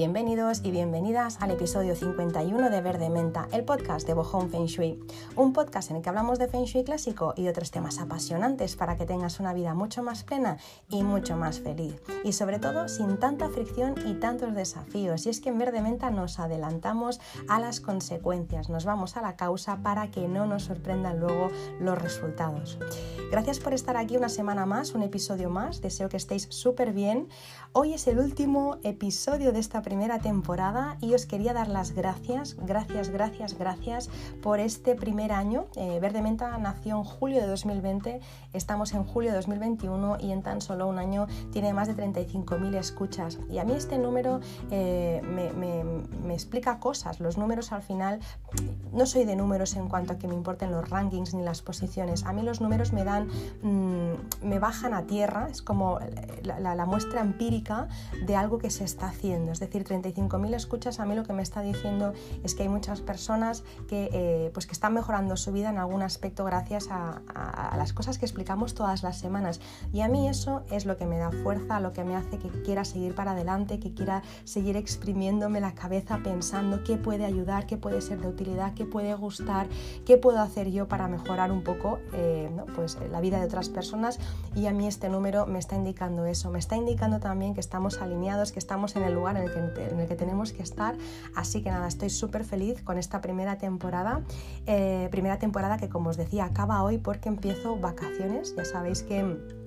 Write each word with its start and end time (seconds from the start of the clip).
Bienvenidos 0.00 0.62
y 0.64 0.70
bienvenidas 0.70 1.36
al 1.42 1.50
episodio 1.50 1.94
51 1.94 2.70
de 2.70 2.80
Verde 2.80 3.10
Menta, 3.10 3.48
el 3.52 3.64
podcast 3.64 4.06
de 4.06 4.14
Bohong 4.14 4.48
Feng 4.48 4.64
Shui. 4.64 4.98
Un 5.36 5.52
podcast 5.52 5.90
en 5.90 5.98
el 5.98 6.02
que 6.02 6.08
hablamos 6.08 6.38
de 6.38 6.48
Feng 6.48 6.64
Shui 6.64 6.84
clásico 6.84 7.34
y 7.36 7.48
otros 7.48 7.70
temas 7.70 7.98
apasionantes 7.98 8.76
para 8.76 8.96
que 8.96 9.04
tengas 9.04 9.40
una 9.40 9.52
vida 9.52 9.74
mucho 9.74 10.02
más 10.02 10.24
plena 10.24 10.56
y 10.88 11.02
mucho 11.02 11.36
más 11.36 11.60
feliz. 11.60 12.00
Y 12.24 12.32
sobre 12.32 12.58
todo 12.58 12.88
sin 12.88 13.18
tanta 13.18 13.50
fricción 13.50 13.94
y 14.06 14.14
tantos 14.14 14.54
desafíos. 14.54 15.26
Y 15.26 15.28
es 15.28 15.42
que 15.42 15.50
en 15.50 15.58
Verde 15.58 15.82
Menta 15.82 16.10
nos 16.10 16.38
adelantamos 16.38 17.20
a 17.46 17.60
las 17.60 17.82
consecuencias, 17.82 18.70
nos 18.70 18.86
vamos 18.86 19.18
a 19.18 19.20
la 19.20 19.36
causa 19.36 19.82
para 19.82 20.10
que 20.10 20.28
no 20.28 20.46
nos 20.46 20.62
sorprendan 20.62 21.20
luego 21.20 21.50
los 21.78 22.00
resultados. 22.00 22.78
Gracias 23.30 23.60
por 23.60 23.74
estar 23.74 23.98
aquí 23.98 24.16
una 24.16 24.30
semana 24.30 24.64
más, 24.64 24.94
un 24.94 25.02
episodio 25.02 25.50
más. 25.50 25.82
Deseo 25.82 26.08
que 26.08 26.16
estéis 26.16 26.46
súper 26.48 26.94
bien. 26.94 27.28
Hoy 27.72 27.92
es 27.92 28.06
el 28.06 28.18
último 28.18 28.78
episodio 28.82 29.52
de 29.52 29.60
esta 29.60 29.82
primera 29.90 30.20
temporada 30.20 30.96
y 31.00 31.14
os 31.14 31.26
quería 31.26 31.52
dar 31.52 31.66
las 31.66 31.96
gracias, 31.96 32.54
gracias, 32.64 33.08
gracias, 33.10 33.58
gracias 33.58 34.08
por 34.40 34.60
este 34.60 34.94
primer 34.94 35.32
año. 35.32 35.66
Eh, 35.74 35.98
Verde 36.00 36.22
Menta 36.22 36.56
nació 36.58 36.96
en 36.98 37.02
julio 37.02 37.40
de 37.40 37.48
2020, 37.48 38.20
estamos 38.52 38.94
en 38.94 39.02
julio 39.02 39.30
de 39.30 39.36
2021 39.38 40.18
y 40.20 40.30
en 40.30 40.44
tan 40.44 40.60
solo 40.60 40.86
un 40.86 41.00
año 41.00 41.26
tiene 41.50 41.74
más 41.74 41.88
de 41.88 41.96
35.000 41.96 42.76
escuchas. 42.76 43.40
Y 43.50 43.58
a 43.58 43.64
mí 43.64 43.72
este 43.72 43.98
número 43.98 44.38
eh, 44.70 45.22
me, 45.24 46.32
explica 46.32 46.78
cosas. 46.78 47.18
Los 47.18 47.36
números 47.36 47.72
al 47.72 47.82
final, 47.82 48.20
no 48.92 49.06
soy 49.06 49.24
de 49.24 49.34
números 49.34 49.74
en 49.74 49.88
cuanto 49.88 50.12
a 50.12 50.18
que 50.18 50.28
me 50.28 50.34
importen 50.34 50.70
los 50.70 50.88
rankings 50.88 51.34
ni 51.34 51.42
las 51.42 51.62
posiciones. 51.62 52.24
A 52.26 52.32
mí 52.32 52.42
los 52.42 52.60
números 52.60 52.92
me 52.92 53.02
dan, 53.02 53.26
mm, 53.62 54.46
me 54.46 54.60
bajan 54.60 54.94
a 54.94 55.02
tierra, 55.06 55.48
es 55.50 55.62
como 55.62 55.98
la, 56.44 56.76
la 56.76 56.86
muestra 56.86 57.22
empírica 57.22 57.88
de 58.24 58.36
algo 58.36 58.58
que 58.58 58.70
se 58.70 58.84
está 58.84 59.08
haciendo. 59.08 59.50
Es 59.50 59.58
decir, 59.58 59.79
35.000 59.84 60.54
escuchas 60.54 61.00
a 61.00 61.06
mí 61.06 61.14
lo 61.14 61.24
que 61.24 61.32
me 61.32 61.42
está 61.42 61.62
diciendo 61.62 62.12
es 62.42 62.54
que 62.54 62.62
hay 62.62 62.68
muchas 62.68 63.00
personas 63.00 63.64
que, 63.88 64.10
eh, 64.12 64.50
pues 64.52 64.66
que 64.66 64.72
están 64.72 64.94
mejorando 64.94 65.36
su 65.36 65.52
vida 65.52 65.70
en 65.70 65.78
algún 65.78 66.02
aspecto 66.02 66.44
gracias 66.44 66.88
a, 66.90 67.20
las 67.76 67.92
cosas 67.92 68.18
que 68.18 68.26
explicamos 68.26 68.74
todas 68.74 69.02
las 69.02 69.18
semanas. 69.18 69.60
Y 69.92 70.02
a 70.02 70.08
mí 70.08 70.28
eso 70.28 70.62
es 70.70 70.84
lo 70.84 70.96
que 70.96 71.06
me 71.06 71.18
da 71.18 71.30
fuerza, 71.30 71.80
lo 71.80 71.92
que 71.92 72.04
me 72.04 72.14
hace 72.14 72.38
que 72.38 72.48
quiera 72.62 72.84
seguir 72.84 73.14
para 73.14 73.32
adelante, 73.32 73.78
que 73.78 73.94
quiera 73.94 74.22
seguir 74.44 74.76
exprimiéndome 74.76 75.60
la 75.60 75.74
cabeza 75.74 76.20
pensando 76.22 76.84
qué 76.84 76.96
puede 76.96 77.24
ayudar, 77.24 77.66
qué 77.66 77.76
puede 77.76 78.00
ser 78.00 78.20
de 78.20 78.28
utilidad, 78.28 78.74
qué 78.74 78.84
puede 78.84 79.14
gustar, 79.14 79.68
qué 80.04 80.16
puedo 80.16 80.40
hacer 80.40 80.70
yo 80.70 80.88
para 80.88 81.08
mejorar 81.08 81.52
un 81.52 81.62
poco 81.62 81.98
eh, 82.12 82.50
pues, 82.74 82.98
la 83.10 83.20
vida 83.20 83.38
de 83.38 83.46
otras 83.46 83.68
personas. 83.68 84.18
Y 84.54 84.66
a 84.66 84.72
mí 84.72 84.86
este 84.86 85.08
número 85.08 85.46
me 85.46 85.58
está 85.58 85.76
indicando 85.76 86.26
eso, 86.26 86.50
me 86.50 86.58
está 86.58 86.76
indicando 86.76 87.20
también 87.20 87.54
que 87.54 87.60
estamos 87.60 88.00
alineados, 88.02 88.52
que 88.52 88.58
estamos 88.58 88.96
en 88.96 89.04
el 89.04 89.14
lugar 89.14 89.36
en 89.36 89.44
el 89.44 89.52
en 89.76 90.00
el 90.00 90.08
que 90.08 90.16
tenemos 90.16 90.52
que 90.52 90.62
estar. 90.62 90.96
Así 91.34 91.62
que 91.62 91.70
nada, 91.70 91.88
estoy 91.88 92.10
súper 92.10 92.44
feliz 92.44 92.82
con 92.82 92.98
esta 92.98 93.20
primera 93.20 93.58
temporada. 93.58 94.22
Eh, 94.66 95.08
primera 95.10 95.38
temporada 95.38 95.78
que 95.78 95.88
como 95.88 96.10
os 96.10 96.16
decía 96.16 96.44
acaba 96.44 96.82
hoy 96.82 96.98
porque 96.98 97.28
empiezo 97.28 97.76
vacaciones. 97.76 98.54
Ya 98.56 98.64
sabéis 98.64 99.02
que 99.02 99.59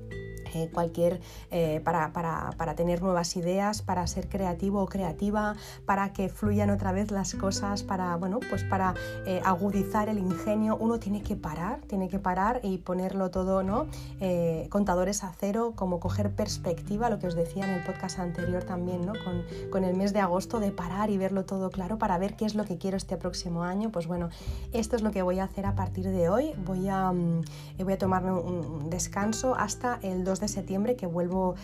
eh, 0.56 0.70
cualquier 0.72 1.20
eh, 1.52 1.82
para, 1.84 2.14
para, 2.14 2.52
para, 2.58 2.76
tener 2.76 3.02
nuevas 3.02 3.36
ideas, 3.36 3.82
para 3.82 4.06
ser 4.08 4.30
creativo 4.30 4.82
o 4.82 4.86
creativa, 4.86 5.56
para 5.86 6.14
que 6.14 6.30
fluyan 6.30 6.70
otra 6.70 6.92
vez 6.92 7.12
las 7.12 7.34
cosas, 7.34 7.84
para 7.84 8.16
bueno, 8.18 8.40
pues 8.50 8.64
para 8.64 8.94
eh, 9.26 9.42
agudizar 9.44 10.10
el 10.10 10.20
ingenio, 10.20 10.78
uno 10.78 11.00
tiene 11.00 11.22
que 11.22 11.36
parar, 11.36 11.80
tiene 11.88 12.08
que 12.08 12.20
parar 12.20 12.60
y 12.64 12.78
ponerlo 12.78 13.32
todo, 13.32 13.64
¿no? 13.64 13.88
contadores 14.70 15.24
a 15.24 15.34
cero, 15.38 15.74
como 15.76 16.00
coger 16.00 16.32
perspectiva, 16.32 17.10
lo 17.10 17.20
que 17.20 17.28
os 17.28 17.36
decía 17.36 17.66
en 17.66 17.72
el 17.72 17.84
podcast 17.84 18.20
anterior 18.20 18.64
también, 18.64 19.06
¿no? 19.06 19.14
Con, 19.24 19.44
con, 19.70 19.84
el 19.84 19.96
mes 19.96 20.14
de 20.14 20.20
agosto 20.20 20.60
de 20.60 20.72
parar 20.72 21.10
y 21.10 21.18
verlo 21.18 21.44
todo 21.46 21.70
claro 21.70 21.98
para 21.98 22.18
ver 22.18 22.36
qué 22.36 22.46
es 22.46 22.56
lo 22.56 22.64
que 22.64 22.78
quiero 22.78 22.96
este 22.96 23.18
próximo 23.18 23.64
año. 23.64 23.92
Pues 23.92 24.08
bueno, 24.08 24.30
esto 24.72 24.96
es 24.96 25.02
lo 25.02 25.12
que 25.12 25.22
voy 25.22 25.40
a 25.40 25.44
hacer 25.44 25.66
a 25.66 25.76
partir 25.76 26.06
de 26.10 26.30
hoy. 26.30 26.54
Voy 26.66 26.88
a, 26.88 27.12
mm, 27.12 27.42
voy 27.84 27.94
a 27.94 27.98
tomarme 27.98 28.32
un 28.32 28.90
descanso 28.90 29.56
hasta 29.56 30.00
el 30.02 30.24
2 30.24 30.40
de 30.40 30.43
septiembre 30.48 30.96
que 30.96 31.06
vuelvo 31.06 31.56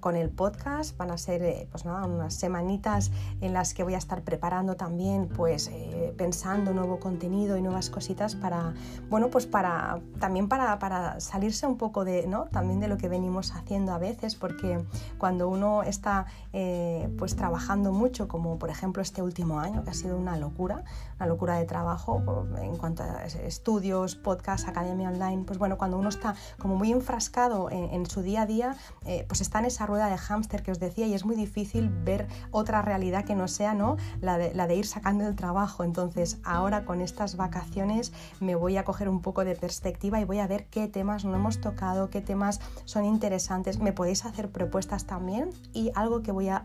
con 0.00 0.16
el 0.16 0.30
podcast. 0.30 0.96
Van 0.96 1.10
a 1.10 1.18
ser 1.18 1.42
eh, 1.42 1.68
pues 1.70 1.84
nada, 1.84 2.06
unas 2.06 2.34
semanitas 2.34 3.10
en 3.40 3.52
las 3.52 3.74
que 3.74 3.84
voy 3.84 3.94
a 3.94 3.98
estar 3.98 4.22
preparando 4.22 4.76
también, 4.76 5.28
pues 5.28 5.68
eh, 5.68 6.14
pensando 6.16 6.72
nuevo 6.72 6.98
contenido 6.98 7.56
y 7.56 7.62
nuevas 7.62 7.90
cositas 7.90 8.34
para, 8.34 8.74
bueno, 9.08 9.28
pues 9.28 9.46
para 9.46 10.00
también 10.18 10.48
para, 10.48 10.78
para, 10.78 11.20
salirse 11.20 11.66
un 11.66 11.76
poco 11.76 12.04
de, 12.04 12.26
¿no? 12.26 12.44
También 12.46 12.80
de 12.80 12.88
lo 12.88 12.96
que 12.96 13.08
venimos 13.08 13.52
haciendo 13.54 13.92
a 13.92 13.98
veces, 13.98 14.34
porque 14.34 14.84
cuando 15.18 15.48
uno 15.48 15.82
está 15.82 16.26
eh, 16.52 17.08
pues 17.18 17.36
trabajando 17.36 17.92
mucho, 17.92 18.28
como 18.28 18.58
por 18.58 18.70
ejemplo 18.70 19.02
este 19.02 19.22
último 19.22 19.60
año, 19.60 19.84
que 19.84 19.90
ha 19.90 19.94
sido 19.94 20.16
una 20.16 20.36
locura, 20.36 20.84
una 21.22 21.28
locura 21.28 21.54
de 21.54 21.66
trabajo 21.66 22.20
en 22.60 22.76
cuanto 22.76 23.04
a 23.04 23.24
estudios, 23.24 24.16
podcast, 24.16 24.66
academia 24.66 25.08
online, 25.08 25.44
pues 25.44 25.56
bueno, 25.56 25.78
cuando 25.78 25.96
uno 25.96 26.08
está 26.08 26.34
como 26.58 26.74
muy 26.74 26.90
enfrascado 26.90 27.70
en, 27.70 27.84
en 27.90 28.06
su 28.06 28.22
día 28.22 28.42
a 28.42 28.46
día 28.46 28.76
eh, 29.04 29.24
pues 29.28 29.40
está 29.40 29.60
en 29.60 29.66
esa 29.66 29.86
rueda 29.86 30.08
de 30.08 30.18
hámster 30.18 30.64
que 30.64 30.72
os 30.72 30.80
decía 30.80 31.06
y 31.06 31.14
es 31.14 31.24
muy 31.24 31.36
difícil 31.36 31.90
ver 31.90 32.26
otra 32.50 32.82
realidad 32.82 33.24
que 33.24 33.36
no 33.36 33.46
sea 33.46 33.72
¿no? 33.72 33.98
La, 34.20 34.36
de, 34.36 34.52
la 34.52 34.66
de 34.66 34.74
ir 34.74 34.86
sacando 34.86 35.24
el 35.28 35.36
trabajo. 35.36 35.84
Entonces 35.84 36.38
ahora 36.42 36.84
con 36.84 37.00
estas 37.00 37.36
vacaciones 37.36 38.12
me 38.40 38.56
voy 38.56 38.76
a 38.76 38.84
coger 38.84 39.08
un 39.08 39.20
poco 39.20 39.44
de 39.44 39.54
perspectiva 39.54 40.20
y 40.20 40.24
voy 40.24 40.40
a 40.40 40.48
ver 40.48 40.66
qué 40.66 40.88
temas 40.88 41.24
no 41.24 41.36
hemos 41.36 41.60
tocado, 41.60 42.10
qué 42.10 42.20
temas 42.20 42.58
son 42.84 43.04
interesantes. 43.04 43.78
Me 43.78 43.92
podéis 43.92 44.24
hacer 44.24 44.50
propuestas 44.50 45.04
también 45.04 45.50
y 45.72 45.92
algo 45.94 46.22
que 46.22 46.32
voy 46.32 46.48
a, 46.48 46.62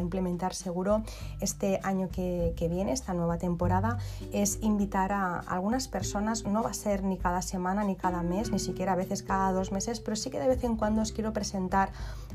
implementar 0.00 0.54
seguro 0.54 1.02
este 1.40 1.80
año 1.82 2.08
que, 2.08 2.54
que 2.56 2.68
viene, 2.68 2.92
esta 2.92 3.14
nueva 3.14 3.38
temporada, 3.38 3.79
es 4.32 4.58
invitar 4.62 5.12
a 5.12 5.40
algunas 5.40 5.88
personas, 5.88 6.44
no 6.44 6.62
va 6.62 6.70
a 6.70 6.74
ser 6.74 7.04
ni 7.04 7.16
cada 7.18 7.42
semana 7.42 7.84
ni 7.84 7.96
cada 7.96 8.22
mes, 8.22 8.50
ni 8.50 8.58
siquiera 8.58 8.92
a 8.92 8.96
veces 8.96 9.22
cada 9.22 9.52
dos 9.52 9.72
meses, 9.72 10.00
pero 10.00 10.16
sí 10.16 10.30
que 10.30 10.38
de 10.38 10.48
vez 10.48 10.64
en 10.64 10.76
cuando 10.76 11.02
os 11.02 11.12
quiero 11.12 11.32
presentar 11.32 11.90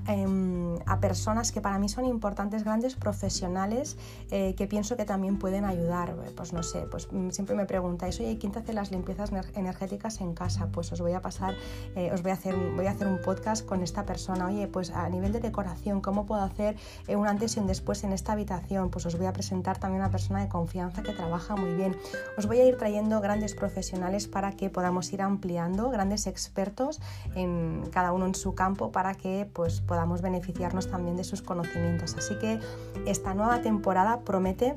em, 0.08 0.78
a 0.86 1.00
personas 1.00 1.52
que 1.52 1.62
para 1.62 1.80
mí 1.80 1.90
son 1.90 2.06
importantes, 2.06 2.64
grandes 2.64 2.96
profesionales 2.96 3.98
eh, 4.32 4.56
que 4.56 4.68
pienso 4.68 4.96
que 4.98 5.06
también 5.06 5.38
pueden 5.38 5.66
ayudar. 5.66 6.16
Pues 6.36 6.54
no 6.54 6.64
sé, 6.64 6.82
pues 6.90 7.08
mm, 7.12 7.30
siempre 7.30 7.56
me 7.56 7.66
preguntáis, 7.66 8.20
oye, 8.20 8.38
¿quién 8.38 8.52
te 8.52 8.60
hace 8.60 8.74
las 8.74 8.92
limpiezas 8.92 9.32
energéticas 9.56 10.22
en 10.22 10.34
casa? 10.34 10.68
Pues 10.72 10.92
os 10.92 11.02
voy 11.02 11.14
a 11.14 11.22
pasar, 11.22 11.56
eh, 11.96 12.12
os 12.14 12.22
voy 12.22 12.32
a, 12.32 12.36
hacer, 12.36 12.56
voy 12.76 12.88
a 12.88 12.92
hacer 12.92 13.08
un 13.08 13.22
podcast 13.22 13.66
con 13.66 13.82
esta 13.84 14.06
persona. 14.06 14.48
Oye, 14.48 14.68
pues 14.68 14.92
a 14.92 15.08
nivel 15.10 15.32
de 15.32 15.40
decoración, 15.40 16.02
¿cómo 16.02 16.26
puedo 16.26 16.42
hacer 16.42 16.76
eh, 17.08 17.16
un 17.16 17.28
antes 17.28 17.58
y 17.58 17.60
un 17.60 17.68
después 17.68 18.04
en 18.04 18.14
esta 18.14 18.34
habitación? 18.34 18.90
Pues 18.90 19.06
os 19.06 19.18
voy 19.18 19.28
a 19.28 19.34
presentar 19.34 19.78
también 19.78 20.02
a 20.02 20.06
una 20.06 20.12
persona 20.12 20.42
de 20.42 20.50
confianza 20.50 21.04
que 21.04 21.14
trabaja 21.14 21.35
muy 21.58 21.74
bien. 21.74 21.96
Os 22.38 22.46
voy 22.46 22.60
a 22.60 22.66
ir 22.66 22.78
trayendo 22.78 23.20
grandes 23.22 23.56
profesionales 23.56 24.28
para 24.28 24.54
que 24.54 24.70
podamos 24.70 25.12
ir 25.12 25.22
ampliando, 25.22 25.90
grandes 25.90 26.28
expertos 26.28 27.02
en 27.36 27.84
cada 27.92 28.14
uno 28.14 28.26
en 28.26 28.36
su 28.36 28.56
campo 28.56 28.92
para 28.92 29.16
que 29.16 29.50
pues, 29.52 29.82
podamos 29.82 30.22
beneficiarnos 30.22 30.90
también 30.90 31.18
de 31.18 31.24
sus 31.24 31.42
conocimientos. 31.42 32.16
Así 32.18 32.38
que 32.40 32.60
esta 33.06 33.34
nueva 33.34 33.62
temporada 33.62 34.22
promete 34.22 34.76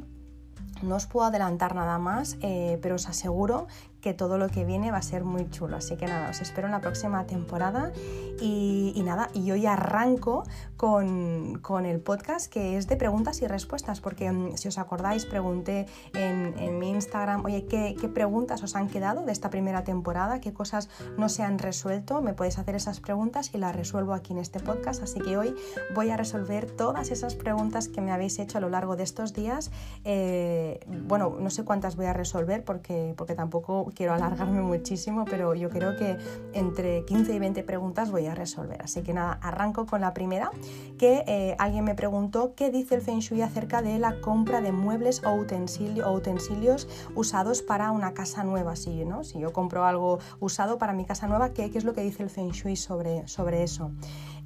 no 0.82 0.94
os 0.94 1.06
puedo 1.06 1.26
adelantar 1.26 1.74
nada 1.74 1.98
más, 1.98 2.36
eh, 2.40 2.78
pero 2.82 2.94
os 2.96 3.08
aseguro 3.08 3.66
todo 4.14 4.38
lo 4.38 4.48
que 4.48 4.64
viene 4.64 4.90
va 4.90 4.98
a 4.98 5.02
ser 5.02 5.24
muy 5.24 5.48
chulo. 5.50 5.76
Así 5.76 5.96
que 5.96 6.06
nada, 6.06 6.30
os 6.30 6.40
espero 6.40 6.66
en 6.66 6.72
la 6.72 6.80
próxima 6.80 7.26
temporada 7.26 7.92
y, 8.40 9.02
nada, 9.04 9.30
y 9.34 9.50
hoy 9.50 9.66
arranco 9.66 10.44
con, 10.76 11.58
el 11.84 12.00
podcast 12.00 12.50
que 12.50 12.76
es 12.76 12.86
de 12.88 12.96
preguntas 12.96 13.42
y 13.42 13.46
respuestas, 13.46 14.00
porque 14.00 14.30
mm, 14.30 14.56
si 14.56 14.68
os 14.68 14.78
acordáis, 14.78 15.26
pregunté 15.26 15.86
en, 16.14 16.78
mi 16.78 16.90
Instagram, 16.90 17.44
oye, 17.44 17.66
¿qué, 17.66 17.94
preguntas 18.12 18.62
os 18.62 18.76
han 18.76 18.88
quedado 18.88 19.24
de 19.24 19.32
esta 19.32 19.50
primera 19.50 19.84
temporada? 19.84 20.40
¿Qué 20.40 20.52
cosas 20.52 20.88
no 21.16 21.28
se 21.28 21.42
han 21.42 21.58
resuelto? 21.58 22.20
Me 22.20 22.34
podéis 22.34 22.58
hacer 22.58 22.74
esas 22.74 23.00
preguntas 23.00 23.50
y 23.54 23.58
las 23.58 23.74
resuelvo 23.74 24.12
aquí 24.12 24.32
en 24.32 24.38
este 24.38 24.60
podcast. 24.60 25.02
Así 25.02 25.20
que 25.20 25.36
hoy 25.36 25.54
voy 25.94 26.10
a 26.10 26.16
resolver 26.16 26.70
todas 26.70 27.10
esas 27.10 27.34
preguntas 27.34 27.88
que 27.88 28.00
me 28.00 28.12
habéis 28.12 28.38
hecho 28.38 28.58
a 28.58 28.60
lo 28.60 28.68
largo 28.68 28.96
de 28.96 29.02
estos 29.02 29.32
días. 29.32 29.70
Eh, 30.04 30.80
bueno, 31.06 31.36
no 31.38 31.50
sé 31.50 31.64
cuántas 31.64 31.96
voy 31.96 32.06
a 32.06 32.12
resolver 32.12 32.64
porque, 32.64 33.14
porque 33.16 33.34
tampoco 33.34 33.90
quiero 33.98 34.14
alargarme 34.14 34.62
muchísimo, 34.62 35.24
pero 35.24 35.56
yo 35.56 35.70
creo 35.70 35.96
que 35.96 36.16
entre 36.52 37.04
15 37.04 37.34
y 37.34 37.38
20 37.40 37.64
preguntas 37.64 38.12
voy 38.12 38.26
a 38.26 38.34
resolver. 38.36 38.80
Así 38.80 39.02
que 39.02 39.12
nada, 39.12 39.32
arranco 39.42 39.86
con 39.86 40.00
la 40.00 40.14
primera, 40.14 40.52
que 40.98 41.24
eh, 41.26 41.56
alguien 41.58 41.84
me 41.84 41.96
preguntó 41.96 42.54
qué 42.54 42.70
dice 42.70 42.94
el 42.94 43.00
Feng 43.00 43.18
Shui 43.18 43.42
acerca 43.42 43.82
de 43.82 43.98
la 43.98 44.20
compra 44.20 44.60
de 44.60 44.70
muebles 44.70 45.20
o, 45.24 45.32
utensilios 45.32 46.86
usados 47.16 47.60
para 47.62 47.90
una 47.90 48.14
casa 48.14 48.44
nueva. 48.44 48.76
Si, 48.76 49.04
yo 49.34 49.52
compro 49.52 49.84
algo 49.84 50.20
usado 50.38 50.78
para 50.78 50.92
mi 50.92 51.04
casa 51.04 51.26
nueva, 51.26 51.52
¿qué, 51.52 51.68
es 51.74 51.84
lo 51.84 51.92
que 51.92 52.02
dice 52.02 52.22
el 52.22 52.30
Feng 52.30 52.52
Shui 52.52 52.76
sobre 52.76 53.24
eso? 53.64 53.90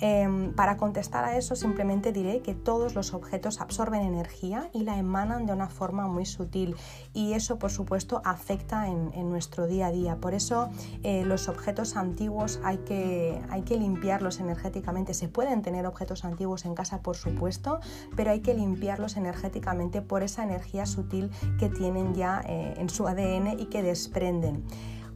Em, 0.05 0.53
para 0.53 0.79
contestar 0.79 1.25
a 1.25 1.37
eso 1.37 1.55
simplemente 1.55 2.11
diré 2.11 2.41
que 2.41 2.57
todos 2.57 2.97
los 2.97 3.15
objetos 3.15 3.61
absorben 3.61 4.03
energía 4.03 4.69
y 4.73 4.83
la 4.83 4.99
emanan 4.99 5.47
de 5.47 5.53
una 5.53 5.69
forma 5.69 6.09
muy 6.09 6.27
sutil 6.27 6.75
y 7.13 7.35
eso 7.35 7.57
por 7.61 7.71
supuesto 7.71 8.21
afecta 8.25 8.89
en, 8.89 9.13
nuestro 9.31 9.69
día 9.69 9.87
a 9.87 9.93
día. 9.93 10.17
Por 10.17 10.35
eso 10.35 10.71
eh, 11.05 11.25
los 11.25 11.49
objetos 11.49 11.97
antiguos 11.97 12.59
hay 12.65 12.79
que, 12.79 13.41
hay 13.49 13.63
que 13.63 13.77
limpiarlos 13.77 14.41
energéticamente. 14.41 15.15
Se 15.15 15.29
pueden 15.29 15.63
tener 15.63 15.87
objetos 15.87 16.25
antiguos 16.25 16.65
en 16.65 16.75
casa 16.75 17.01
por 17.01 17.17
supuesto, 17.17 17.79
pero 18.17 18.33
hay 18.33 18.41
que 18.41 18.55
limpiarlos 18.55 19.17
energéticamente 19.17 20.03
por 20.03 20.25
esa 20.25 20.43
energía 20.43 20.85
sutil 20.85 21.31
que 21.61 21.69
tienen 21.69 22.13
ya 22.15 22.43
eh, 22.49 22.75
en 22.77 22.91
su 22.91 23.07
ADN 23.07 23.61
y 23.61 23.67
que 23.67 23.85
desprenden. 23.85 24.65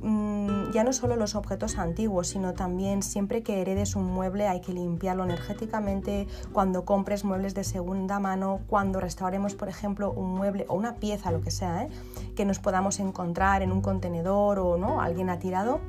Mm, 0.00 0.70
ya 0.72 0.84
no 0.84 0.92
solo 0.92 1.16
los 1.16 1.34
objetos 1.34 1.78
antiguos, 1.78 2.28
sino 2.28 2.54
también 2.54 3.02
siempre 3.02 3.42
que 3.42 3.60
heredes 3.60 3.96
un 3.96 4.04
mueble 4.04 4.46
hay 4.46 4.60
que 4.60 4.72
limpiarlo 4.72 5.24
energéticamente, 5.24 6.26
cuando 6.52 6.84
compres 6.84 7.24
muebles 7.24 7.54
de 7.54 7.64
segunda 7.64 8.20
mano, 8.20 8.60
cuando 8.66 9.00
restauremos, 9.00 9.54
por 9.54 9.68
ejemplo, 9.68 10.12
un 10.12 10.34
mueble 10.34 10.66
o 10.68 10.74
una 10.74 10.96
pieza, 10.96 11.30
lo 11.30 11.40
que 11.40 11.50
sea, 11.50 11.84
¿eh? 11.84 11.88
que 12.34 12.44
nos 12.44 12.58
podamos 12.58 13.00
encontrar 13.00 13.62
en 13.62 13.72
un 13.72 13.80
contenedor 13.80 14.58
o 14.58 14.76
no, 14.76 15.00
alguien 15.00 15.30
ha 15.30 15.38
tirado 15.38 15.80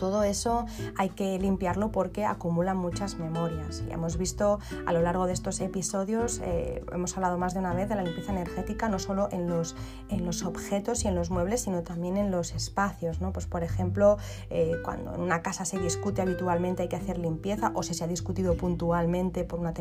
todo 0.00 0.22
eso 0.22 0.64
hay 0.96 1.10
que 1.10 1.38
limpiarlo 1.38 1.92
porque 1.92 2.24
acumula 2.24 2.72
muchas 2.72 3.18
memorias. 3.18 3.84
Y 3.86 3.92
hemos 3.92 4.16
visto 4.16 4.58
a 4.86 4.94
lo 4.94 5.02
largo 5.02 5.26
de 5.26 5.34
estos 5.34 5.60
episodios, 5.60 6.40
eh, 6.42 6.82
hemos 6.90 7.14
hablado 7.18 7.36
más 7.36 7.52
de 7.52 7.60
una 7.60 7.74
vez 7.74 7.90
de 7.90 7.96
la 7.96 8.02
limpieza 8.02 8.32
energética, 8.32 8.88
no 8.88 8.98
solo 8.98 9.28
en 9.30 9.46
los, 9.46 9.76
en 10.08 10.24
los 10.24 10.42
objetos 10.42 11.04
y 11.04 11.08
en 11.08 11.14
los 11.14 11.30
muebles, 11.30 11.60
sino 11.60 11.82
también 11.82 12.16
en 12.16 12.30
los 12.30 12.54
espacios. 12.54 13.20
¿no? 13.20 13.34
Pues, 13.34 13.44
por 13.44 13.62
ejemplo, 13.62 14.16
eh, 14.48 14.72
cuando 14.82 15.14
en 15.14 15.20
una 15.20 15.42
casa 15.42 15.66
se 15.66 15.78
discute 15.78 16.22
habitualmente 16.22 16.82
hay 16.82 16.88
que 16.88 16.96
hacer 16.96 17.18
limpieza, 17.18 17.70
o 17.74 17.82
si 17.82 17.92
se 17.92 18.02
ha 18.02 18.06
discutido 18.06 18.56
puntualmente 18.56 19.44
por 19.44 19.60
una, 19.60 19.74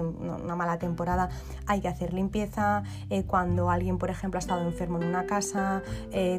una 0.44 0.56
mala 0.57 0.80
temporada, 0.80 1.30
hay 1.66 1.80
que 1.80 1.88
hacer 1.88 2.13
limpieza. 2.13 2.83
Eh, 3.10 3.24
cuando 3.24 3.69
alguien, 3.69 3.98
por 3.98 4.10
ejemplo, 4.10 4.38
ha 4.38 4.42
estado 4.42 4.63
enfermo 4.63 5.01
en 5.01 5.07
una 5.07 5.25
casa, 5.25 5.81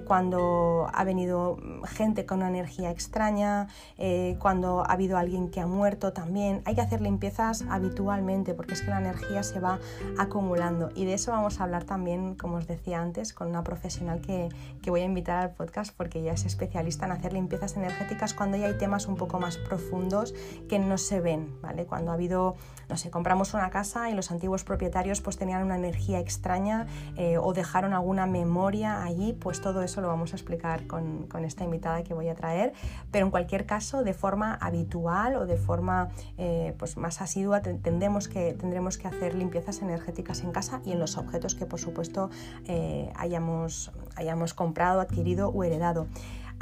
cuando 0.07 0.91
ha 0.93 1.05
venido 1.05 1.57
gente 1.87 2.27
con 2.27 2.39
una 2.39 2.49
energía 2.49 2.91
extraña, 2.91 3.69
eh, 3.99 4.37
cuando 4.39 4.81
ha 4.81 4.93
habido 4.93 5.19
alguien 5.19 5.51
que 5.51 5.61
ha 5.61 5.67
muerto 5.67 6.13
también. 6.13 6.63
Hay 6.65 6.75
que 6.75 6.81
hacer 6.81 7.01
limpiezas 7.01 7.65
habitualmente 7.69 8.55
porque 8.55 8.75
es 8.75 8.83
que 8.83 8.91
la 8.91 8.99
energía 8.99 9.43
se 9.43 9.61
va 9.61 9.79
acumulando 10.19 10.91
y 10.95 11.05
de 11.05 11.15
eso 11.15 11.33
vamos 11.33 11.61
a 11.61 11.65
hablar 11.65 11.85
también, 11.85 12.35
como 12.35 12.57
os 12.57 12.67
decía 12.67 13.01
antes, 13.01 13.33
con 13.33 13.49
una 13.49 13.65
profesional 13.65 14.21
que, 14.21 14.49
que 14.83 14.91
voy 14.91 15.01
a 15.01 15.05
invitar 15.05 15.43
al 15.43 15.51
podcast 15.51 15.95
porque 15.97 16.21
ella 16.21 16.33
es 16.33 16.45
especialista 16.45 17.07
en 17.07 17.13
hacer 17.13 17.33
limpiezas 17.33 17.77
energéticas 17.77 18.35
cuando 18.35 18.57
ya 18.57 18.67
hay 18.67 18.79
temas 18.79 19.07
un 19.07 19.17
poco 19.17 19.39
más 19.39 19.57
profundos 19.57 20.35
que 20.69 20.79
no 20.79 20.99
se 20.99 21.21
ven, 21.21 21.61
¿vale? 21.61 21.85
Cuando 21.87 22.11
ha 22.11 22.15
habido, 22.15 22.57
no 22.89 22.97
sé, 22.97 23.11
compramos 23.11 23.55
una 23.55 23.71
casa 23.71 24.11
y 24.11 24.15
los 24.15 24.31
antiguos 24.31 24.65
propietarios 24.65 25.21
pues 25.21 25.37
tenían 25.37 25.63
una 25.63 25.77
energía 25.77 26.21
extraña 26.21 26.87
eh, 27.17 27.39
o 27.39 27.53
dejaron 27.53 27.93
alguna 27.93 28.27
memoria 28.27 29.03
allí, 29.03 29.33
pues 29.33 29.61
todo 29.61 29.83
eso 29.83 30.01
lo 30.01 30.09
vamos 30.09 30.33
a 30.33 30.37
explicar 30.37 30.87
con, 30.87 31.27
con 31.27 31.45
esta 31.45 31.65
invitada 31.65 32.03
que 32.03 32.15
voy 32.15 32.29
a 32.29 32.35
traer, 32.35 32.73
pero 33.11 33.27
en 33.27 33.31
cualquier 33.31 33.60
caso, 33.67 34.03
de 34.03 34.15
forma 34.15 34.55
habitual 34.55 35.37
o 35.37 35.47
de 35.47 35.57
forma 35.57 36.09
eh, 36.39 36.75
pues 36.79 36.97
más 36.97 37.21
asidua, 37.21 37.61
tendremos 37.63 38.29
que, 38.29 38.55
tendremos 38.55 38.99
que 38.99 39.09
hacer 39.09 39.35
limpiezas 39.35 39.83
energéticas 39.83 40.43
en 40.43 40.53
casa 40.53 40.81
y 40.85 40.93
en 40.93 40.99
los 40.99 41.17
objetos 41.17 41.55
que, 41.55 41.67
por 41.67 41.81
supuesto, 41.81 42.31
eh, 42.67 43.13
hayamos, 43.17 43.93
hayamos 44.17 44.55
comprado, 44.55 45.01
adquirido 45.01 45.49
o 45.49 45.65
heredado. 45.65 46.07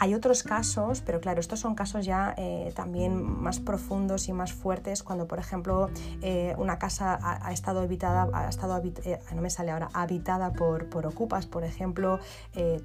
Hay 0.00 0.14
otros 0.14 0.44
casos, 0.44 1.02
pero 1.04 1.20
claro, 1.20 1.40
estos 1.40 1.58
son 1.58 1.74
casos 1.74 2.06
ya 2.06 2.32
eh, 2.36 2.72
también 2.76 3.20
más 3.20 3.58
profundos 3.58 4.28
y 4.28 4.32
más 4.32 4.52
fuertes 4.52 5.02
cuando, 5.02 5.26
por 5.26 5.40
ejemplo, 5.40 5.90
eh, 6.22 6.54
una 6.56 6.78
casa 6.78 7.18
ha, 7.20 7.52
estado 7.52 7.80
habitada, 7.80 8.28
ha 8.32 8.48
estado 8.48 8.80
eh, 9.04 9.18
no 9.34 9.42
me 9.42 9.50
sale 9.50 9.72
ahora, 9.72 9.88
habitada 9.92 10.52
por, 10.52 10.88
por 10.88 11.04
ocupas, 11.04 11.46
por 11.46 11.64
ejemplo, 11.64 12.20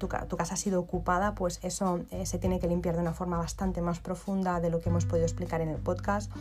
tu, 0.00 0.08
casa 0.08 0.54
ha 0.54 0.56
sido 0.56 0.80
ocupada, 0.80 1.36
pues 1.36 1.60
eso 1.62 2.00
se 2.24 2.38
tiene 2.38 2.58
que 2.58 2.66
limpiar 2.66 2.96
de 2.96 3.02
una 3.02 3.12
forma 3.12 3.38
bastante 3.38 3.80
más 3.80 4.00
profunda 4.00 4.58
de 4.58 4.70
lo 4.70 4.80
que 4.80 4.88
hemos 4.88 5.04
podido 5.04 5.24
explicar 5.24 5.60
en 5.60 5.68
el 5.68 5.78
podcast 5.78 6.32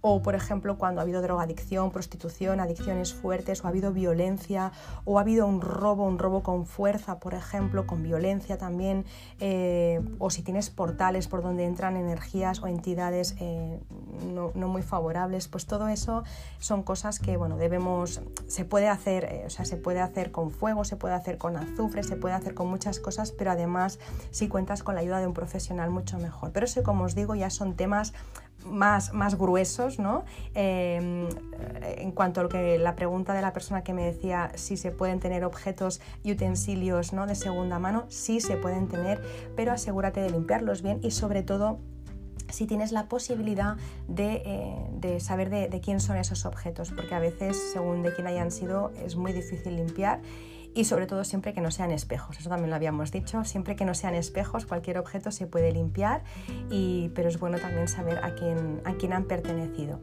o 0.00 0.22
por 0.22 0.34
ejemplo 0.34 0.78
cuando 0.78 1.00
ha 1.00 1.02
habido 1.02 1.22
drogadicción, 1.22 1.90
prostitución, 1.90 2.60
adicciones 2.60 3.14
fuertes, 3.14 3.62
o 3.62 3.66
ha 3.66 3.70
habido 3.70 3.92
violencia, 3.92 4.72
o 5.04 5.18
ha 5.18 5.22
habido 5.22 5.46
un 5.46 5.60
robo, 5.60 6.04
un 6.04 6.18
robo 6.18 6.42
con 6.42 6.66
fuerza, 6.66 7.18
por 7.18 7.34
ejemplo, 7.34 7.86
con 7.86 8.02
violencia 8.02 8.58
también, 8.58 9.04
eh, 9.40 10.00
o 10.18 10.30
si 10.30 10.42
tienes 10.42 10.70
portales 10.70 11.28
por 11.28 11.42
donde 11.42 11.64
entran 11.64 11.96
energías 11.96 12.62
o 12.62 12.66
entidades 12.66 13.34
eh, 13.40 13.80
no, 14.24 14.52
muy 14.68 14.82
favorables, 14.82 15.48
pues 15.48 15.66
todo 15.66 15.88
eso 15.88 16.24
son 16.58 16.82
cosas 16.82 17.18
que 17.18 17.36
bueno, 17.36 17.56
debemos, 17.56 18.20
se 18.46 18.64
puede 18.64 18.88
hacer, 18.88 19.24
eh, 19.24 19.44
o 19.46 19.50
sea, 19.50 19.64
se 19.64 19.76
puede 19.76 20.00
hacer 20.00 20.30
con 20.30 20.50
fuego, 20.50 20.84
se 20.84 20.96
puede 20.96 21.14
hacer 21.14 21.38
con 21.38 21.56
azufre, 21.56 22.02
se 22.02 22.16
puede 22.16 22.34
hacer 22.34 22.54
con 22.54 22.68
muchas 22.68 23.00
cosas, 23.00 23.32
pero 23.32 23.50
además 23.50 23.98
si 24.30 24.48
cuentas 24.48 24.82
con 24.82 24.94
la 24.94 25.00
ayuda 25.00 25.20
de 25.20 25.26
un 25.26 25.34
profesional 25.34 25.90
mucho 25.90 26.18
mejor. 26.18 26.52
Pero 26.52 26.66
eso, 26.66 26.82
como 26.82 27.04
os 27.04 27.14
digo, 27.14 27.34
ya 27.34 27.50
son 27.50 27.74
temas 27.74 28.12
más, 28.70 29.12
más 29.12 29.36
gruesos, 29.36 29.98
¿no? 29.98 30.24
Em, 30.54 31.28
en 31.82 32.12
cuanto 32.12 32.40
a 32.40 32.42
lo 32.42 32.48
que 32.48 32.78
la 32.78 32.94
pregunta 32.94 33.34
de 33.34 33.42
la 33.42 33.52
persona 33.52 33.82
que 33.82 33.92
me 33.92 34.04
decía 34.04 34.52
si 34.54 34.76
se 34.76 34.90
pueden 34.90 35.20
tener 35.20 35.44
objetos 35.44 36.00
y 36.22 36.32
utensilios 36.32 37.12
¿no? 37.12 37.26
de 37.26 37.34
segunda 37.34 37.78
mano, 37.78 38.04
sí 38.08 38.40
se 38.40 38.56
pueden 38.56 38.88
tener, 38.88 39.20
pero 39.56 39.72
asegúrate 39.72 40.20
de 40.20 40.30
limpiarlos 40.30 40.82
bien 40.82 41.00
y 41.02 41.10
sobre 41.10 41.42
todo 41.42 41.78
si 42.50 42.66
tienes 42.66 42.92
la 42.92 43.08
posibilidad 43.08 43.76
de, 44.06 44.42
eh, 45.02 45.20
saber 45.20 45.50
de, 45.50 45.68
de, 45.68 45.80
quién 45.80 46.00
son 46.00 46.16
esos 46.16 46.46
objetos, 46.46 46.92
porque 46.92 47.14
a 47.14 47.18
veces, 47.18 47.58
según 47.72 48.02
de 48.02 48.14
quién 48.14 48.26
hayan 48.26 48.50
sido, 48.50 48.90
es 49.04 49.16
muy 49.16 49.32
difícil 49.32 49.76
limpiar 49.76 50.20
y 50.74 50.84
sobre 50.84 51.06
todo 51.06 51.24
siempre 51.24 51.52
que 51.52 51.60
no 51.60 51.70
sean 51.70 51.90
espejos, 51.90 52.38
eso 52.38 52.48
también 52.48 52.70
lo 52.70 52.76
habíamos 52.76 53.10
dicho, 53.10 53.44
siempre 53.44 53.76
que 53.76 53.84
no 53.84 53.94
sean 53.94 54.14
espejos 54.14 54.66
cualquier 54.66 54.98
objeto 54.98 55.30
se 55.30 55.46
puede 55.46 55.72
limpiar, 55.72 56.22
y, 56.70 57.10
pero 57.14 57.28
es 57.28 57.38
bueno 57.38 57.58
también 57.58 57.88
saber 57.88 58.24
a 58.24 58.34
quién, 58.34 58.80
a 58.84 58.94
quién 58.94 59.12
han 59.12 59.24
pertenecido. 59.24 60.00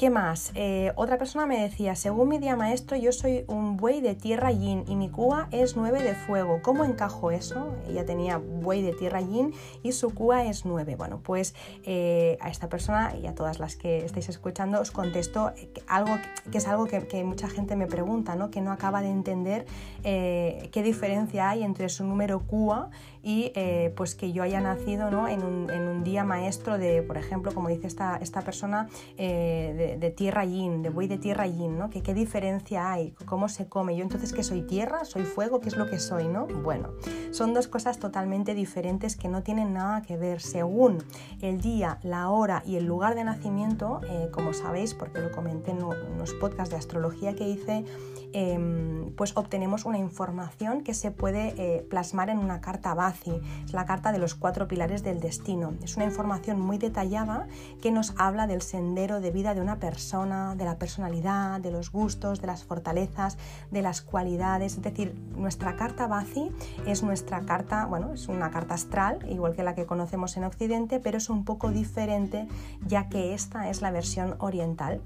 ¿Qué 0.00 0.08
más? 0.08 0.50
Eh, 0.54 0.92
otra 0.96 1.18
persona 1.18 1.44
me 1.44 1.60
decía, 1.60 1.94
según 1.94 2.30
mi 2.30 2.38
día 2.38 2.56
maestro, 2.56 2.96
yo 2.96 3.12
soy 3.12 3.44
un 3.48 3.76
buey 3.76 4.00
de 4.00 4.14
tierra 4.14 4.50
yin 4.50 4.82
y 4.88 4.96
mi 4.96 5.10
cúa 5.10 5.48
es 5.50 5.76
9 5.76 6.02
de 6.02 6.14
fuego. 6.14 6.60
¿Cómo 6.62 6.86
encajo 6.86 7.30
eso? 7.30 7.76
Ella 7.86 8.06
tenía 8.06 8.38
buey 8.38 8.80
de 8.80 8.94
tierra 8.94 9.20
yin 9.20 9.52
y 9.82 9.92
su 9.92 10.14
cúa 10.14 10.46
es 10.46 10.64
9. 10.64 10.96
Bueno, 10.96 11.20
pues 11.22 11.54
eh, 11.84 12.38
a 12.40 12.48
esta 12.48 12.70
persona 12.70 13.14
y 13.14 13.26
a 13.26 13.34
todas 13.34 13.58
las 13.58 13.76
que 13.76 14.02
estáis 14.02 14.30
escuchando 14.30 14.80
os 14.80 14.90
contesto 14.90 15.52
algo 15.86 16.16
que 16.50 16.56
es 16.56 16.66
algo 16.66 16.86
que, 16.86 17.22
mucha 17.22 17.50
gente 17.50 17.76
me 17.76 17.86
pregunta, 17.86 18.36
¿no? 18.36 18.50
que 18.50 18.62
no 18.62 18.72
acaba 18.72 19.02
de 19.02 19.10
entender 19.10 19.66
eh, 20.02 20.70
qué 20.72 20.82
diferencia 20.82 21.50
hay 21.50 21.62
entre 21.62 21.90
su 21.90 22.04
número 22.04 22.40
cúa 22.40 22.88
y 23.22 23.52
pues 23.96 24.14
que 24.14 24.32
yo 24.32 24.42
haya 24.42 24.60
nacido 24.60 25.10
¿no? 25.10 25.28
en, 25.28 25.42
un, 25.42 25.70
en, 25.70 25.88
un, 25.88 26.04
día 26.04 26.24
maestro 26.24 26.78
de, 26.78 27.02
por 27.02 27.16
ejemplo, 27.16 27.52
como 27.52 27.68
dice 27.68 27.86
esta, 27.86 28.16
esta 28.16 28.42
persona, 28.42 28.88
de 29.16 29.98
de, 29.98 30.10
tierra 30.10 30.44
yin, 30.44 30.82
de 30.82 30.90
buey 30.90 31.08
de 31.08 31.18
tierra 31.18 31.46
yin, 31.46 31.78
¿no? 31.78 31.90
¿Qué, 31.90 32.02
¿Qué 32.02 32.14
diferencia 32.14 32.90
hay? 32.90 33.12
¿Cómo 33.26 33.48
se 33.48 33.68
come? 33.68 33.96
Yo 33.96 34.02
entonces, 34.02 34.32
¿qué 34.32 34.42
soy 34.42 34.62
tierra? 34.62 35.04
¿Soy 35.04 35.22
fuego? 35.22 35.60
¿Qué 35.60 35.68
es 35.68 35.76
lo 35.76 35.88
que 35.88 35.98
soy? 35.98 36.28
¿no? 36.28 36.46
Bueno, 36.46 36.90
son 37.30 37.54
dos 37.54 37.68
cosas 37.68 37.98
totalmente 37.98 38.54
diferentes 38.54 39.16
que 39.16 39.28
no 39.28 39.42
tienen 39.42 39.72
nada 39.72 40.02
que 40.02 40.16
ver. 40.16 40.40
Según 40.40 40.98
el 41.40 41.60
día, 41.60 41.98
la 42.02 42.30
hora 42.30 42.62
y 42.66 42.76
el 42.76 42.84
lugar 42.84 43.14
de 43.14 43.24
nacimiento, 43.24 44.00
eh, 44.08 44.28
como 44.32 44.52
sabéis, 44.52 44.94
porque 44.94 45.20
lo 45.20 45.30
comenté 45.30 45.70
en 45.72 45.82
unos 45.82 46.32
podcasts 46.34 46.70
de 46.70 46.76
astrología 46.76 47.34
que 47.34 47.48
hice, 47.48 47.84
em, 48.32 49.12
pues 49.16 49.36
obtenemos 49.36 49.84
una 49.84 49.98
información 49.98 50.82
que 50.82 50.94
se 50.94 51.10
puede 51.10 51.54
eh, 51.56 51.82
plasmar 51.88 52.30
en 52.30 52.38
una 52.38 52.60
carta 52.60 52.94
Bazi, 52.94 53.40
es 53.64 53.72
la 53.72 53.84
carta 53.84 54.12
de 54.12 54.18
los 54.18 54.34
cuatro 54.34 54.68
pilares 54.68 55.02
del 55.02 55.20
destino. 55.20 55.74
Es 55.82 55.96
una 55.96 56.04
información 56.04 56.60
muy 56.60 56.78
detallada 56.78 57.48
que 57.82 57.90
nos 57.90 58.14
habla 58.16 58.46
del 58.46 58.62
sendero 58.62 59.20
de 59.20 59.30
vida 59.30 59.54
de 59.54 59.60
una 59.60 59.78
persona, 59.78 60.54
de 60.56 60.64
la 60.64 60.76
personalidad, 60.76 61.60
de 61.60 61.70
los 61.70 61.90
gustos, 61.92 62.40
de 62.40 62.46
las 62.46 62.64
fortalezas, 62.64 63.38
de 63.70 63.82
las 63.82 64.00
cualidades. 64.00 64.74
Es 64.74 64.82
decir, 64.82 65.14
nuestra 65.36 65.76
carta 65.76 66.06
Bazi 66.06 66.50
es 66.86 67.02
nuestra 67.02 67.40
carta, 67.40 67.86
bueno, 67.86 68.14
es 68.14 68.28
una 68.28 68.50
carta 68.50 68.74
astral, 68.74 69.18
igual 69.28 69.54
que 69.54 69.62
la 69.62 69.74
que 69.74 69.86
conocemos 69.86 70.36
en 70.36 70.44
Occidente, 70.44 71.00
pero 71.00 71.18
es 71.18 71.30
un 71.30 71.44
poco 71.44 71.70
diferente 71.70 72.48
ya 72.86 73.08
que 73.08 73.34
esta 73.34 73.70
es 73.70 73.82
la 73.82 73.90
versión 73.90 74.36
oriental. 74.38 75.00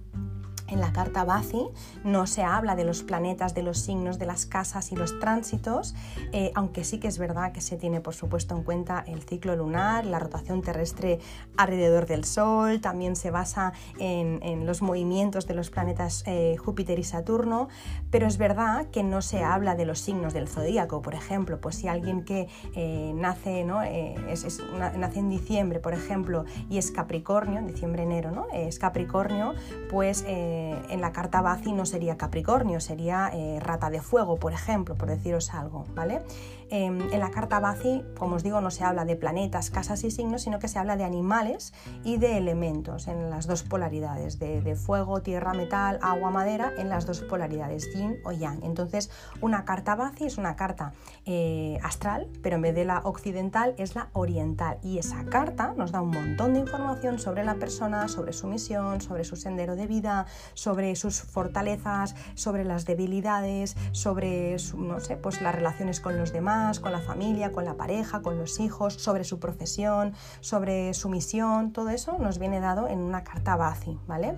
En 0.69 0.81
la 0.81 0.93
carta 0.93 1.25
Bazi 1.25 1.69
no 2.05 2.27
se 2.27 2.43
habla 2.43 2.75
de 2.75 2.85
los 2.85 3.03
planetas, 3.03 3.55
de 3.55 3.63
los 3.63 3.79
signos, 3.79 4.19
de 4.19 4.25
las 4.25 4.47
casas 4.47 4.93
y 4.93 4.97
los 4.97 5.19
tránsitos, 5.21 5.95
eh, 6.33 6.53
aunque 6.55 6.85
sí 6.85 6.99
que 6.99 7.09
es 7.09 7.19
verdad 7.19 7.53
que 7.53 7.61
se 7.61 7.77
tiene 7.77 8.01
por 8.01 8.15
supuesto 8.15 8.57
en 8.57 8.63
cuenta 8.63 9.05
el 9.07 9.23
ciclo 9.23 9.57
lunar, 9.57 10.07
la 10.07 10.19
rotación 10.19 10.63
terrestre 10.63 11.19
alrededor 11.57 12.07
del 12.07 12.25
Sol, 12.25 12.81
también 12.81 13.15
se 13.15 13.31
basa 13.31 13.73
en, 13.99 14.35
los 14.65 14.81
movimientos 14.81 15.47
de 15.47 15.55
los 15.55 15.69
planetas 15.69 16.23
eh, 16.27 16.57
Júpiter 16.57 16.99
y 16.99 17.05
Saturno, 17.05 17.69
pero 18.11 18.27
es 18.27 18.39
verdad 18.39 18.87
que 18.87 19.03
no 19.03 19.21
se 19.21 19.43
habla 19.43 19.75
de 19.75 19.85
los 19.85 19.99
signos 19.99 20.33
del 20.33 20.49
zodíaco, 20.49 21.03
por 21.03 21.15
ejemplo, 21.15 21.61
pues 21.61 21.77
si 21.77 21.89
alguien 21.89 22.25
que 22.25 22.49
eh, 22.75 23.13
nace, 23.15 23.65
¿no? 23.65 23.81
nace 23.81 25.19
en 25.19 25.29
diciembre, 25.29 25.81
por 25.81 25.93
ejemplo, 25.93 26.45
y 26.71 26.79
es 26.79 26.91
Capricornio, 26.91 27.59
en 27.59 27.67
diciembre-enero, 27.67 28.31
¿no? 28.31 28.47
es 28.53 28.79
Capricornio, 28.79 29.55
pues 29.91 30.25
eh, 30.55 30.83
en 30.91 31.01
la 31.01 31.11
carta 31.11 31.41
Bazi 31.41 31.73
no 31.73 31.85
sería 31.85 32.17
Capricornio, 32.17 32.79
sería 32.79 33.29
eh, 33.35 33.59
Rata 33.59 33.91
de 33.91 34.01
Fuego, 34.01 34.37
por 34.37 34.53
ejemplo, 34.53 34.95
por 34.95 35.09
deciros 35.09 35.53
algo, 35.53 35.85
¿vale? 35.95 36.23
Em, 36.71 37.01
en 37.13 37.21
la 37.21 37.31
carta 37.31 37.61
Bazi, 37.61 38.05
como 38.19 38.37
os 38.37 38.43
digo, 38.43 38.61
no 38.61 38.71
se 38.71 38.85
habla 38.85 39.05
de 39.05 39.17
planetas, 39.17 39.71
casas 39.71 40.05
y 40.05 40.11
signos, 40.11 40.43
sino 40.43 40.59
que 40.59 40.69
se 40.69 40.79
habla 40.79 40.97
de 40.97 41.05
animales 41.05 41.73
y 42.05 42.17
de 42.17 42.39
elementos 42.39 43.09
en 43.09 43.31
las 43.31 43.47
dos 43.47 43.63
polaridades, 43.63 44.39
de, 44.39 44.77
fuego, 44.77 45.23
tierra, 45.23 45.55
metal, 45.55 45.99
agua, 46.03 46.31
madera, 46.31 46.73
en 46.77 46.89
las 46.89 47.07
dos 47.07 47.21
polaridades, 47.21 47.93
yin 47.95 48.17
o 48.25 48.33
yang. 48.33 48.63
Entonces, 48.65 49.11
una 49.41 49.65
carta 49.65 49.95
Bazi 49.95 50.25
es 50.25 50.39
una 50.39 50.57
carta 50.57 50.93
eh, 51.27 51.79
astral, 51.83 52.29
pero 52.43 52.57
en 52.57 52.63
vez 52.63 52.75
de 52.75 52.85
la 52.85 53.01
occidental 53.01 53.75
es 53.79 53.95
la 53.95 54.09
oriental. 54.13 54.79
Y 54.83 54.99
esa 54.99 55.25
carta 55.25 55.75
nos 55.77 55.93
da 55.93 56.01
un 56.01 56.11
montón 56.11 56.55
de 56.55 56.61
información 56.61 57.19
sobre 57.19 57.45
la 57.45 57.55
persona, 57.55 58.09
sobre 58.09 58.33
su 58.33 58.47
misión, 58.47 59.01
sobre 59.01 59.25
su 59.25 59.37
sendero 59.37 59.77
de 59.77 59.87
vida, 59.87 60.27
sobre 60.55 60.97
sus 60.97 61.23
fortalezas, 61.23 62.15
sobre 62.35 62.65
las 62.65 62.85
debilidades, 62.85 63.77
sobre 63.93 64.57
no 64.77 65.01
sé, 65.01 65.17
pues 65.17 65.41
las 65.41 65.55
relaciones 65.55 66.01
con 66.01 66.17
los 66.17 66.33
demás, 66.33 66.54
con 66.81 66.93
la 66.93 67.01
familia, 67.01 67.53
con 67.53 67.65
la 67.65 67.75
pareja, 67.75 68.23
con 68.23 68.39
los 68.39 68.61
hijos, 68.61 68.95
sobre 68.95 69.25
su 69.25 69.39
profesión, 69.39 70.15
sobre 70.41 70.95
su 70.95 71.09
misión, 71.09 71.73
todo 71.73 71.91
eso 71.91 72.17
nos 72.19 72.39
viene 72.39 72.61
dado 72.61 72.89
en 72.89 72.99
una 72.99 73.25
carta 73.25 73.57
Bazi, 73.57 73.99
¿vale? 74.07 74.35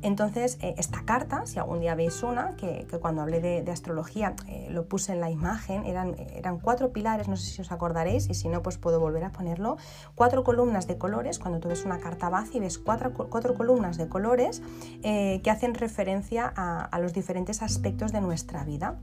Entonces, 0.00 0.58
eh, 0.60 0.74
esta 0.78 1.04
carta, 1.04 1.44
si 1.46 1.58
algún 1.58 1.80
día 1.80 1.94
veis 1.96 2.22
una, 2.22 2.54
que, 2.56 2.86
cuando 3.00 3.22
hablé 3.22 3.40
de, 3.40 3.70
astrología 3.70 4.34
eh, 4.46 4.68
lo 4.70 4.86
puse 4.86 5.12
en 5.12 5.20
la 5.20 5.30
imagen, 5.30 5.84
eran, 5.84 6.14
eran 6.34 6.58
cuatro 6.58 6.92
pilares, 6.92 7.28
no 7.28 7.36
sé 7.36 7.50
si 7.50 7.60
os 7.60 7.72
acordaréis, 7.72 8.28
y 8.30 8.34
si 8.34 8.48
no, 8.48 8.62
pues 8.62 8.78
puedo 8.78 9.00
volver 9.00 9.24
a 9.24 9.32
ponerlo, 9.32 9.76
cuatro 10.14 10.44
columnas 10.44 10.86
de 10.86 10.98
colores, 10.98 11.38
cuando 11.38 11.58
tú 11.58 11.68
ves 11.68 11.84
una 11.84 11.98
carta 11.98 12.28
Bazi 12.28 12.60
ves 12.60 12.78
cuatro, 12.78 13.12
cuatro 13.12 13.54
columnas 13.54 13.96
de 13.96 14.08
colores 14.08 14.62
eh, 15.02 15.40
que 15.42 15.50
hacen 15.50 15.74
referencia 15.74 16.52
a, 16.54 16.98
los 16.98 17.12
diferentes 17.12 17.62
aspectos 17.62 18.12
de 18.12 18.20
nuestra 18.20 18.64
vida. 18.64 18.98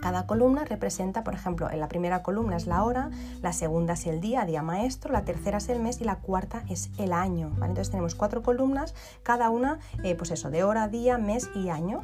Cada 0.00 0.26
columna 0.26 0.64
representa, 0.64 1.24
por 1.24 1.34
ejemplo, 1.34 1.70
en 1.70 1.80
la 1.80 1.88
primera 1.88 2.22
columna 2.22 2.56
es 2.56 2.66
la 2.66 2.84
hora, 2.84 3.10
la 3.40 3.52
segunda 3.52 3.94
es 3.94 4.06
el 4.06 4.20
día, 4.20 4.44
día 4.44 4.62
maestro, 4.62 5.12
la 5.12 5.24
tercera 5.24 5.58
es 5.58 5.68
el 5.68 5.80
mes 5.80 6.00
y 6.00 6.04
la 6.04 6.16
cuarta 6.16 6.64
es 6.68 6.90
el 6.98 7.12
año. 7.12 7.50
Entonces 7.56 7.90
tenemos 7.90 8.14
cuatro 8.14 8.42
columnas, 8.42 8.94
cada 9.22 9.50
una, 9.50 9.78
eh, 10.02 10.14
pues 10.14 10.30
eso, 10.30 10.50
de 10.50 10.64
hora, 10.64 10.88
día, 10.88 11.18
mes 11.18 11.50
y 11.54 11.68
año 11.68 12.02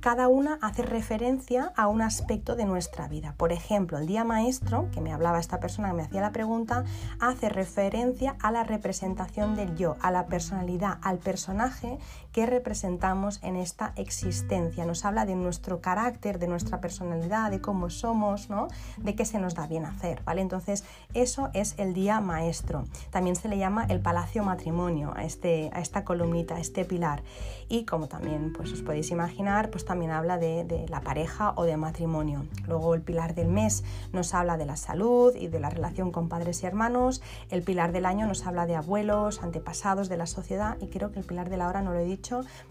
cada 0.00 0.28
una 0.28 0.58
hace 0.62 0.82
referencia 0.82 1.72
a 1.76 1.86
un 1.86 2.00
aspecto 2.00 2.56
de 2.56 2.64
nuestra 2.64 3.06
vida. 3.06 3.34
Por 3.36 3.52
ejemplo, 3.52 3.98
el 3.98 4.06
día 4.06 4.24
maestro, 4.24 4.88
que 4.92 5.02
me 5.02 5.12
hablaba 5.12 5.38
esta 5.38 5.60
persona 5.60 5.88
que 5.90 5.94
me 5.94 6.02
hacía 6.02 6.22
la 6.22 6.32
pregunta, 6.32 6.84
hace 7.20 7.50
referencia 7.50 8.36
a 8.40 8.50
la 8.50 8.64
representación 8.64 9.56
del 9.56 9.76
yo, 9.76 9.96
a 10.00 10.10
la 10.10 10.26
personalidad, 10.26 10.98
al 11.02 11.18
personaje 11.18 11.98
que 12.32 12.46
representamos 12.46 13.40
en 13.42 13.56
esta 13.56 13.92
existencia. 13.96 14.84
Nos 14.84 15.04
habla 15.04 15.26
de 15.26 15.34
nuestro 15.34 15.80
carácter, 15.80 16.38
de 16.38 16.48
nuestra 16.48 16.80
personalidad, 16.80 17.50
de 17.50 17.60
cómo 17.60 17.90
somos, 17.90 18.50
¿no? 18.50 18.68
de 18.98 19.14
qué 19.14 19.24
se 19.24 19.38
nos 19.38 19.54
da 19.54 19.66
bien 19.66 19.84
hacer. 19.84 20.22
¿vale? 20.24 20.40
Entonces, 20.40 20.84
eso 21.14 21.50
es 21.54 21.74
el 21.78 21.94
día 21.94 22.20
maestro. 22.20 22.84
También 23.10 23.36
se 23.36 23.48
le 23.48 23.58
llama 23.58 23.86
el 23.88 24.00
palacio 24.00 24.44
matrimonio 24.44 25.12
a, 25.16 25.24
este, 25.24 25.70
a 25.72 25.80
esta 25.80 26.04
columnita, 26.04 26.56
a 26.56 26.60
este 26.60 26.84
pilar. 26.84 27.22
Y 27.68 27.84
como 27.84 28.08
también 28.08 28.52
pues, 28.52 28.72
os 28.72 28.82
podéis 28.82 29.10
imaginar, 29.10 29.70
pues 29.70 29.84
también 29.84 30.10
habla 30.10 30.38
de, 30.38 30.86
la 30.88 31.00
pareja 31.00 31.52
o 31.56 31.64
de 31.64 31.76
matrimonio. 31.76 32.46
Luego 32.66 32.94
el 32.94 33.02
pilar 33.02 33.34
del 33.34 33.48
mes 33.48 33.84
nos 34.12 34.34
habla 34.34 34.56
de 34.56 34.66
la 34.66 34.76
salud 34.76 35.34
y 35.34 35.48
de 35.48 35.60
la 35.60 35.70
relación 35.70 36.10
con 36.10 36.28
padres 36.28 36.62
y 36.62 36.66
hermanos. 36.66 37.22
El 37.50 37.62
pilar 37.62 37.92
del 37.92 38.06
año 38.06 38.26
nos 38.26 38.46
habla 38.46 38.66
de 38.66 38.76
abuelos, 38.76 39.42
antepasados, 39.42 40.08
de 40.08 40.16
la 40.16 40.26
sociedad 40.26 40.76
y 40.80 40.88
creo 40.88 41.10
que 41.10 41.18
el 41.18 41.24
pilar 41.24 41.48
de 41.50 41.56
la 41.56 41.68
hora 41.68 41.82
no 41.82 41.92
lo 41.92 41.98
he 41.98 42.04
dicho. 42.04 42.19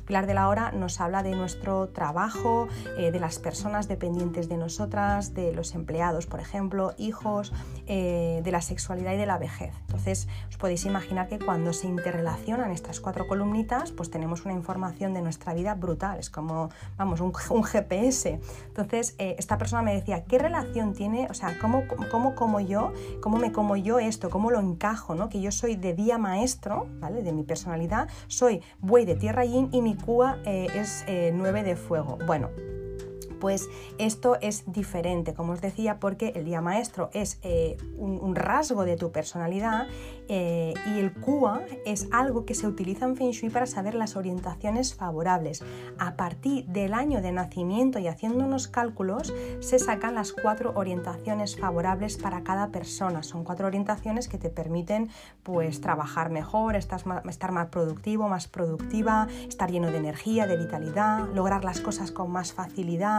Pilar 0.06 0.25
de 0.25 0.34
la 0.34 0.48
hora 0.48 0.72
nos 0.72 1.01
habla 1.01 1.24
de 1.24 1.36
nuestro 1.36 1.89
trabajo, 1.89 2.68
eh, 2.98 3.12
de 3.12 3.20
las 3.20 3.39
personas 3.39 3.88
dependientes 3.88 4.50
de 4.50 4.58
nosotras, 4.58 5.34
de 5.34 5.53
los 5.53 5.75
empleados, 5.75 6.25
por 6.25 6.39
ejemplo, 6.39 6.94
hijos, 6.98 7.53
eh, 7.86 8.41
de 8.44 8.51
la 8.51 8.62
sexualidad 8.62 9.13
y 9.13 9.18
de 9.18 9.25
la 9.25 9.38
vejez. 9.38 9.74
Entonces 9.82 10.27
os 10.50 10.58
podéis 10.58 10.86
imaginar 10.86 11.27
que 11.27 11.39
cuando 11.39 11.74
se 11.74 11.88
interrelacionan 11.88 12.72
estas 12.72 13.00
cuatro 13.00 13.27
columnitas, 13.27 13.91
pues 13.91 14.10
tenemos 14.10 14.46
una 14.46 14.53
información 14.53 15.13
de 15.13 15.22
nuestra 15.22 15.53
vida 15.53 15.75
brutal. 15.75 16.20
Es 16.20 16.29
como, 16.29 16.70
vamos, 16.98 17.22
un, 17.22 17.63
GPS. 17.63 18.39
Entonces, 18.68 19.15
eh, 19.18 19.36
esta 19.38 19.58
persona 19.58 19.82
me 19.82 19.94
decía, 19.94 20.24
¿qué 20.24 20.39
relación 20.39 20.94
tiene? 20.94 21.27
O 21.29 21.34
sea, 21.34 21.58
¿cómo, 21.60 21.84
cómo 22.12 22.36
como 22.36 22.60
yo? 22.60 22.94
¿Cómo 23.22 23.38
me 23.38 23.51
como 23.51 23.75
yo 23.75 24.00
esto? 24.00 24.29
¿Cómo 24.29 24.51
lo 24.51 24.60
encajo? 24.60 25.15
¿no? 25.15 25.29
Que 25.29 25.41
yo 25.41 25.51
soy 25.51 25.75
de 25.75 25.94
día 25.94 26.18
maestro, 26.18 26.88
¿vale? 27.00 27.22
De 27.22 27.32
mi 27.32 27.44
personalidad, 27.44 28.08
soy 28.27 28.62
buey 28.79 29.06
de 29.06 29.15
tierra 29.15 29.38
y 29.46 29.81
mi 29.81 29.96
cúa 29.96 30.38
eh, 30.46 30.67
es 30.75 31.03
eh, 31.08 31.31
nueve 31.34 31.63
de 31.63 31.75
fuego. 31.75 32.17
Bueno, 32.25 32.50
pues 33.39 33.69
esto 33.98 34.38
es 34.41 34.63
diferente, 34.72 35.34
como 35.34 35.53
os 35.53 35.62
decía, 35.62 36.00
porque 36.00 36.34
el 36.36 36.46
día 36.46 36.62
maestro 36.62 37.10
es 37.13 37.39
eh, 37.41 37.77
un, 37.98 38.36
rasgo 38.36 38.84
de 38.84 38.98
tu 38.98 39.12
personalidad 39.12 39.88
eh, 40.29 40.74
y 40.86 41.00
el 41.00 41.12
QA 41.13 41.62
es 41.86 42.07
algo 42.12 42.45
que 42.45 42.55
se 42.55 42.67
utiliza 42.67 43.05
en 43.05 43.17
Feng 43.17 43.31
Shui 43.31 43.50
para 43.50 43.65
saber 43.65 43.95
las 43.95 44.15
orientaciones 44.15 44.95
favorables. 44.95 45.63
A 45.98 46.15
partir 46.15 46.65
del 46.67 46.93
año 46.93 47.21
de 47.21 47.31
nacimiento 47.31 48.00
y 48.00 48.07
haciendo 48.07 48.45
unos 48.45 48.67
cálculos, 48.67 49.33
se 49.59 49.79
sacan 49.79 50.15
las 50.15 50.31
cuatro 50.31 50.71
orientaciones 50.75 51.57
favorables 51.57 52.17
para 52.17 52.43
cada 52.43 52.69
persona. 52.69 53.24
Son 53.24 53.43
cuatro 53.43 53.67
orientaciones 53.67 54.27
que 54.27 54.38
te 54.38 54.50
permiten 54.50 55.09
pues 55.43 55.81
trabajar 55.81 56.29
mejor, 56.29 56.75
estar 56.75 57.03
más, 57.51 57.67
productivo, 57.67 58.29
más 58.29 58.48
productiva, 58.48 59.27
estar 59.48 59.69
lleno 59.71 59.91
de 59.91 59.98
energía, 59.98 60.48
de 60.48 60.57
vitalidad, 60.57 61.27
lograr 61.33 61.63
las 61.63 61.81
cosas 61.81 62.12
con 62.12 62.31
más 62.31 62.53
facilidad 62.53 63.09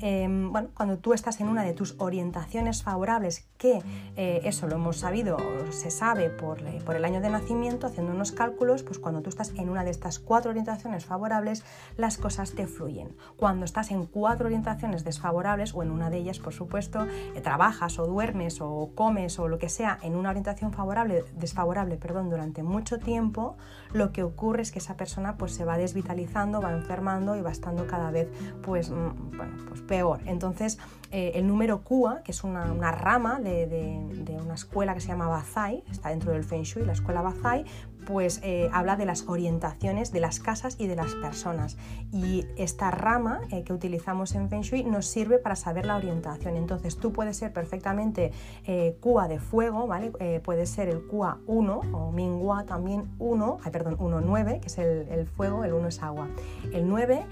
Em, 0.00 0.52
cuando 0.74 0.98
tú 0.98 1.12
estás 1.12 1.40
en 1.40 1.48
una 1.48 1.62
de 1.62 1.72
tus 1.72 1.94
orientaciones 1.98 2.82
favorables, 2.82 3.48
que 3.58 3.82
eh, 4.16 4.40
eso 4.44 4.66
lo 4.66 4.76
hemos 4.76 4.98
sabido, 4.98 5.36
se 5.70 5.90
sabe 5.90 6.30
por, 6.30 6.49
eh, 6.58 6.82
por, 6.84 6.96
el 6.96 7.04
año 7.04 7.20
de 7.20 7.30
nacimiento, 7.30 7.86
haciendo 7.86 8.12
unos 8.12 8.32
cálculos, 8.32 8.82
pues 8.82 8.98
cuando 8.98 9.22
tú 9.22 9.30
estás 9.30 9.52
en 9.56 9.68
una 9.68 9.84
de 9.84 9.90
estas 9.90 10.18
cuatro 10.18 10.50
orientaciones 10.50 11.04
favorables, 11.04 11.64
las 11.96 12.18
cosas 12.18 12.52
te 12.52 12.66
fluyen. 12.66 13.16
Cuando 13.36 13.64
estás 13.64 13.90
en 13.90 14.06
cuatro 14.06 14.46
orientaciones 14.46 15.04
desfavorables, 15.04 15.74
o 15.74 15.82
en 15.82 15.90
una 15.90 16.10
de 16.10 16.18
ellas, 16.18 16.38
por 16.38 16.52
supuesto, 16.52 17.06
eh, 17.34 17.40
trabajas 17.40 17.98
o 17.98 18.06
duermes 18.06 18.60
o 18.60 18.90
comes 18.94 19.38
o 19.38 19.48
lo 19.48 19.58
que 19.58 19.68
sea 19.68 19.98
en 20.02 20.16
una 20.16 20.30
orientación 20.30 20.72
favorable, 20.72 21.24
desfavorable 21.36 21.96
perdón, 21.96 22.30
durante 22.30 22.62
mucho 22.62 22.98
tiempo, 22.98 23.56
lo 23.92 24.12
que 24.12 24.22
ocurre 24.22 24.62
es 24.62 24.72
que 24.72 24.78
esa 24.78 24.96
persona 24.96 25.36
pues, 25.36 25.52
se 25.52 25.64
va 25.64 25.76
desvitalizando, 25.78 26.60
va 26.60 26.72
enfermando 26.72 27.36
y 27.36 27.42
va 27.42 27.50
estando 27.50 27.86
cada 27.86 28.10
vez 28.10 28.28
pues, 28.62 28.90
mm, 28.90 29.36
bueno, 29.36 29.52
pues 29.68 29.80
peor. 29.82 30.20
Entonces, 30.26 30.78
eh, 31.12 31.32
el 31.34 31.46
número 31.46 31.82
QA, 31.82 32.22
que 32.22 32.30
es 32.30 32.44
una, 32.44 32.92
rama 32.92 33.40
de, 33.40 34.38
una 34.42 34.54
escuela 34.54 34.94
que 34.94 35.00
se 35.00 35.08
llama 35.08 35.26
Bazai, 35.26 35.82
está 35.90 36.10
dentro 36.10 36.32
del 36.32 36.39
Feng 36.44 36.64
Shui, 36.64 36.84
la 36.84 36.92
escuela 36.92 37.22
Bazai, 37.22 37.64
pues 38.06 38.40
eh, 38.42 38.68
habla 38.72 38.96
de 38.96 39.06
las 39.06 39.28
orientaciones 39.28 40.12
de 40.12 40.20
las 40.20 40.40
casas 40.40 40.76
y 40.78 40.86
de 40.86 40.96
las 40.96 41.14
personas. 41.14 41.76
Y 42.12 42.46
esta 42.56 42.90
rama 42.90 43.40
eh, 43.50 43.62
que 43.64 43.72
utilizamos 43.72 44.34
en 44.34 44.48
Feng 44.48 44.62
Shui 44.62 44.84
nos 44.84 45.06
sirve 45.06 45.38
para 45.38 45.56
saber 45.56 45.86
la 45.86 45.96
orientación. 45.96 46.56
Entonces 46.56 46.96
tú 46.96 47.12
puedes 47.12 47.36
ser 47.36 47.52
perfectamente 47.52 48.32
eh, 48.66 48.96
de 49.28 49.38
fuego, 49.38 49.86
¿vale? 49.86 50.12
Eh, 50.20 50.40
puede 50.42 50.66
ser 50.66 50.88
el 50.88 51.06
Kua 51.06 51.38
1 51.46 51.80
o 51.92 52.12
Mingua 52.12 52.64
también 52.64 53.10
1, 53.18 53.58
ay, 53.62 53.70
perdón, 53.70 53.98
1-9, 53.98 54.60
que 54.60 54.66
es 54.66 54.78
el, 54.78 55.26
fuego, 55.26 55.64
el 55.64 55.72
1 55.72 55.88
es 55.88 56.02
agua. 56.02 56.28
El 56.72 56.88
9, 56.88 57.26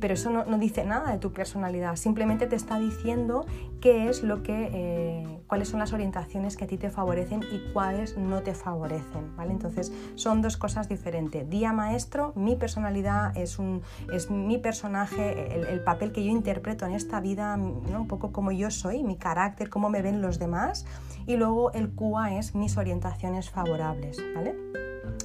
pero 0.00 0.14
eso 0.14 0.30
no, 0.30 0.44
no, 0.44 0.58
dice 0.58 0.84
nada 0.84 1.10
de 1.10 1.18
tu 1.18 1.32
personalidad, 1.32 1.96
simplemente 1.96 2.46
te 2.46 2.56
está 2.56 2.78
diciendo 2.78 3.46
qué 3.80 4.08
es 4.08 4.22
lo 4.22 4.42
que, 4.42 5.40
cuáles 5.46 5.68
son 5.68 5.80
las 5.80 5.92
orientaciones 5.92 6.56
que 6.56 6.64
a 6.64 6.66
ti 6.66 6.76
te 6.76 6.90
favorecen 6.90 7.42
y 7.50 7.72
cuáles 7.72 8.16
no 8.16 8.42
te 8.42 8.54
favorecen, 8.54 9.36
¿vale? 9.36 9.52
Entonces 9.52 9.92
son 10.14 10.42
dos 10.42 10.56
cosas 10.56 10.88
diferentes. 10.88 11.48
Día 11.48 11.72
maestro, 11.72 12.32
mi 12.36 12.56
personalidad 12.56 13.36
es, 13.36 13.58
un, 13.58 13.82
es 14.12 14.30
mi 14.30 14.58
personaje, 14.58 15.54
el, 15.72 15.80
papel 15.80 16.12
que 16.12 16.24
yo 16.24 16.30
interpreto 16.30 16.86
en 16.86 16.92
esta 16.92 17.20
vida, 17.20 17.54
un 17.56 18.06
poco 18.08 18.32
como 18.32 18.52
yo 18.52 18.70
soy, 18.70 19.02
mi 19.02 19.16
carácter, 19.16 19.68
cómo 19.68 19.88
me 19.88 20.02
ven 20.02 20.22
los 20.22 20.38
demás. 20.38 20.86
Y 21.26 21.36
luego 21.36 21.72
el 21.72 21.90
QA 21.90 22.36
es 22.38 22.54
mis 22.54 22.76
orientaciones 22.76 23.50
favorables, 23.50 24.22
¿vale? 24.34 24.54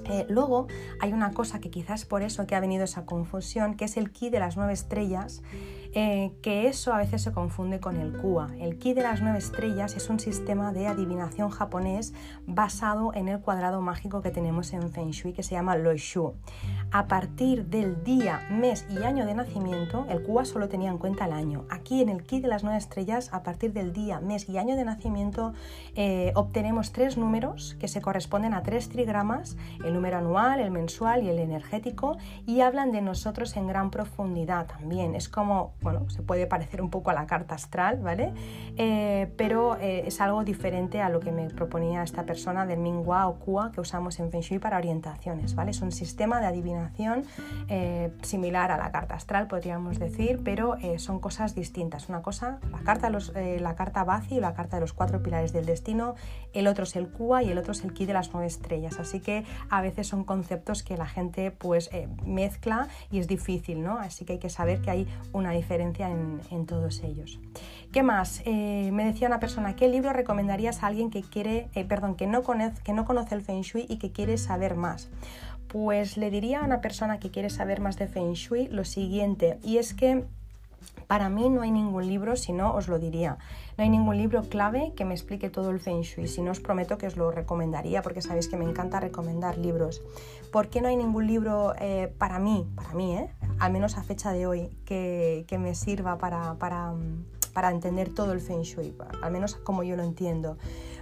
Eh, 0.09 0.25
luego 0.29 0.67
hay 0.99 1.13
una 1.13 1.31
cosa 1.31 1.59
que 1.59 1.69
quizás 1.69 2.05
por 2.05 2.21
eso 2.21 2.45
que 2.47 2.55
ha 2.55 2.59
venido 2.59 2.83
esa 2.83 3.05
confusión, 3.05 3.75
que 3.75 3.85
es 3.85 3.97
el 3.97 4.11
ki 4.11 4.29
de 4.29 4.39
las 4.39 4.57
nueve 4.57 4.73
estrellas, 4.73 5.41
eh, 5.93 6.31
que 6.41 6.67
eso 6.67 6.93
a 6.93 6.97
veces 6.97 7.21
se 7.21 7.31
confunde 7.31 7.79
con 7.79 7.97
el 7.97 8.13
Kua. 8.13 8.49
El 8.59 8.77
Ki 8.77 8.93
de 8.93 9.03
las 9.03 9.21
nueve 9.21 9.39
estrellas 9.39 9.95
es 9.95 10.09
un 10.09 10.19
sistema 10.19 10.71
de 10.71 10.87
adivinación 10.87 11.49
japonés 11.49 12.13
basado 12.47 13.13
en 13.13 13.27
el 13.27 13.41
cuadrado 13.41 13.81
mágico 13.81 14.21
que 14.21 14.31
tenemos 14.31 14.71
en 14.73 14.89
Feng 14.91 15.11
Shui 15.11 15.33
que 15.33 15.43
se 15.43 15.55
llama 15.55 15.75
Loishu. 15.75 16.33
A 16.93 17.07
partir 17.07 17.67
del 17.67 18.03
día, 18.03 18.41
mes 18.49 18.85
y 18.89 19.03
año 19.03 19.25
de 19.25 19.33
nacimiento, 19.33 20.05
el 20.09 20.23
Kua 20.23 20.43
solo 20.43 20.67
tenía 20.67 20.91
en 20.91 20.97
cuenta 20.97 21.23
el 21.23 21.31
año. 21.31 21.63
Aquí 21.69 22.01
en 22.01 22.09
el 22.09 22.23
Ki 22.23 22.41
de 22.41 22.49
las 22.49 22.65
nueve 22.65 22.77
estrellas, 22.77 23.29
a 23.31 23.43
partir 23.43 23.71
del 23.71 23.93
día, 23.93 24.19
mes 24.19 24.49
y 24.49 24.57
año 24.57 24.75
de 24.75 24.83
nacimiento, 24.83 25.53
eh, 25.95 26.33
obtenemos 26.35 26.91
tres 26.91 27.15
números 27.15 27.77
que 27.79 27.87
se 27.87 28.01
corresponden 28.01 28.53
a 28.53 28.61
tres 28.61 28.89
trigramas, 28.89 29.55
el 29.85 29.93
número 29.93 30.17
anual, 30.17 30.59
el 30.59 30.69
mensual 30.69 31.23
y 31.23 31.29
el 31.29 31.39
energético, 31.39 32.17
y 32.45 32.59
hablan 32.59 32.91
de 32.91 33.01
nosotros 33.01 33.55
en 33.55 33.67
gran 33.67 33.89
profundidad 33.89 34.67
también. 34.67 35.15
Es 35.15 35.29
como 35.29 35.71
bueno, 35.81 36.09
se 36.09 36.21
puede 36.23 36.45
parecer 36.45 36.81
un 36.81 36.89
poco 36.89 37.09
a 37.09 37.13
la 37.13 37.25
carta 37.25 37.55
astral, 37.55 38.01
¿vale? 38.01 38.33
Eh, 38.75 39.31
pero 39.37 39.77
eh, 39.77 40.03
es 40.07 40.19
algo 40.19 40.43
diferente 40.43 41.01
a 41.01 41.07
lo 41.07 41.21
que 41.21 41.31
me 41.31 41.49
proponía 41.51 42.03
esta 42.03 42.25
persona 42.25 42.65
del 42.65 42.79
Minghua 42.79 43.29
o 43.29 43.35
Kua 43.35 43.71
que 43.71 43.79
usamos 43.79 44.19
en 44.19 44.29
Feng 44.29 44.41
Shui 44.41 44.59
para 44.59 44.75
orientaciones, 44.75 45.55
¿vale? 45.55 45.71
Es 45.71 45.81
un 45.81 45.93
sistema 45.93 46.41
de 46.41 46.47
adivinación 46.47 46.80
eh, 47.67 48.11
similar 48.21 48.71
a 48.71 48.77
la 48.77 48.91
carta 48.91 49.15
astral, 49.15 49.47
podríamos 49.47 49.99
decir, 49.99 50.41
pero 50.43 50.77
son 50.97 51.19
cosas 51.19 51.55
distintas. 51.55 52.09
Una 52.09 52.21
cosa, 52.21 52.59
la 52.71 52.79
carta, 52.79 53.09
los, 53.09 53.33
la 53.35 53.75
carta 53.75 54.03
Bazi, 54.03 54.39
la 54.39 54.53
carta 54.53 54.77
de 54.77 54.81
los 54.81 54.93
cuatro 54.93 55.21
pilares 55.21 55.53
del 55.53 55.65
destino, 55.65 56.15
el 56.53 56.67
otro 56.67 56.83
es 56.83 56.95
el 56.95 57.09
Kua 57.09 57.43
y 57.43 57.51
el 57.51 57.57
otro 57.57 57.71
es 57.71 57.83
el 57.83 57.93
Ki 57.93 58.05
de 58.05 58.13
las 58.13 58.31
nueve 58.33 58.47
estrellas. 58.47 58.99
Así 58.99 59.19
que 59.19 59.45
a 59.69 59.81
veces 59.81 60.07
son 60.07 60.23
conceptos 60.23 60.83
que 60.83 60.97
la 60.97 61.05
gente 61.05 61.51
pues 61.51 61.89
mezcla 62.25 62.87
y 63.11 63.19
es 63.19 63.27
difícil, 63.27 63.81
¿no? 63.83 63.97
Así 63.97 64.25
que 64.25 64.33
hay 64.33 64.39
que 64.39 64.49
saber 64.49 64.81
que 64.81 64.91
hay 64.91 65.07
una 65.33 65.51
diferencia 65.51 66.09
en, 66.09 66.65
todos 66.65 67.01
ellos. 67.03 67.39
¿Qué 67.91 68.03
más? 68.03 68.41
Eh, 68.45 68.89
me 68.93 69.03
decía 69.03 69.27
una 69.27 69.39
persona, 69.39 69.75
¿qué 69.75 69.87
libro 69.87 70.13
recomendarías 70.13 70.83
a 70.83 70.87
alguien 70.87 71.09
que 71.09 71.21
quiere, 71.21 71.69
eh, 71.73 71.83
perdón, 71.83 72.15
que 72.15 72.27
no, 72.27 72.43
conoce, 72.43 72.81
que 72.83 72.93
no 72.93 73.05
conoce 73.05 73.35
el 73.35 73.41
Feng 73.41 73.61
Shui 73.61 73.85
y 73.89 73.97
que 73.97 74.11
quiere 74.11 74.37
saber 74.37 74.75
más? 74.75 75.09
Pues 75.71 76.17
le 76.17 76.29
diría 76.29 76.61
a 76.61 76.65
una 76.65 76.81
persona 76.81 77.19
que 77.19 77.31
quiere 77.31 77.49
saber 77.49 77.79
más 77.79 77.97
de 77.97 78.07
Feng 78.07 78.33
Shui 78.33 78.67
lo 78.67 78.83
siguiente, 78.83 79.57
y 79.63 79.77
es 79.77 79.93
que 79.93 80.25
para 81.07 81.29
mí 81.29 81.49
no 81.49 81.61
hay 81.61 81.71
ningún 81.71 82.07
libro, 82.07 82.35
si 82.35 82.53
no 82.53 82.73
os 82.73 82.87
lo 82.87 82.99
diría. 82.99 83.37
No 83.77 83.83
hay 83.83 83.89
ningún 83.89 84.17
libro 84.17 84.43
clave 84.43 84.93
que 84.95 85.05
me 85.05 85.13
explique 85.13 85.49
todo 85.49 85.69
el 85.69 85.79
Feng 85.79 86.01
Shui, 86.01 86.27
si 86.27 86.41
no 86.41 86.51
os 86.51 86.59
prometo 86.59 86.97
que 86.97 87.07
os 87.07 87.17
lo 87.17 87.31
recomendaría 87.31 88.01
porque 88.01 88.21
sabéis 88.21 88.47
que 88.47 88.57
me 88.57 88.65
encanta 88.65 88.99
recomendar 88.99 89.57
libros. 89.57 90.01
¿Por 90.51 90.69
qué 90.69 90.81
no 90.81 90.87
hay 90.87 90.95
ningún 90.95 91.27
libro 91.27 91.73
eh, 91.79 92.13
para 92.17 92.39
mí, 92.39 92.67
para 92.75 92.93
mí, 92.93 93.17
eh? 93.17 93.29
al 93.59 93.71
menos 93.71 93.97
a 93.97 94.03
fecha 94.03 94.31
de 94.31 94.47
hoy, 94.47 94.69
que, 94.85 95.45
me 95.59 95.75
sirva 95.75 96.17
para, 96.17 96.55
para, 96.55 96.93
para 97.53 97.69
entender 97.69 98.13
todo 98.13 98.33
el 98.33 98.41
Feng 98.41 98.61
Shui, 98.61 98.93
al 99.21 99.31
menos 99.31 99.55
como 99.55 99.83
yo 99.83 99.95
lo 99.95 100.03
entiendo? 100.03 100.57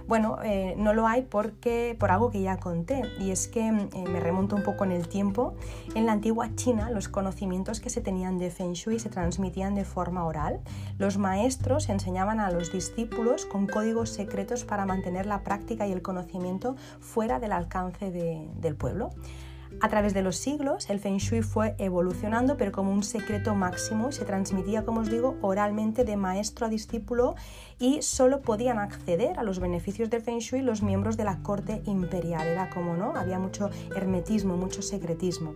Bueno, 0.06 0.38
eh, 0.42 0.74
no 0.76 0.92
lo 0.92 1.06
hay 1.06 1.22
porque, 1.22 1.96
por 1.98 2.10
algo 2.10 2.30
que 2.30 2.42
ya 2.42 2.56
conté, 2.56 3.02
y 3.20 3.30
es 3.30 3.46
que 3.46 3.68
eh, 3.68 4.04
me 4.08 4.18
remonto 4.18 4.56
un 4.56 4.64
poco 4.64 4.84
en 4.84 4.90
el 4.90 5.06
tiempo. 5.06 5.54
En 5.94 6.06
la 6.06 6.12
antigua 6.12 6.50
China, 6.56 6.90
los 6.90 7.08
conocimientos 7.08 7.80
que 7.80 7.90
se 7.90 8.00
tenían 8.00 8.38
de 8.38 8.50
Feng 8.50 8.72
Shui 8.72 8.98
se 8.98 9.08
transmitían 9.08 9.74
de 9.76 9.84
forma 9.84 10.24
oral. 10.24 10.60
Los 10.98 11.16
maestros 11.16 11.88
enseñaban 11.88 12.40
a 12.40 12.50
los 12.50 12.72
discípulos 12.72 13.46
con 13.46 13.68
códigos 13.68 14.10
secretos 14.10 14.64
para 14.64 14.84
mantener 14.84 15.26
la 15.26 15.44
práctica 15.44 15.86
y 15.86 15.92
el 15.92 16.02
conocimiento 16.02 16.74
fuera 16.98 17.38
del 17.38 17.52
alcance 17.52 18.10
del 18.10 18.74
pueblo. 18.74 19.10
A 19.80 19.88
través 19.88 20.12
de 20.12 20.22
los 20.22 20.36
siglos, 20.36 20.90
el 20.90 20.98
Feng 20.98 21.18
Shui 21.18 21.42
fue 21.42 21.74
evolucionando, 21.78 22.56
pero 22.56 22.72
como 22.72 22.92
un 22.92 23.02
secreto 23.02 23.54
máximo, 23.54 24.12
se 24.12 24.24
transmitía, 24.24 24.84
como 24.84 25.00
os 25.00 25.10
digo, 25.10 25.36
oralmente 25.40 26.04
de 26.04 26.16
maestro 26.16 26.66
a 26.66 26.68
discípulo 26.68 27.34
y 27.78 28.02
solo 28.02 28.42
podían 28.42 28.78
acceder 28.78 29.38
a 29.38 29.42
los 29.42 29.58
beneficios 29.58 30.10
del 30.10 30.22
Feng 30.22 30.40
Shui 30.40 30.60
los 30.60 30.82
miembros 30.82 31.16
de 31.16 31.24
la 31.24 31.42
corte 31.42 31.82
imperial. 31.86 32.46
Era 32.46 32.68
como, 32.70 32.96
¿no? 32.96 33.14
Había 33.16 33.38
mucho 33.38 33.70
hermetismo, 33.94 34.56
mucho 34.56 34.82
secretismo. 34.82 35.54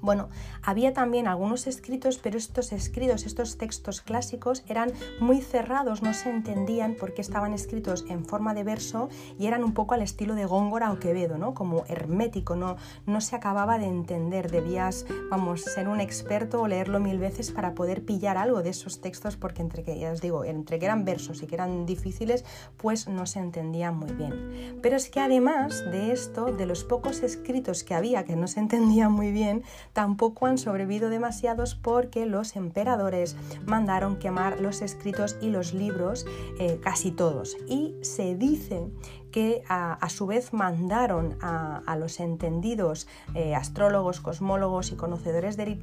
Bueno, 0.00 0.28
había 0.62 0.92
también 0.92 1.26
algunos 1.26 1.66
escritos, 1.66 2.18
pero 2.18 2.38
estos 2.38 2.72
escritos, 2.72 3.26
estos 3.26 3.58
textos 3.58 4.00
clásicos 4.00 4.64
eran 4.68 4.92
muy 5.20 5.40
cerrados, 5.40 6.02
no 6.02 6.14
se 6.14 6.30
entendían 6.30 6.96
porque 6.98 7.20
estaban 7.20 7.52
escritos 7.52 8.04
en 8.08 8.24
forma 8.24 8.54
de 8.54 8.64
verso 8.64 9.08
y 9.38 9.46
eran 9.46 9.64
un 9.64 9.74
poco 9.74 9.94
al 9.94 10.02
estilo 10.02 10.34
de 10.34 10.46
Góngora 10.46 10.92
o 10.92 10.98
Quevedo, 10.98 11.38
¿no? 11.38 11.54
Como 11.54 11.84
hermético, 11.88 12.56
no, 12.56 12.76
no 13.06 13.20
se 13.20 13.36
acababa 13.36 13.78
de 13.78 13.86
entender, 13.86 14.50
debías, 14.50 15.06
vamos, 15.30 15.62
ser 15.62 15.88
un 15.88 16.00
experto 16.00 16.62
o 16.62 16.68
leerlo 16.68 17.00
mil 17.00 17.18
veces 17.18 17.50
para 17.50 17.74
poder 17.74 18.04
pillar 18.04 18.36
algo 18.36 18.62
de 18.62 18.70
esos 18.70 19.00
textos 19.00 19.36
porque 19.36 19.62
entre 19.62 19.82
que, 19.82 19.98
ya 19.98 20.12
os 20.12 20.20
digo, 20.20 20.44
entre 20.44 20.78
que 20.78 20.84
eran 20.84 21.04
versos 21.04 21.42
y 21.42 21.46
que 21.46 21.54
eran 21.54 21.86
difíciles, 21.86 22.44
pues 22.76 23.08
no 23.08 23.26
se 23.26 23.40
entendían 23.40 23.96
muy 23.96 24.12
bien. 24.12 24.78
Pero 24.82 24.96
es 24.96 25.10
que 25.10 25.20
además 25.20 25.84
de 25.90 26.12
esto, 26.12 26.46
de 26.46 26.66
los 26.66 26.84
pocos 26.84 27.22
escritos 27.22 27.84
que 27.84 27.94
había 27.94 28.24
que 28.24 28.36
no 28.36 28.46
se 28.46 28.60
entendían 28.60 29.12
muy 29.12 29.32
bien, 29.32 29.62
tampoco 29.98 30.46
han 30.46 30.58
sobrevivido 30.58 31.10
demasiados 31.10 31.74
porque 31.74 32.24
los 32.24 32.54
emperadores 32.54 33.34
mandaron 33.66 34.16
quemar 34.16 34.60
los 34.60 34.80
escritos 34.80 35.36
y 35.40 35.50
los 35.50 35.74
libros, 35.74 36.24
eh, 36.60 36.78
casi 36.80 37.10
todos. 37.10 37.56
Y 37.66 37.96
se 38.02 38.36
dice 38.36 38.86
que 39.30 39.62
a, 39.68 40.08
su 40.08 40.26
vez 40.26 40.52
mandaron 40.52 41.36
a, 41.40 41.96
los 41.98 42.20
entendidos 42.20 43.06
eh, 43.34 43.54
astrólogos, 43.54 44.20
cosmólogos 44.20 44.92
y 44.92 44.96
conocedores 44.96 45.56
de 45.56 45.68
I 45.68 45.78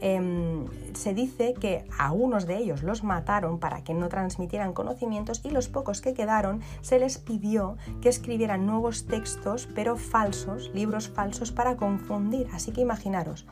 em, 0.00 0.66
se 0.94 1.14
dice 1.14 1.54
que 1.54 1.84
a 1.98 2.12
unos 2.12 2.46
de 2.46 2.58
ellos 2.58 2.82
los 2.82 3.02
mataron 3.02 3.58
para 3.58 3.82
que 3.82 3.94
no 3.94 4.08
transmitieran 4.08 4.72
conocimientos 4.72 5.40
y 5.44 5.50
los 5.50 5.68
pocos 5.68 6.00
que 6.00 6.14
quedaron 6.14 6.60
se 6.80 6.98
les 6.98 7.18
pidió 7.18 7.76
que 8.00 8.08
escribieran 8.08 8.66
nuevos 8.66 9.06
textos 9.06 9.68
pero 9.74 9.96
falsos, 9.96 10.70
libros 10.74 11.08
falsos 11.08 11.52
para 11.52 11.76
confundir. 11.76 12.48
Así 12.52 12.72
que 12.72 12.80
imaginaros, 12.80 13.46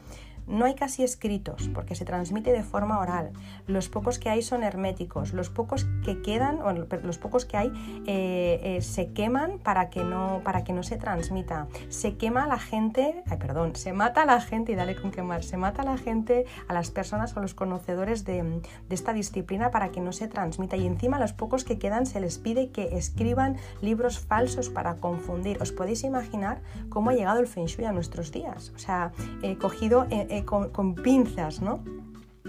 no 0.46 0.64
hay 0.64 0.74
casi 0.74 1.02
escritos 1.02 1.68
porque 1.74 1.94
se 1.94 2.04
transmite 2.04 2.52
de 2.52 2.62
forma 2.62 2.98
oral. 3.00 3.30
Los 3.66 3.88
pocos 3.88 4.18
que 4.18 4.30
hay 4.30 4.42
son 4.42 4.62
herméticos. 4.62 5.32
Los 5.32 5.50
pocos 5.50 5.86
que 6.04 6.22
quedan, 6.22 6.60
o 6.62 6.72
los 6.72 7.18
pocos 7.18 7.44
que 7.44 7.56
hay, 7.56 7.72
eh, 8.06 8.60
eh, 8.62 8.82
se 8.82 9.12
queman 9.12 9.58
para 9.58 9.90
que, 9.90 10.04
no, 10.04 10.40
para 10.44 10.64
que 10.64 10.72
no 10.72 10.82
se 10.82 10.96
transmita. 10.96 11.68
Se 11.88 12.16
quema 12.16 12.44
a 12.44 12.46
la 12.46 12.58
gente, 12.58 13.22
ay, 13.26 13.38
perdón, 13.38 13.76
se 13.76 13.92
mata 13.92 14.22
a 14.22 14.26
la 14.26 14.40
gente, 14.40 14.72
y 14.72 14.74
dale 14.74 14.96
con 14.96 15.10
quemar, 15.10 15.42
se 15.42 15.56
mata 15.56 15.82
a 15.82 15.84
la 15.84 15.98
gente, 15.98 16.46
a 16.68 16.74
las 16.74 16.90
personas 16.90 17.36
o 17.36 17.40
los 17.40 17.54
conocedores 17.54 18.24
de, 18.24 18.62
esta 18.90 19.12
disciplina 19.12 19.70
para 19.70 19.90
que 19.90 20.00
no 20.00 20.12
se 20.12 20.28
transmita. 20.28 20.76
Y 20.76 20.86
encima 20.86 21.16
a 21.16 21.20
los 21.20 21.32
pocos 21.32 21.64
que 21.64 21.78
quedan 21.78 22.06
se 22.06 22.20
les 22.20 22.38
pide 22.38 22.70
que 22.70 22.96
escriban 22.96 23.56
libros 23.80 24.18
falsos 24.20 24.68
para 24.70 24.96
confundir. 24.96 25.60
¿Os 25.60 25.72
podéis 25.72 26.04
imaginar 26.04 26.60
cómo 26.88 27.10
ha 27.10 27.14
llegado 27.14 27.40
el 27.40 27.46
Feng 27.46 27.66
Shui 27.66 27.84
a 27.84 27.92
nuestros 27.92 28.32
días? 28.32 28.72
O 28.74 28.78
sea, 28.78 29.12
he 29.42 29.56
cogido... 29.56 30.06
Eh, 30.36 30.44
con, 30.44 30.94
pinzas, 30.94 31.62
¿no? 31.62 31.80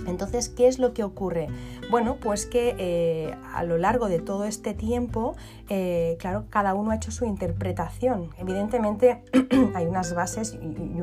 Entonces, 0.06 0.50
¿qué 0.50 0.68
es 0.68 0.78
lo 0.78 0.94
que 0.94 1.04
ocurre? 1.04 1.48
Bueno, 1.90 2.18
pues 2.20 2.46
que 2.46 2.76
eh, 2.78 3.34
a 3.54 3.64
lo 3.64 3.78
largo 3.78 4.10
de 4.10 4.20
todo 4.20 4.44
este 4.44 4.74
tiempo, 4.74 5.36
eh, 5.70 6.18
claro, 6.20 6.46
cada 6.50 6.76
uno 6.76 6.92
ha 6.92 6.96
hecho 6.96 7.12
su 7.12 7.24
interpretación. 7.26 8.30
Evidentemente 8.38 9.24
hay 9.74 9.86
unas 9.86 10.14
bases 10.14 10.54
y, 10.62 11.02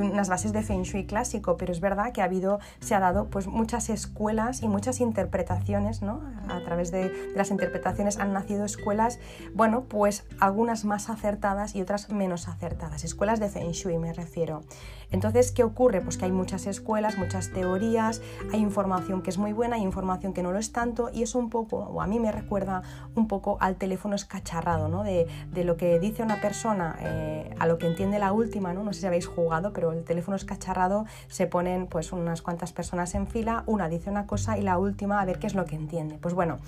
unas 0.00 0.28
bases 0.28 0.52
de 0.52 0.62
Feng 0.62 0.84
Shui 0.84 1.04
clásico, 1.04 1.56
pero 1.56 1.72
es 1.72 1.80
verdad 1.80 2.12
que 2.12 2.22
ha 2.22 2.26
habido, 2.26 2.60
se 2.78 2.94
ha 2.94 3.00
dado 3.00 3.26
pues 3.28 3.48
muchas 3.48 3.90
escuelas 3.90 4.62
y 4.62 4.68
muchas 4.68 5.00
interpretaciones, 5.00 6.00
¿no? 6.00 6.22
A 6.48 6.60
través 6.64 6.92
de, 6.92 7.08
de 7.10 7.36
las 7.36 7.50
interpretaciones 7.50 8.18
han 8.18 8.32
nacido 8.32 8.64
escuelas, 8.64 9.18
bueno, 9.52 9.84
pues 9.88 10.24
algunas 10.38 10.84
más 10.84 11.10
acertadas 11.10 11.74
y 11.74 11.82
otras 11.82 12.08
menos 12.10 12.48
acertadas. 12.48 13.04
Escuelas 13.04 13.40
de 13.40 13.48
Feng 13.48 13.72
Shui 13.72 13.98
me 13.98 14.12
refiero. 14.12 14.62
Entonces, 15.10 15.52
¿qué 15.52 15.64
ocurre? 15.64 16.00
Pues 16.00 16.16
que 16.16 16.24
hay 16.24 16.32
muchas 16.32 16.66
escuelas, 16.66 17.18
muchas 17.18 17.52
teorías, 17.52 18.22
hay 18.52 18.60
información 18.60 19.22
que 19.22 19.30
es 19.30 19.38
muy 19.38 19.52
buena, 19.52 19.76
hay 19.76 19.82
información 19.82 20.32
que 20.32 20.42
no 20.42 20.52
lo 20.52 20.58
es 20.58 20.72
tanto 20.72 21.10
y 21.12 21.22
es 21.22 21.34
un 21.34 21.50
poco, 21.50 21.78
o 21.78 22.00
a 22.00 22.06
mí 22.06 22.20
me 22.20 22.32
recuerda 22.32 22.82
un 23.14 23.28
poco 23.28 23.58
al 23.60 23.76
teléfono 23.76 24.14
escacharrado, 24.14 24.88
¿no? 24.88 25.02
De, 25.02 25.26
lo 25.60 25.76
que 25.76 25.98
dice 25.98 26.22
una 26.22 26.40
persona 26.40 26.96
eh, 27.00 27.54
a 27.58 27.66
lo 27.66 27.76
que 27.76 27.86
entiende 27.86 28.18
la 28.18 28.32
última, 28.32 28.72
¿no? 28.72 28.82
No 28.82 28.94
sé 28.94 29.00
si 29.00 29.06
habéis 29.06 29.26
jugado, 29.26 29.74
pero 29.74 29.92
el 29.92 30.04
teléfono 30.04 30.36
escacharrado 30.36 31.04
se 31.28 31.46
ponen 31.46 31.86
pues 31.86 32.12
unas 32.12 32.40
cuantas 32.40 32.72
personas 32.72 33.14
en 33.14 33.26
fila, 33.26 33.62
una 33.66 33.90
dice 33.90 34.08
una 34.08 34.26
cosa 34.26 34.56
y 34.56 34.62
la 34.62 34.78
última 34.78 35.20
a 35.20 35.24
ver 35.26 35.38
qué 35.38 35.46
es 35.46 35.54
lo 35.54 35.66
que 35.66 35.76
entiende. 35.76 36.18
Pues 36.18 36.34
bueno, 36.34 36.58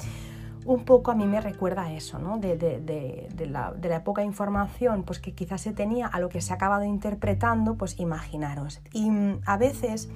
un 0.64 0.84
poco 0.84 1.10
a 1.10 1.14
mí 1.14 1.26
me 1.26 1.40
recuerda 1.40 1.82
a 1.82 1.92
eso, 1.92 2.18
¿no? 2.18 2.38
de, 2.38 3.28
la, 3.48 4.04
poca 4.04 4.24
información 4.24 5.02
pues, 5.04 5.18
que 5.18 5.32
quizás 5.32 5.60
se 5.60 5.72
tenía 5.72 6.06
a 6.06 6.20
lo 6.20 6.28
que 6.28 6.40
se 6.40 6.52
ha 6.52 6.56
acabado 6.56 6.84
interpretando, 6.84 7.76
pues 7.76 7.98
imaginaros. 7.98 8.80
Y 8.92 9.10
mm, 9.10 9.40
a 9.46 9.56
veces 9.56 10.08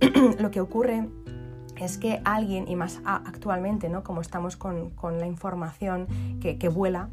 lo 0.38 0.50
que 0.50 0.60
ocurre 0.60 1.08
es 1.76 1.98
que 1.98 2.20
alguien, 2.24 2.66
y 2.68 2.76
más 2.76 3.00
actualmente, 3.04 3.88
¿no? 3.88 4.02
como 4.02 4.20
estamos 4.20 4.56
con, 4.56 4.92
la 5.18 5.26
información 5.26 6.06
que 6.40 6.68
vuela, 6.68 7.08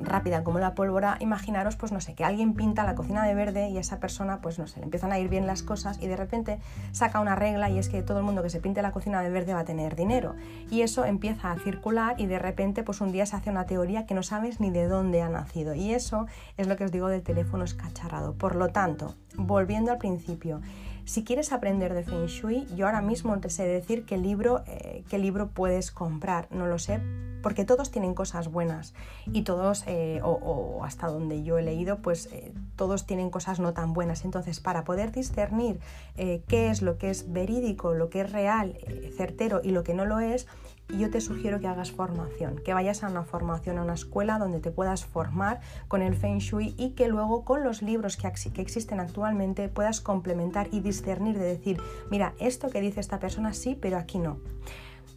rápida 0.00 0.44
como 0.44 0.58
la 0.58 0.74
pólvora, 0.74 1.16
imaginaros, 1.20 1.76
pues 1.76 1.92
no 1.92 2.00
sé, 2.00 2.14
que 2.14 2.24
alguien 2.24 2.54
pinta 2.54 2.84
la 2.84 2.94
cocina 2.94 3.24
de 3.24 3.34
verde 3.34 3.68
y 3.68 3.76
a 3.76 3.80
esa 3.80 4.00
persona, 4.00 4.40
pues 4.40 4.58
no 4.58 4.66
sé, 4.66 4.80
le 4.80 4.84
empiezan 4.84 5.12
a 5.12 5.18
ir 5.18 5.28
bien 5.28 5.46
las 5.46 5.62
cosas 5.62 5.98
y 6.00 6.06
de 6.06 6.16
repente 6.16 6.58
saca 6.92 7.20
una 7.20 7.34
regla 7.34 7.70
y 7.70 7.78
es 7.78 7.88
que 7.88 8.02
todo 8.02 8.18
el 8.18 8.24
mundo 8.24 8.42
que 8.42 8.50
se 8.50 8.60
pinte 8.60 8.82
la 8.82 8.92
cocina 8.92 9.22
de 9.22 9.30
verde 9.30 9.54
va 9.54 9.60
a 9.60 9.64
tener 9.64 9.96
dinero. 9.96 10.34
Y 10.70 10.82
eso 10.82 11.04
empieza 11.04 11.52
a 11.52 11.58
circular 11.58 12.20
y 12.20 12.26
de 12.26 12.38
repente, 12.38 12.82
pues 12.82 13.00
un 13.00 13.12
día 13.12 13.26
se 13.26 13.36
hace 13.36 13.50
una 13.50 13.66
teoría 13.66 14.06
que 14.06 14.14
no 14.14 14.22
sabes 14.22 14.60
ni 14.60 14.70
de 14.70 14.86
dónde 14.88 15.22
ha 15.22 15.28
nacido. 15.28 15.74
Y 15.74 15.92
eso 15.92 16.26
es 16.56 16.66
lo 16.66 16.76
que 16.76 16.84
os 16.84 16.92
digo 16.92 17.08
del 17.08 17.22
teléfono 17.22 17.64
escacharrado. 17.64 18.34
Por 18.34 18.56
lo 18.56 18.68
tanto, 18.68 19.14
volviendo 19.36 19.92
al 19.92 19.98
principio, 19.98 20.60
si 21.06 21.22
quieres 21.22 21.52
aprender 21.52 21.94
de 21.94 22.02
Feng 22.02 22.26
Shui, 22.26 22.66
yo 22.74 22.86
ahora 22.86 23.00
mismo 23.00 23.38
te 23.38 23.48
sé 23.48 23.62
decir 23.62 24.04
qué 24.04 24.18
libro, 24.18 24.64
eh, 24.66 25.04
qué 25.08 25.18
libro 25.18 25.48
puedes 25.48 25.92
comprar. 25.92 26.48
No 26.50 26.66
lo 26.66 26.80
sé, 26.80 27.00
porque 27.44 27.64
todos 27.64 27.92
tienen 27.92 28.12
cosas 28.12 28.48
buenas 28.48 28.92
y 29.32 29.42
todos, 29.42 29.84
eh, 29.86 30.20
o, 30.24 30.84
hasta 30.84 31.06
donde 31.06 31.44
yo 31.44 31.58
he 31.58 31.62
leído, 31.62 31.98
pues 31.98 32.26
eh, 32.32 32.52
todos 32.74 33.06
tienen 33.06 33.30
cosas 33.30 33.60
no 33.60 33.72
tan 33.72 33.92
buenas. 33.92 34.24
Entonces, 34.24 34.58
para 34.58 34.82
poder 34.82 35.12
discernir 35.12 35.78
qué 36.16 36.70
es 36.70 36.82
lo 36.82 36.98
que 36.98 37.10
es 37.10 37.32
verídico, 37.32 37.94
lo 37.94 38.10
que 38.10 38.22
es 38.22 38.32
real, 38.32 38.76
certero 39.16 39.60
y 39.62 39.70
lo 39.70 39.84
que 39.84 39.94
no 39.94 40.06
lo 40.06 40.18
es, 40.18 40.48
yo 40.88 41.10
te 41.10 41.20
sugiero 41.20 41.60
que 41.60 41.66
hagas 41.66 41.92
formación, 41.92 42.58
que 42.64 42.74
vayas 42.74 43.02
a 43.02 43.08
una 43.08 43.24
formación, 43.24 43.78
a 43.78 43.82
una 43.82 43.94
escuela 43.94 44.38
donde 44.38 44.60
te 44.60 44.70
puedas 44.70 45.04
formar 45.04 45.60
con 45.88 46.02
el 46.02 46.14
Feng 46.14 46.38
Shui 46.38 46.74
y 46.78 46.90
que 46.90 47.08
luego 47.08 47.44
con 47.44 47.64
los 47.64 47.82
libros 47.82 48.16
que, 48.16 48.30
que 48.52 48.62
existen 48.62 49.00
actualmente 49.00 49.68
puedas 49.68 50.00
complementar 50.00 50.68
y 50.70 50.80
discernir 50.80 51.38
de 51.38 51.44
decir, 51.44 51.80
mira, 52.10 52.34
esto 52.38 52.70
que 52.70 52.80
dice 52.80 53.00
esta 53.00 53.18
persona 53.18 53.52
sí, 53.52 53.76
pero 53.80 53.98
aquí 53.98 54.18
no. 54.18 54.38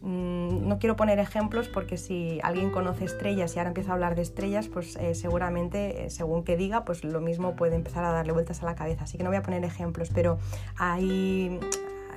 Mm, 0.02 0.66
no 0.66 0.78
quiero 0.78 0.96
poner 0.96 1.18
ejemplos 1.18 1.68
porque 1.68 1.98
si 1.98 2.40
alguien 2.42 2.70
conoce 2.70 3.04
estrellas 3.04 3.54
y 3.54 3.58
ahora 3.58 3.68
empieza 3.68 3.90
a 3.90 3.94
hablar 3.94 4.14
de 4.14 4.22
estrellas, 4.22 4.68
pues 4.68 4.96
eh, 4.96 5.14
seguramente, 5.14 6.06
eh, 6.06 6.10
según 6.10 6.42
que 6.42 6.56
diga, 6.56 6.84
pues 6.84 7.04
lo 7.04 7.20
mismo 7.20 7.54
puede 7.54 7.76
empezar 7.76 8.04
a 8.04 8.12
darle 8.12 8.32
vueltas 8.32 8.62
a 8.62 8.66
la 8.66 8.74
cabeza. 8.74 9.04
Así 9.04 9.18
que 9.18 9.24
no 9.24 9.30
voy 9.30 9.36
a 9.36 9.42
poner 9.42 9.62
ejemplos, 9.64 10.10
pero 10.14 10.38
hay, 10.76 11.60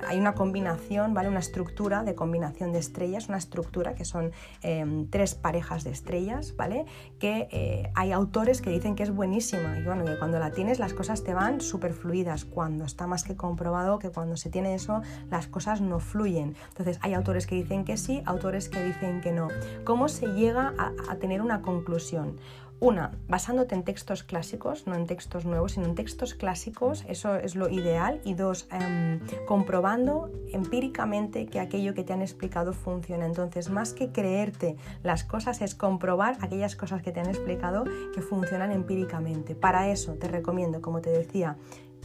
hay 0.06 0.18
una 0.18 0.34
combinación, 0.34 1.14
¿vale? 1.14 1.28
Una 1.28 1.40
estructura 1.40 2.04
de 2.04 2.14
combinación 2.14 2.72
de 2.72 2.78
estrellas, 2.78 3.28
una 3.28 3.38
estructura 3.38 3.94
que 3.94 4.04
son 4.04 4.32
em, 4.62 5.08
tres 5.08 5.34
parejas 5.34 5.84
de 5.84 5.90
estrellas, 5.90 6.56
¿vale? 6.56 6.86
Que 7.18 7.48
eh, 7.50 7.90
hay 7.94 8.12
autores 8.12 8.60
que 8.60 8.70
dicen 8.70 8.94
que 8.94 9.02
es 9.02 9.10
buenísima 9.10 9.78
y 9.78 9.82
bueno, 9.82 10.04
que 10.04 10.18
cuando 10.18 10.38
la 10.38 10.50
tienes 10.50 10.78
las 10.78 10.94
cosas 10.94 11.24
te 11.24 11.34
van 11.34 11.60
súper 11.60 11.92
fluidas, 11.92 12.44
cuando 12.44 12.84
está 12.84 13.06
más 13.06 13.24
que 13.24 13.36
comprobado 13.36 13.98
que 13.98 14.10
cuando 14.10 14.36
se 14.36 14.50
tiene 14.50 14.74
eso 14.74 15.02
las 15.30 15.46
cosas 15.46 15.80
no 15.80 16.00
fluyen. 16.00 16.56
Entonces 16.68 16.98
hay 17.02 17.14
autores 17.14 17.46
que 17.46 17.54
dicen 17.54 17.84
que 17.84 17.96
sí, 17.96 18.22
autores 18.26 18.68
que 18.68 18.82
dicen 18.82 19.20
que 19.20 19.32
no. 19.32 19.48
¿Cómo 19.84 20.08
se 20.08 20.26
llega 20.28 20.74
a 21.08 21.16
tener 21.16 21.42
una 21.42 21.62
conclusión? 21.62 22.36
Una, 22.80 23.12
basándote 23.28 23.74
en 23.74 23.82
textos 23.82 24.24
clásicos, 24.24 24.86
no 24.86 24.94
en 24.94 25.06
textos 25.06 25.44
nuevos, 25.46 25.72
sino 25.72 25.86
en 25.86 25.94
textos 25.94 26.34
clásicos, 26.34 27.04
eso 27.08 27.36
es 27.36 27.54
lo 27.54 27.68
ideal. 27.68 28.20
Y 28.24 28.34
dos, 28.34 28.68
em, 28.70 29.20
comprobando 29.46 30.30
empíricamente 30.52 31.46
que 31.46 31.60
aquello 31.60 31.94
que 31.94 32.04
te 32.04 32.12
han 32.12 32.20
explicado 32.20 32.72
funciona. 32.72 33.26
Entonces, 33.26 33.70
más 33.70 33.94
que 33.94 34.12
creerte 34.12 34.76
las 35.02 35.24
cosas, 35.24 35.62
es 35.62 35.74
comprobar 35.74 36.36
aquellas 36.40 36.76
cosas 36.76 37.00
que 37.00 37.12
te 37.12 37.20
han 37.20 37.28
explicado 37.28 37.84
que 38.12 38.20
funcionan 38.20 38.70
empíricamente. 38.70 39.54
Para 39.54 39.88
eso 39.88 40.14
te 40.14 40.28
recomiendo, 40.28 40.82
como 40.82 41.00
te 41.00 41.10
decía, 41.10 41.56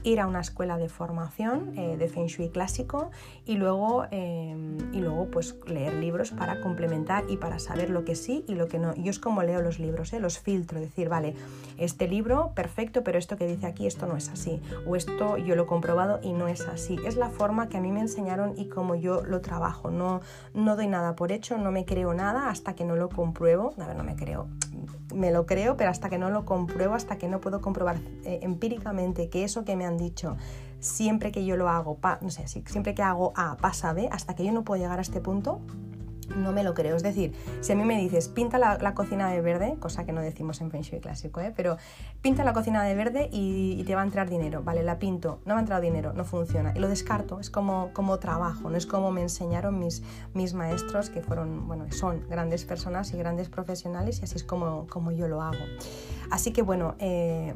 ir 0.04 0.20
a 0.20 0.28
una 0.28 0.42
escuela 0.42 0.78
de 0.78 0.90
formación 0.90 1.78
eh, 1.78 1.98
de 1.98 2.08
Feng 2.08 2.28
Shui 2.28 2.50
clásico 2.50 3.12
y 3.46 3.56
luego, 3.56 4.06
em, 4.12 4.78
y 4.94 5.00
luego 5.00 5.28
pues 5.32 5.56
leer 5.66 5.94
libros 5.94 6.32
para 6.32 6.62
complementar 6.62 7.24
y 7.30 7.38
para 7.38 7.60
saber 7.60 7.90
lo 7.90 8.06
que 8.06 8.16
sí 8.16 8.44
y 8.48 8.56
lo 8.56 8.68
que 8.68 8.80
no. 8.80 8.96
Yo 8.96 9.12
es 9.12 9.20
como 9.20 9.44
leo 9.44 9.62
los 9.62 9.80
libros, 9.80 10.14
¿eh? 10.14 10.20
los 10.20 10.40
filtro, 10.40 10.80
decir, 10.80 11.10
vale, 11.10 11.36
este 11.78 12.08
libro 12.08 12.52
perfecto, 12.56 13.04
pero 13.04 13.18
esto 13.18 13.38
que 13.38 13.48
dice 13.48 13.66
aquí, 13.66 13.88
esto 13.88 14.08
no 14.08 14.18
es 14.18 14.30
así. 14.30 14.62
O 14.88 14.96
esto 14.96 15.38
yo 15.38 15.56
lo 15.56 15.64
he 15.64 15.68
comprobado 15.68 16.20
y 16.22 16.34
no 16.34 16.48
es 16.48 16.62
así. 16.68 16.98
Es 17.06 17.16
la 17.16 17.30
forma 17.30 17.70
que 17.70 17.78
a 17.78 17.82
mí 17.82 17.92
me 17.92 18.02
enseñaron 18.02 18.54
y 18.58 18.70
como 18.70 18.96
yo 18.96 19.24
lo 19.24 19.42
trabajo. 19.42 19.92
No, 19.92 20.22
no 20.54 20.76
doy 20.76 20.88
nada 20.88 21.16
por 21.16 21.32
hecho, 21.32 21.58
no 21.58 21.72
me 21.72 21.86
creo 21.86 22.14
nada 22.14 22.50
hasta 22.50 22.76
que 22.76 22.86
no 22.86 22.96
lo 22.96 23.10
compruebo. 23.10 23.74
A 23.80 23.88
ver, 23.88 23.96
no 23.96 24.04
me 24.04 24.16
creo 24.16 24.48
me 25.14 25.32
lo 25.32 25.46
creo, 25.46 25.76
pero 25.78 25.90
hasta 25.90 26.10
que 26.10 26.18
no 26.18 26.30
lo 26.30 26.46
compruebo, 26.46 26.94
hasta 26.94 27.18
que 27.18 27.28
no 27.28 27.42
puedo 27.42 27.62
comprobar 27.62 27.98
eh, 28.24 28.40
empíricamente 28.42 29.30
que 29.30 29.44
eso 29.44 29.66
que 29.66 29.76
me 29.76 29.86
dicho, 29.98 30.38
siempre 30.80 31.32
que 31.32 31.46
yo 31.46 31.58
lo 31.58 31.70
hago, 31.70 31.98
no 32.22 32.30
sé, 32.30 32.48
siempre 32.48 32.94
que 32.94 33.04
hago 33.04 33.34
A 33.36 33.58
pasa 33.58 33.94
B, 33.94 34.10
hasta 34.12 34.36
que 34.36 34.46
yo 34.46 34.52
no 34.52 34.64
puedo 34.64 34.82
llegar 34.82 35.00
a 35.00 35.02
este 35.02 35.22
punto, 35.22 35.62
no 36.36 36.52
me 36.52 36.64
lo 36.64 36.74
creo. 36.74 36.96
Es 36.96 37.04
decir, 37.04 37.34
si 37.62 37.72
a 37.72 37.76
mí 37.76 37.84
me 37.84 37.98
dices, 37.98 38.28
pinta 38.28 38.58
la, 38.58 38.94
cocina 38.94 39.30
de 39.30 39.42
verde, 39.42 39.78
cosa 39.80 40.06
que 40.06 40.12
no 40.12 40.22
decimos 40.22 40.62
en 40.62 40.72
Feng 40.72 40.82
Shui 40.82 41.00
clásico, 41.00 41.40
¿eh? 41.42 41.54
pero 41.56 41.78
pinta 42.22 42.44
la 42.44 42.54
cocina 42.54 42.84
de 42.84 42.96
verde 42.96 43.30
y, 43.32 43.84
te 43.84 43.96
va 43.96 44.02
a 44.02 44.06
entrar 44.06 44.30
dinero. 44.30 44.62
Vale, 44.64 44.84
la 44.84 45.00
pinto, 45.00 45.40
no 45.46 45.56
me 45.56 45.60
ha 45.60 45.62
entrado 45.62 45.82
dinero, 45.82 46.14
no 46.14 46.26
funciona. 46.26 46.74
Y 46.76 46.80
lo 46.80 46.88
descarto, 46.88 47.40
es 47.40 47.50
como, 47.50 47.92
como 47.94 48.20
trabajo, 48.20 48.70
no 48.70 48.78
es 48.78 48.86
como 48.86 49.12
me 49.12 49.22
enseñaron 49.22 49.80
mis, 49.80 50.04
mis 50.34 50.54
maestros, 50.54 51.10
que 51.10 51.22
fueron, 51.22 51.68
bueno, 51.68 51.92
son 51.92 52.28
grandes 52.30 52.66
personas 52.66 53.14
y 53.14 53.18
grandes 53.18 53.50
profesionales, 53.50 54.20
y 54.22 54.26
así 54.26 54.36
es 54.36 54.44
como, 54.44 54.86
como 54.88 55.12
yo 55.12 55.28
lo 55.28 55.42
hago. 55.42 55.64
Así 56.30 56.52
que 56.52 56.62
bueno, 56.62 56.96
eh, 57.00 57.56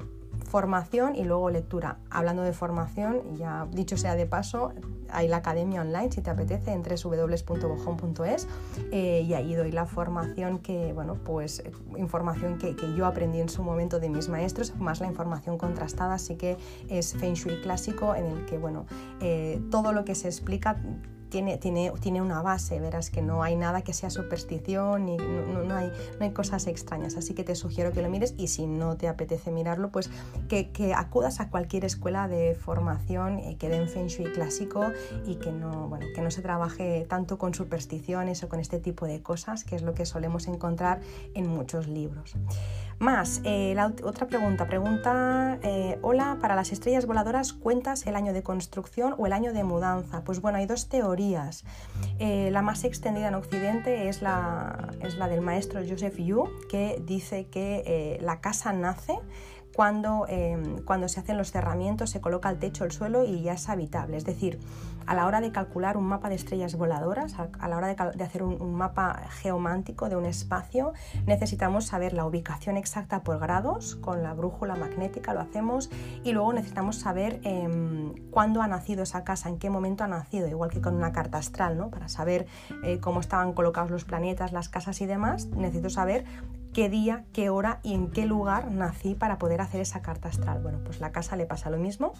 formación 0.53 1.15
y 1.15 1.23
luego 1.23 1.49
lectura. 1.49 1.97
Hablando 2.11 2.43
de 2.43 2.53
formación, 2.53 3.37
ya 3.37 3.67
dicho 3.71 3.97
sea 3.97 4.15
de 4.15 4.27
paso, 4.27 4.71
hay 5.09 5.27
la 5.27 5.37
academia 5.37 5.81
online 5.81 6.11
si 6.11 6.21
te 6.21 6.29
apetece 6.29 6.73
en 6.73 6.83
www.bojón.es 6.83 8.47
eh, 8.91 9.25
y 9.27 9.33
ahí 9.33 9.55
doy 9.55 9.71
la 9.71 9.87
formación 9.87 10.59
que, 10.59 10.93
bueno, 10.93 11.15
pues 11.15 11.63
información 11.97 12.59
que, 12.59 12.75
yo 12.95 13.07
aprendí 13.07 13.39
en 13.39 13.49
su 13.49 13.63
momento 13.63 13.99
de 13.99 14.09
mis 14.09 14.29
maestros, 14.29 14.75
más 14.75 15.01
la 15.01 15.07
información 15.07 15.57
contrastada, 15.57 16.13
así 16.13 16.35
que 16.35 16.57
es 16.87 17.15
Feng 17.15 17.33
Shui 17.33 17.59
clásico 17.63 18.13
en 18.13 18.27
el 18.27 18.45
que, 18.45 18.59
bueno, 18.59 18.85
eh, 19.21 19.59
todo 19.71 19.91
lo 19.91 20.05
que 20.05 20.13
se 20.13 20.27
explica 20.27 20.79
tiene, 21.33 21.57
tiene, 21.57 21.91
tiene, 21.99 22.21
una 22.21 22.43
base, 22.43 22.79
verás 22.79 23.09
que 23.09 23.23
no 23.23 23.41
hay 23.41 23.55
nada 23.55 23.81
que 23.81 23.91
sea 23.91 24.11
superstición 24.11 25.09
y 25.09 25.17
no, 25.17 25.63
no, 25.63 25.75
hay, 25.75 25.91
no 26.19 26.25
hay 26.25 26.31
cosas 26.31 26.67
extrañas, 26.67 27.15
así 27.17 27.33
que 27.33 27.43
te 27.43 27.55
sugiero 27.55 27.91
que 27.91 28.03
lo 28.03 28.09
mires 28.09 28.35
y 28.37 28.49
si 28.49 28.67
no 28.67 28.97
te 28.97 29.07
apetece 29.07 29.49
mirarlo, 29.49 29.89
pues 29.89 30.11
que, 30.47 30.69
que 30.69 30.93
acudas 30.93 31.39
a 31.39 31.49
cualquier 31.49 31.85
escuela 31.85 32.27
de 32.27 32.53
formación 32.53 33.39
eh, 33.39 33.57
que 33.57 33.67
den 33.67 33.89
Feng 33.89 34.09
Shui 34.09 34.31
clásico 34.31 34.91
y 35.25 35.37
que 35.37 35.51
no, 35.51 35.89
bueno, 35.89 36.05
que 36.13 36.21
no 36.21 36.29
se 36.29 36.43
trabaje 36.43 37.07
tanto 37.09 37.39
con 37.39 37.55
supersticiones 37.55 38.43
o 38.43 38.47
con 38.47 38.59
este 38.59 38.77
tipo 38.77 39.07
de 39.07 39.23
cosas, 39.23 39.63
que 39.63 39.75
es 39.75 39.81
lo 39.81 39.95
que 39.95 40.05
solemos 40.05 40.47
encontrar 40.47 41.01
en 41.33 41.47
muchos 41.47 41.87
libros. 41.87 42.35
Más, 42.99 43.41
eh, 43.43 43.73
la 43.75 43.87
otra 44.03 44.27
pregunta. 44.27 44.67
Pregunta, 44.67 45.59
eh, 45.63 45.97
hola, 46.01 46.37
para 46.39 46.55
las 46.55 46.71
estrellas 46.71 47.05
voladoras, 47.05 47.51
¿cuentas 47.51 48.05
el 48.07 48.15
año 48.15 48.33
de 48.33 48.43
construcción 48.43 49.15
o 49.17 49.25
el 49.25 49.33
año 49.33 49.51
de 49.51 49.63
mudanza? 49.63 50.23
Pues 50.23 50.39
bueno, 50.39 50.59
hay 50.59 50.67
dos 50.67 50.87
teorías. 50.87 51.22
Eh, 52.19 52.49
la 52.51 52.61
más 52.61 52.83
extendida 52.83 53.27
en 53.27 53.35
Occidente 53.35 54.09
es 54.09 54.21
la, 54.21 54.89
es 55.01 55.15
la 55.15 55.27
del 55.27 55.41
maestro 55.41 55.81
Joseph 55.87 56.17
Yu, 56.17 56.49
que 56.69 57.01
dice 57.05 57.45
que 57.45 58.17
la 58.21 58.41
casa 58.41 58.73
nace 58.73 59.19
cuando, 59.75 60.25
em, 60.27 60.83
cuando 60.83 61.07
se 61.07 61.19
hacen 61.19 61.37
los 61.37 61.51
cerramientos, 61.51 62.09
se 62.09 62.21
coloca 62.21 62.49
el 62.49 62.59
techo, 62.59 62.85
el 62.85 62.91
suelo 62.91 63.23
y 63.23 63.41
ya 63.41 63.53
es 63.53 63.69
habitable. 63.69 64.17
Es 64.17 64.25
decir, 64.25 64.59
a 65.05 65.15
la 65.15 65.25
hora 65.25 65.41
de 65.41 65.51
calcular 65.51 65.97
un 65.97 66.05
mapa 66.05 66.29
de 66.29 66.35
estrellas 66.35 66.75
voladoras, 66.75 67.35
a 67.37 67.67
la 67.67 67.77
hora 67.77 67.87
de, 67.87 68.23
hacer 68.23 68.43
un, 68.43 68.73
mapa 68.73 69.23
geomántico 69.41 70.09
de 70.09 70.15
un 70.15 70.25
espacio, 70.25 70.93
necesitamos 71.25 71.85
saber 71.85 72.13
la 72.13 72.25
ubicación 72.25 72.77
exacta 72.77 73.23
por 73.23 73.39
grados, 73.39 73.95
con 73.95 74.23
la 74.23 74.33
brújula 74.33 74.75
magnética 74.75 75.33
lo 75.33 75.41
hacemos, 75.41 75.89
y 76.23 76.31
luego 76.31 76.53
necesitamos 76.53 76.97
saber 76.97 77.39
em, 77.43 78.13
cuándo 78.31 78.61
ha 78.61 78.67
nacido 78.67 79.03
esa 79.03 79.23
casa, 79.23 79.49
en 79.49 79.57
qué 79.57 79.69
momento 79.69 80.03
ha 80.03 80.07
nacido, 80.07 80.47
igual 80.47 80.69
que 80.69 80.81
con 80.81 80.95
una 80.95 81.11
carta 81.11 81.37
astral, 81.37 81.77
¿no? 81.77 81.89
para 81.89 82.07
saber 82.07 82.47
eh, 82.83 82.99
cómo 82.99 83.19
estaban 83.19 83.53
colocados 83.53 83.91
los 83.91 84.05
planetas, 84.05 84.53
las 84.53 84.69
casas 84.69 85.01
y 85.01 85.05
demás, 85.05 85.47
necesito 85.47 85.89
saber 85.89 86.25
qué 86.73 86.89
día, 86.89 87.23
qué 87.33 87.49
hora 87.49 87.79
y 87.83 87.93
en 87.93 88.09
qué 88.09 88.25
lugar 88.25 88.71
nací 88.71 89.15
para 89.15 89.37
poder 89.37 89.61
hacer 89.61 89.81
esa 89.81 90.01
carta 90.01 90.29
astral. 90.29 90.61
Bueno, 90.61 90.79
pues 90.83 90.99
la 90.99 91.11
casa 91.11 91.35
le 91.35 91.45
pasa 91.45 91.69
lo 91.69 91.77
mismo 91.77 92.13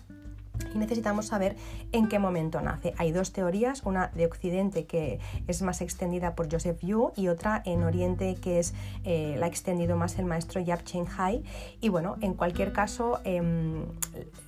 y 0.74 0.78
necesitamos 0.78 1.28
saber 1.28 1.56
en 1.92 2.08
qué 2.08 2.20
momento 2.20 2.62
nace. 2.62 2.94
Hay 2.98 3.12
dos 3.12 3.32
teorías, 3.32 3.84
una 3.84 4.12
de 4.16 4.26
Occidente 4.26 4.86
que 4.86 5.20
es 5.48 5.62
más 5.62 5.82
extendida 5.82 6.36
por 6.36 6.52
Joseph 6.52 6.80
Yu 6.82 7.12
y 7.16 7.28
otra 7.28 7.62
en 7.66 7.84
Oriente 7.84 8.36
que 8.36 8.60
es 8.60 8.74
eh, 9.04 9.36
la 9.38 9.46
ha 9.46 9.50
extendido 9.50 9.98
más 9.98 10.18
el 10.20 10.26
maestro 10.26 10.62
Yap 10.62 10.84
Chen 10.84 11.06
Hai. 11.18 11.44
Y 11.82 11.90
bueno, 11.90 12.18
en 12.22 12.34
cualquier 12.34 12.74
caso, 12.74 13.20
em, 13.24 13.86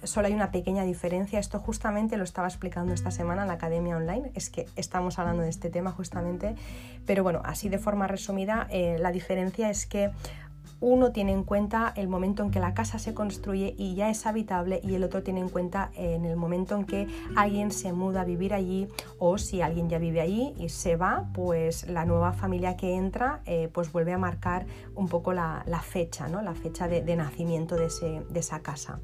solo 0.03 0.27
hay 0.27 0.33
una 0.33 0.51
pequeña 0.51 0.83
diferencia. 0.83 1.39
Esto 1.39 1.59
justamente 1.59 2.17
lo 2.17 2.23
estaba 2.23 2.47
explicando 2.47 2.93
esta 2.93 3.11
semana 3.11 3.43
en 3.43 3.47
la 3.47 3.55
Academia 3.55 3.97
Online, 3.97 4.31
es 4.35 4.49
que 4.49 4.67
estamos 4.75 5.19
hablando 5.19 5.43
de 5.43 5.49
este 5.49 5.69
tema 5.69 5.91
justamente, 5.91 6.55
pero 7.05 7.23
bueno, 7.23 7.41
así 7.43 7.69
de 7.69 7.79
forma 7.79 8.07
resumida, 8.07 8.67
eh, 8.69 8.97
la 8.99 9.11
diferencia 9.11 9.69
es 9.69 9.85
que 9.85 10.11
uno 10.81 11.11
tiene 11.11 11.31
en 11.31 11.43
cuenta 11.43 11.93
el 11.95 12.07
momento 12.07 12.43
en 12.43 12.51
que 12.51 12.59
la 12.59 12.73
casa 12.73 12.99
se 12.99 13.13
construye 13.13 13.75
y 13.77 13.95
ya 13.95 14.09
es 14.09 14.25
habitable 14.25 14.81
y 14.83 14.95
el 14.95 15.03
otro 15.03 15.23
tiene 15.23 15.39
en 15.39 15.49
cuenta 15.49 15.91
en 15.95 16.25
el 16.25 16.35
momento 16.35 16.75
en 16.75 16.85
que 16.85 17.07
alguien 17.35 17.71
se 17.71 17.93
muda 17.93 18.21
a 18.21 18.25
vivir 18.25 18.53
allí 18.53 18.88
o 19.17 19.38
si 19.38 19.61
alguien 19.61 19.89
ya 19.89 19.97
vive 19.99 20.21
allí 20.21 20.53
y 20.57 20.69
se 20.69 20.95
va, 20.95 21.29
pues 21.33 21.88
la 21.88 22.05
nueva 22.05 22.33
familia 22.33 22.77
que 22.77 22.95
entra 22.95 23.41
eh, 23.45 23.69
pues 23.73 23.91
vuelve 23.91 24.13
a 24.13 24.17
marcar 24.17 24.65
un 24.95 25.07
poco 25.07 25.33
la, 25.33 25.63
fecha, 25.83 26.27
¿no? 26.27 26.41
la 26.41 26.53
fecha 26.53 26.88
de, 26.88 27.15
nacimiento 27.15 27.75
de 27.75 27.88
esa 28.33 28.59
casa 28.59 28.99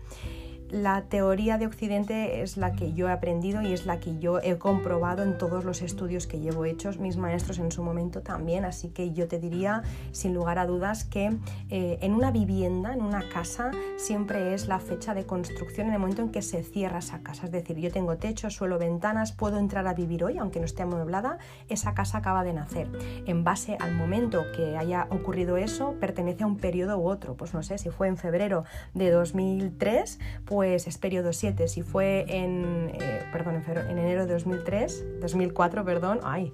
la 0.72 1.04
teoría 1.04 1.58
de 1.58 1.66
Occidente 1.66 2.42
es 2.42 2.56
la 2.56 2.72
que 2.72 2.94
yo 2.94 3.10
he 3.10 3.12
aprendido 3.12 3.62
y 3.62 3.74
es 3.74 3.86
la 3.86 4.00
que 4.00 4.18
yo 4.20 4.40
he 4.40 4.58
comprobado 4.58 5.22
en 5.22 5.38
todos 5.38 5.66
los 5.66 5.82
estudios 5.82 6.28
que 6.28 6.40
llevo 6.40 6.64
hechos, 6.64 6.98
mis 6.98 7.18
maestros 7.18 7.60
en 7.60 7.72
su 7.72 7.84
momento 7.84 8.22
también, 8.22 8.64
así 8.64 8.90
que 8.90 9.12
yo 9.12 9.28
te 9.28 9.38
diría 9.38 9.84
sin 10.12 10.34
lugar 10.34 10.60
a 10.60 10.66
dudas 10.66 11.04
que 11.04 11.38
eh, 11.70 12.00
en 12.02 12.14
una 12.14 12.32
vivienda, 12.32 12.94
en 12.94 13.02
una 13.02 13.28
casa, 13.30 13.72
siempre 13.98 14.54
es 14.54 14.68
la 14.68 14.80
fecha 14.80 15.14
de 15.14 15.26
construcción 15.26 15.88
en 15.88 15.94
el 15.94 16.00
momento 16.00 16.22
en 16.22 16.30
que 16.30 16.42
se 16.42 16.64
cierra 16.64 17.00
esa 17.00 17.22
casa, 17.22 17.46
es 17.46 17.52
decir, 17.52 17.78
yo 17.78 17.92
tengo 17.92 18.18
techo, 18.18 18.50
suelo, 18.50 18.80
ventanas, 18.80 19.34
puedo 19.34 19.58
entrar 19.60 19.86
a 19.88 19.94
vivir 19.94 20.24
hoy, 20.24 20.38
aunque 20.38 20.60
no 20.60 20.66
esté 20.66 20.84
amueblada, 20.84 21.38
esa 21.68 21.94
casa 21.94 22.20
acaba 22.20 22.44
de 22.44 22.54
nacer. 22.54 22.88
En 23.26 23.44
base 23.44 23.76
al 23.80 23.94
momento 23.94 24.46
que 24.56 24.78
haya 24.78 25.08
ocurrido 25.10 25.58
eso, 25.58 25.96
pertenece 26.00 26.44
a 26.44 26.48
un 26.48 26.58
periodo 26.58 26.98
u 26.98 27.10
otro, 27.10 27.36
pues 27.36 27.54
no 27.54 27.62
sé, 27.62 27.78
si 27.78 27.90
fue 27.90 28.08
en 28.08 28.16
febrero 28.16 28.64
de 28.94 29.12
2003, 29.12 30.20
pues 30.46 30.61
pues 30.62 30.86
es 30.86 31.00
periodo 31.00 31.34
7. 31.34 31.68
Si 31.68 31.82
fue 31.82 32.24
en, 32.28 32.92
eh, 32.94 33.24
perdón, 33.32 33.64
en, 33.68 33.98
enero 33.98 34.28
de 34.28 34.34
2003, 34.34 35.20
2004, 35.20 35.84
perdón, 35.84 36.20
ay, 36.22 36.54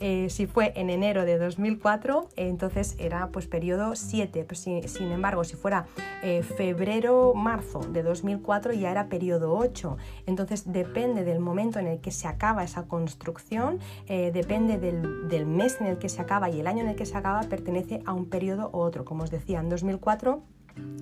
eh, 0.00 0.30
si 0.30 0.46
fue 0.46 0.72
en 0.74 0.88
enero 0.88 1.26
de 1.26 1.36
2004, 1.36 2.30
entonces 2.36 2.96
era 2.98 3.28
pues 3.28 3.48
periodo 3.48 3.94
7. 3.94 4.46
Pues, 4.46 4.60
sin, 4.60 5.12
embargo, 5.12 5.44
si 5.44 5.56
fuera 5.56 5.84
eh, 6.22 6.42
febrero, 6.42 7.34
marzo 7.34 7.80
de 7.80 8.02
2004, 8.02 8.72
ya 8.72 8.90
era 8.90 9.10
periodo 9.10 9.52
8. 9.54 9.98
Entonces 10.24 10.72
depende 10.72 11.22
del 11.22 11.38
momento 11.38 11.78
en 11.78 11.88
el 11.88 12.00
que 12.00 12.10
se 12.10 12.28
acaba 12.28 12.64
esa 12.64 12.84
construcción, 12.84 13.80
depende 14.08 14.78
del, 14.78 15.28
del, 15.28 15.44
mes 15.44 15.78
en 15.78 15.88
el 15.88 15.98
que 15.98 16.08
se 16.08 16.22
acaba 16.22 16.48
y 16.48 16.58
el 16.58 16.66
año 16.66 16.84
en 16.84 16.88
el 16.88 16.96
que 16.96 17.04
se 17.04 17.18
acaba, 17.18 17.42
pertenece 17.42 18.02
a 18.06 18.14
un 18.14 18.30
periodo 18.30 18.70
u 18.72 18.78
otro. 18.78 19.04
Como 19.04 19.24
os 19.24 19.30
decía, 19.30 19.60
en 19.60 19.68
2004 19.68 20.42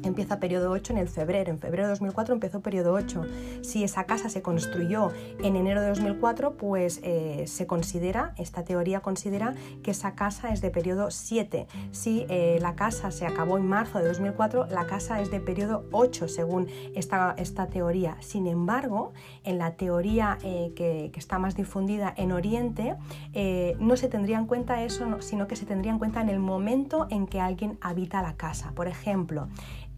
Empieza 0.03 0.41
periodo 0.41 0.71
8 0.71 0.95
en 0.95 0.99
el 0.99 1.09
febrero. 1.09 1.51
En 1.51 1.59
febrero 1.59 1.85
de 1.85 1.91
2004 1.91 2.35
empezó 2.35 2.61
periodo 2.61 2.93
8. 2.93 3.23
Si 3.63 3.85
esa 3.85 4.05
casa 4.05 4.31
se 4.31 4.43
construyó 4.43 5.11
en 5.43 5.57
enero 5.57 5.83
de 5.83 5.89
2004, 5.89 6.57
pues 6.57 7.01
eh, 7.03 7.45
se 7.47 7.67
considera, 7.67 8.35
esta 8.39 8.65
teoría 8.65 9.01
considera 9.01 9.55
que 9.83 9.91
esa 9.91 10.15
casa 10.15 10.53
es 10.53 10.61
de 10.61 10.71
periodo 10.71 11.11
7. 11.11 11.67
Si 11.93 12.27
eh, 12.29 12.59
la 12.61 12.75
casa 12.75 13.11
se 13.11 13.27
acabó 13.27 13.59
en 13.59 13.67
marzo 13.67 13.99
de 13.99 14.09
2004, 14.09 14.67
la 14.71 14.87
casa 14.87 15.21
es 15.21 15.31
de 15.31 15.41
periodo 15.41 15.85
8 15.93 16.29
según 16.29 16.69
esta, 16.95 17.35
esta 17.37 17.67
teoría. 17.67 18.17
Sin 18.21 18.47
embargo, 18.47 19.13
en 19.45 19.59
la 19.59 19.73
teoría 19.73 20.39
eh, 20.43 20.73
que, 20.75 21.11
que, 21.13 21.21
está 21.21 21.39
más 21.39 21.55
difundida 21.55 22.13
en 22.17 22.33
Oriente, 22.33 22.97
no 23.79 23.97
se 23.97 24.09
tendría 24.09 24.39
en 24.39 24.47
cuenta 24.47 24.83
eso, 24.83 25.21
sino 25.21 25.47
que 25.47 25.57
se 25.57 25.67
tendría 25.67 25.93
en 25.93 25.99
cuenta 25.99 26.21
en 26.23 26.31
el 26.31 26.39
momento 26.39 27.07
en 27.11 27.27
que 27.27 27.41
alguien 27.41 27.79
habita 27.81 28.23
la 28.23 28.35
casa. 28.35 28.73
Por 28.75 28.89
ejemplo, 28.89 29.49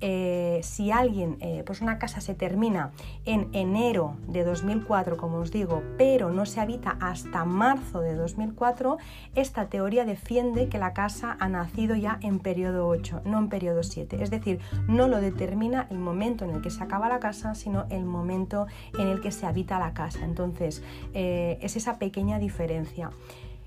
eh, 0.05 0.61
si 0.65 0.91
alguien, 0.91 1.37
eh, 1.41 1.63
pues 1.65 1.81
una 1.81 1.99
casa 1.99 2.21
se 2.21 2.35
termina 2.35 2.91
en 3.25 3.49
enero 3.53 4.17
de 4.27 4.43
2004, 4.43 5.17
como 5.17 5.39
os 5.39 5.53
digo, 5.53 5.83
pero 5.97 6.31
no 6.31 6.45
se 6.45 6.61
habita 6.61 6.97
hasta 7.01 7.45
marzo 7.45 8.01
de 8.01 8.17
2004, 8.17 8.99
esta 9.37 9.69
teoría 9.69 10.05
defiende 10.05 10.69
que 10.69 10.79
la 10.79 10.93
casa 10.93 11.37
ha 11.39 11.49
nacido 11.49 11.95
ya 11.95 12.19
en 12.21 12.41
periodo 12.41 12.89
8, 12.89 13.23
no 13.25 13.39
en 13.39 13.49
periodo 13.49 13.85
7. 13.85 14.21
Es 14.21 14.31
decir, 14.31 14.59
no 14.89 15.07
lo 15.07 15.21
determina 15.21 15.87
el 15.89 15.99
momento 15.99 16.45
en 16.45 16.51
el 16.51 16.63
que 16.63 16.71
se 16.71 16.83
acaba 16.83 17.09
la 17.09 17.21
casa, 17.21 17.55
sino 17.55 17.87
el 17.89 18.05
momento 18.05 18.67
en 18.99 19.07
el 19.07 19.21
que 19.21 19.31
se 19.31 19.47
habita 19.47 19.79
la 19.79 19.95
casa. 19.95 20.25
Entonces, 20.25 20.83
eh, 21.15 21.59
es 21.63 21.77
esa 21.77 21.99
pequeña 22.01 22.41
diferencia. 22.41 23.11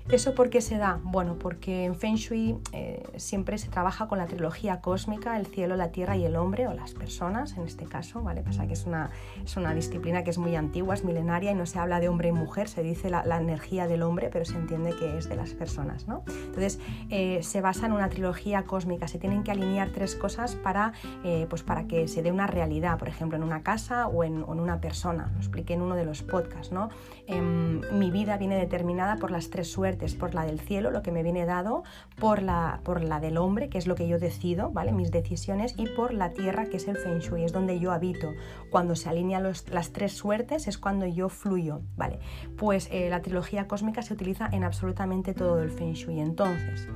¿Eso 0.08 0.36
por 0.36 0.50
qué 0.50 0.60
se 0.60 0.78
da? 0.78 1.00
Bueno, 1.02 1.36
porque 1.36 1.84
en 1.84 1.96
Feng 1.96 2.14
Shui 2.14 2.56
eh, 2.72 3.02
siempre 3.16 3.58
se 3.58 3.68
trabaja 3.68 4.06
con 4.06 4.18
la 4.18 4.26
trilogía 4.26 4.80
cósmica, 4.80 5.36
el 5.36 5.46
cielo, 5.46 5.74
la 5.74 5.90
tierra 5.90 6.16
y 6.16 6.24
el 6.24 6.36
hombre, 6.36 6.68
o 6.68 6.74
las 6.74 6.94
personas 6.94 7.56
en 7.56 7.64
este 7.64 7.86
caso, 7.86 8.22
¿vale? 8.22 8.42
Pasa 8.42 8.68
que 8.68 8.74
es 8.74 8.86
una, 8.86 9.10
es 9.44 9.56
una 9.56 9.74
disciplina 9.74 10.22
que 10.22 10.30
es 10.30 10.38
muy 10.38 10.54
antigua, 10.54 10.94
es 10.94 11.04
milenaria 11.04 11.50
y 11.50 11.54
no 11.56 11.66
se 11.66 11.80
habla 11.80 11.98
de 11.98 12.08
hombre 12.08 12.28
y 12.28 12.32
mujer, 12.32 12.68
se 12.68 12.84
dice 12.84 13.10
la, 13.10 13.24
energía 13.36 13.88
del 13.88 14.02
hombre, 14.02 14.30
pero 14.32 14.44
se 14.44 14.54
entiende 14.54 14.94
que 14.94 15.18
es 15.18 15.28
de 15.28 15.34
las 15.34 15.54
personas, 15.54 16.06
¿no? 16.06 16.22
Entonces, 16.28 16.78
eh, 17.10 17.40
se 17.42 17.60
basa 17.60 17.86
en 17.86 17.92
una 17.92 18.08
trilogía 18.08 18.62
cósmica, 18.62 19.08
se 19.08 19.18
tienen 19.18 19.42
que 19.42 19.50
alinear 19.50 19.90
tres 19.90 20.14
cosas 20.14 20.54
para, 20.54 20.92
eh, 21.24 21.48
pues 21.50 21.64
para 21.64 21.88
que 21.88 22.06
se 22.06 22.22
dé 22.22 22.30
una 22.30 22.46
realidad, 22.46 22.96
por 22.96 23.08
ejemplo, 23.08 23.36
en 23.36 23.42
una 23.42 23.64
casa 23.64 24.06
o 24.06 24.22
en, 24.22 24.44
una 24.44 24.80
persona, 24.80 25.30
lo 25.32 25.38
expliqué 25.38 25.74
en 25.74 25.82
uno 25.82 25.96
de 25.96 26.04
los 26.04 26.22
podcasts, 26.22 26.72
¿no? 26.72 26.90
Em, 27.26 27.80
mi 27.92 28.10
vida 28.10 28.36
viene 28.36 28.56
determinada 28.56 29.16
por 29.16 29.30
las 29.30 29.50
tres 29.50 29.70
suertes 29.70 30.14
por 30.14 30.34
la 30.34 30.44
del 30.44 30.60
cielo, 30.60 30.90
lo 30.90 31.02
que 31.02 31.12
me 31.12 31.22
viene 31.22 31.44
dado, 31.44 31.82
por 32.18 32.42
la, 32.42 32.80
por 32.84 33.02
la 33.02 33.20
del 33.20 33.36
hombre, 33.36 33.68
que 33.68 33.78
es 33.78 33.86
lo 33.86 33.94
que 33.94 34.06
yo 34.06 34.18
decido, 34.18 34.70
¿vale? 34.70 34.92
Mis 34.92 35.10
decisiones, 35.10 35.74
y 35.76 35.86
por 35.88 36.14
la 36.14 36.32
tierra, 36.32 36.66
que 36.66 36.76
es 36.76 36.88
el 36.88 36.96
Feng 36.96 37.18
Shui, 37.18 37.44
es 37.44 37.52
donde 37.52 37.80
yo 37.80 37.92
habito. 37.92 38.32
Cuando 38.70 38.94
se 38.94 39.08
alinean 39.08 39.42
las 39.42 39.92
tres 39.92 40.12
suertes 40.12 40.68
es 40.68 40.78
cuando 40.78 41.06
yo 41.06 41.28
fluyo, 41.28 41.80
¿vale? 41.96 42.20
Pues 42.56 42.88
eh, 42.92 43.10
la 43.10 43.22
trilogía 43.22 43.66
cósmica 43.66 44.02
se 44.02 44.14
utiliza 44.14 44.48
en 44.52 44.64
absolutamente 44.64 45.34
todo 45.34 45.62
el 45.62 45.70
Feng 45.70 45.94
Shui. 45.94 46.20
Entonces, 46.20 46.88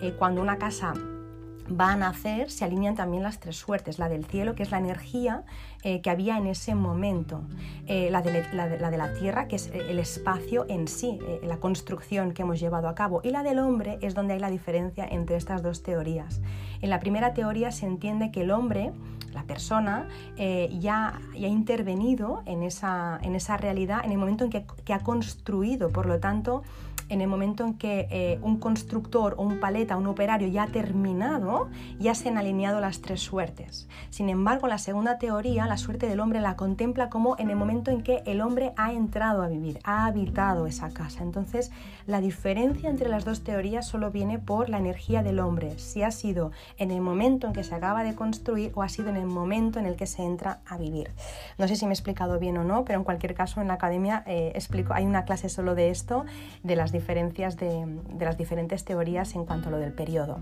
eh, 0.00 0.14
cuando 0.18 0.42
una 0.42 0.58
casa 0.58 0.94
va 1.68 1.92
a 1.92 1.96
nacer, 1.96 2.50
se 2.50 2.64
alinean 2.64 2.94
también 2.94 3.22
las 3.22 3.40
tres 3.40 3.56
suertes, 3.56 3.98
la 3.98 4.08
del 4.08 4.24
cielo, 4.24 4.54
que 4.54 4.62
es 4.62 4.70
la 4.70 4.78
energía 4.78 5.44
eh, 5.82 6.00
que 6.00 6.10
había 6.10 6.36
en 6.38 6.46
ese 6.46 6.74
momento, 6.74 7.42
eh, 7.86 8.08
la, 8.10 8.22
de, 8.22 8.98
la, 8.98 9.14
tierra, 9.14 9.48
que 9.48 9.56
es 9.56 9.68
eh, 9.68 9.90
el 9.90 9.98
espacio 9.98 10.66
en 10.68 10.88
sí, 10.88 11.18
la 11.42 11.58
construcción 11.58 12.32
que 12.32 12.42
hemos 12.42 12.58
llevado 12.60 12.88
a 12.88 12.94
cabo, 12.94 13.20
y 13.22 13.30
la 13.30 13.42
del 13.42 13.58
hombre 13.58 13.98
es 14.02 14.14
donde 14.14 14.34
hay 14.34 14.40
la 14.40 14.50
diferencia 14.50 15.06
entre 15.08 15.36
estas 15.36 15.62
dos 15.62 15.82
teorías. 15.82 16.40
En 16.80 16.90
la 16.90 17.00
primera 17.00 17.34
teoría 17.34 17.70
se 17.70 17.86
entiende 17.86 18.30
que 18.30 18.42
el 18.42 18.50
hombre, 18.50 18.92
la 19.32 19.42
persona, 19.44 20.08
ya, 20.36 21.20
ha 21.34 21.36
intervenido 21.36 22.42
en 22.46 22.62
esa, 22.62 23.18
en 23.22 23.34
esa 23.34 23.56
realidad 23.56 24.00
en 24.04 24.12
el 24.12 24.18
momento 24.18 24.44
en 24.44 24.50
que 24.50 24.92
ha 24.92 25.00
construido, 25.00 25.90
por 25.90 26.06
lo 26.06 26.18
tanto, 26.18 26.62
en 27.08 27.20
el 27.20 27.28
momento 27.28 27.64
en 27.64 27.74
que 27.74 28.08
eh, 28.10 28.38
un 28.42 28.58
constructor 28.58 29.34
o 29.38 29.42
un 29.42 29.60
paleta, 29.60 29.96
un 29.96 30.06
operario 30.06 30.48
ya 30.48 30.64
ha 30.64 30.66
terminado, 30.68 31.68
ya 31.98 32.14
se 32.14 32.28
han 32.28 32.38
alineado 32.38 32.80
las 32.80 33.00
tres 33.00 33.20
suertes. 33.20 33.88
Sin 34.10 34.28
embargo, 34.28 34.66
la 34.66 34.78
segunda 34.78 35.18
teoría, 35.18 35.66
la 35.66 35.76
suerte 35.76 36.08
del 36.08 36.20
hombre, 36.20 36.40
la 36.40 36.56
contempla 36.56 37.08
como 37.08 37.36
en 37.38 37.50
el 37.50 37.56
momento 37.56 37.90
en 37.90 38.02
que 38.02 38.22
el 38.26 38.40
hombre 38.40 38.72
ha 38.76 38.92
entrado 38.92 39.42
a 39.42 39.48
vivir, 39.48 39.80
ha 39.84 40.06
habitado 40.06 40.66
esa 40.66 40.90
casa. 40.90 41.22
Entonces, 41.22 41.70
la 42.06 42.20
diferencia 42.20 42.90
entre 42.90 43.08
las 43.08 43.24
dos 43.24 43.44
teorías 43.44 43.86
solo 43.86 44.10
viene 44.10 44.38
por 44.38 44.68
la 44.68 44.78
energía 44.78 45.22
del 45.22 45.40
hombre, 45.40 45.78
si 45.78 46.02
ha 46.02 46.10
sido 46.10 46.52
en 46.76 46.90
el 46.90 47.00
momento 47.00 47.46
en 47.46 47.52
que 47.52 47.64
se 47.64 47.74
acaba 47.74 48.02
de 48.02 48.14
construir 48.14 48.72
o 48.74 48.82
ha 48.82 48.88
sido 48.88 49.08
en 49.08 49.16
el 49.16 49.26
momento 49.26 49.78
en 49.78 49.86
el 49.86 49.96
que 49.96 50.06
se 50.06 50.22
entra 50.22 50.60
a 50.66 50.76
vivir. 50.76 51.10
No 51.58 51.68
sé 51.68 51.76
si 51.76 51.84
me 51.86 51.92
he 51.92 51.94
explicado 51.94 52.38
bien 52.38 52.56
o 52.58 52.64
no, 52.64 52.84
pero 52.84 52.98
en 52.98 53.04
cualquier 53.04 53.34
caso 53.34 53.60
en 53.60 53.68
la 53.68 53.74
academia 53.74 54.22
eh, 54.26 54.52
explico, 54.54 54.94
hay 54.94 55.04
una 55.04 55.24
clase 55.24 55.48
solo 55.48 55.74
de 55.74 55.90
esto, 55.90 56.24
de 56.62 56.76
las 56.76 56.92
diferencias 56.98 57.56
de, 57.56 57.86
de 58.18 58.24
las 58.24 58.36
diferentes 58.36 58.84
teorías 58.84 59.34
en 59.36 59.44
cuanto 59.44 59.68
a 59.68 59.70
lo 59.70 59.78
del 59.78 59.92
periodo. 59.92 60.40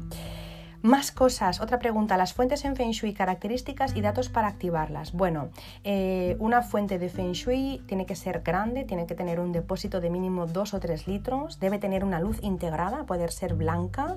Más 0.87 1.11
cosas. 1.11 1.61
Otra 1.61 1.81
pregunta. 1.81 2.17
Las 2.17 2.33
fuentes 2.33 2.65
en 2.65 2.77
Feng 2.77 2.93
Shui, 2.93 3.13
características 3.13 3.97
y 3.97 4.03
datos 4.03 4.29
para 4.29 4.47
activarlas. 4.47 5.13
Bueno, 5.13 5.49
eh, 5.83 6.37
una 6.39 6.63
fuente 6.63 7.01
de 7.01 7.09
Feng 7.09 7.33
Shui 7.33 7.83
tiene 7.89 8.07
que 8.07 8.15
ser 8.15 8.43
grande, 8.43 8.85
tiene 8.85 9.05
que 9.05 9.17
tener 9.17 9.41
un 9.41 9.51
depósito 9.51 10.01
de 10.01 10.11
mínimo 10.11 10.47
2 10.47 10.75
o 10.75 10.79
3 10.79 11.09
litros, 11.09 11.59
debe 11.59 11.81
tener 11.81 12.05
una 12.05 12.21
luz 12.21 12.39
integrada, 12.41 13.05
puede 13.05 13.27
ser 13.33 13.55
blanca, 13.55 14.15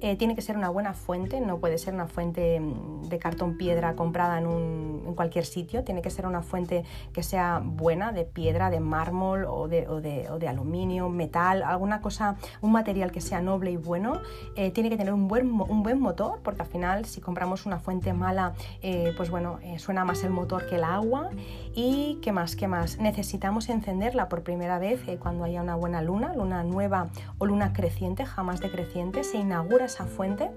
eh, 0.00 0.14
tiene 0.14 0.36
que 0.36 0.42
ser 0.42 0.56
una 0.56 0.68
buena 0.68 0.94
fuente, 0.94 1.40
no 1.40 1.58
puede 1.58 1.76
ser 1.76 1.92
una 1.92 2.06
fuente 2.06 2.60
mm, 2.60 3.08
de 3.08 3.18
cartón 3.18 3.56
piedra 3.56 3.96
comprada 3.96 4.38
en, 4.38 4.46
un, 4.46 5.14
cualquier 5.16 5.44
sitio, 5.44 5.82
tiene 5.82 6.02
que 6.02 6.10
ser 6.10 6.26
una 6.26 6.42
fuente 6.42 6.84
que 7.12 7.24
sea 7.24 7.60
buena, 7.64 8.12
de 8.12 8.24
piedra, 8.24 8.70
de 8.70 8.78
mármol 8.78 9.44
o 9.44 9.66
de, 9.66 9.88
o 9.88 10.00
de, 10.00 10.30
o 10.30 10.38
de 10.38 10.46
aluminio, 10.46 11.08
metal, 11.08 11.64
alguna 11.64 12.00
cosa, 12.00 12.36
un 12.60 12.70
material 12.70 13.10
que 13.10 13.20
sea 13.20 13.40
noble 13.40 13.72
y 13.72 13.76
bueno. 13.76 14.20
Eh, 14.54 14.70
tiene 14.70 14.88
que 14.88 14.96
tener 14.96 15.12
un 15.12 15.26
buen, 15.26 15.50
un 15.50 15.82
buen 15.82 15.98
porque 16.14 16.62
al 16.62 16.68
final 16.68 17.04
si 17.04 17.20
compramos 17.20 17.66
una 17.66 17.78
fuente 17.78 18.12
mala, 18.12 18.54
eh, 18.82 19.12
pues 19.16 19.30
bueno, 19.30 19.58
eh, 19.62 19.78
suena 19.78 20.04
más 20.04 20.24
el 20.24 20.30
motor 20.30 20.66
que 20.66 20.76
el 20.76 20.84
agua. 20.84 21.30
Y 21.74 22.18
qué 22.22 22.32
más, 22.32 22.56
qué 22.56 22.68
más. 22.68 22.98
Necesitamos 22.98 23.68
encenderla 23.68 24.28
por 24.28 24.42
primera 24.42 24.78
vez 24.78 25.00
eh, 25.08 25.18
cuando 25.18 25.44
haya 25.44 25.62
una 25.62 25.74
buena 25.74 26.02
luna, 26.02 26.34
luna 26.34 26.62
nueva 26.64 27.08
o 27.38 27.46
luna 27.46 27.72
creciente, 27.72 28.26
jamás 28.26 28.60
decreciente, 28.60 29.24
se 29.24 29.38
inaugura 29.38 29.86
esa 29.86 30.04
fuente 30.04 30.50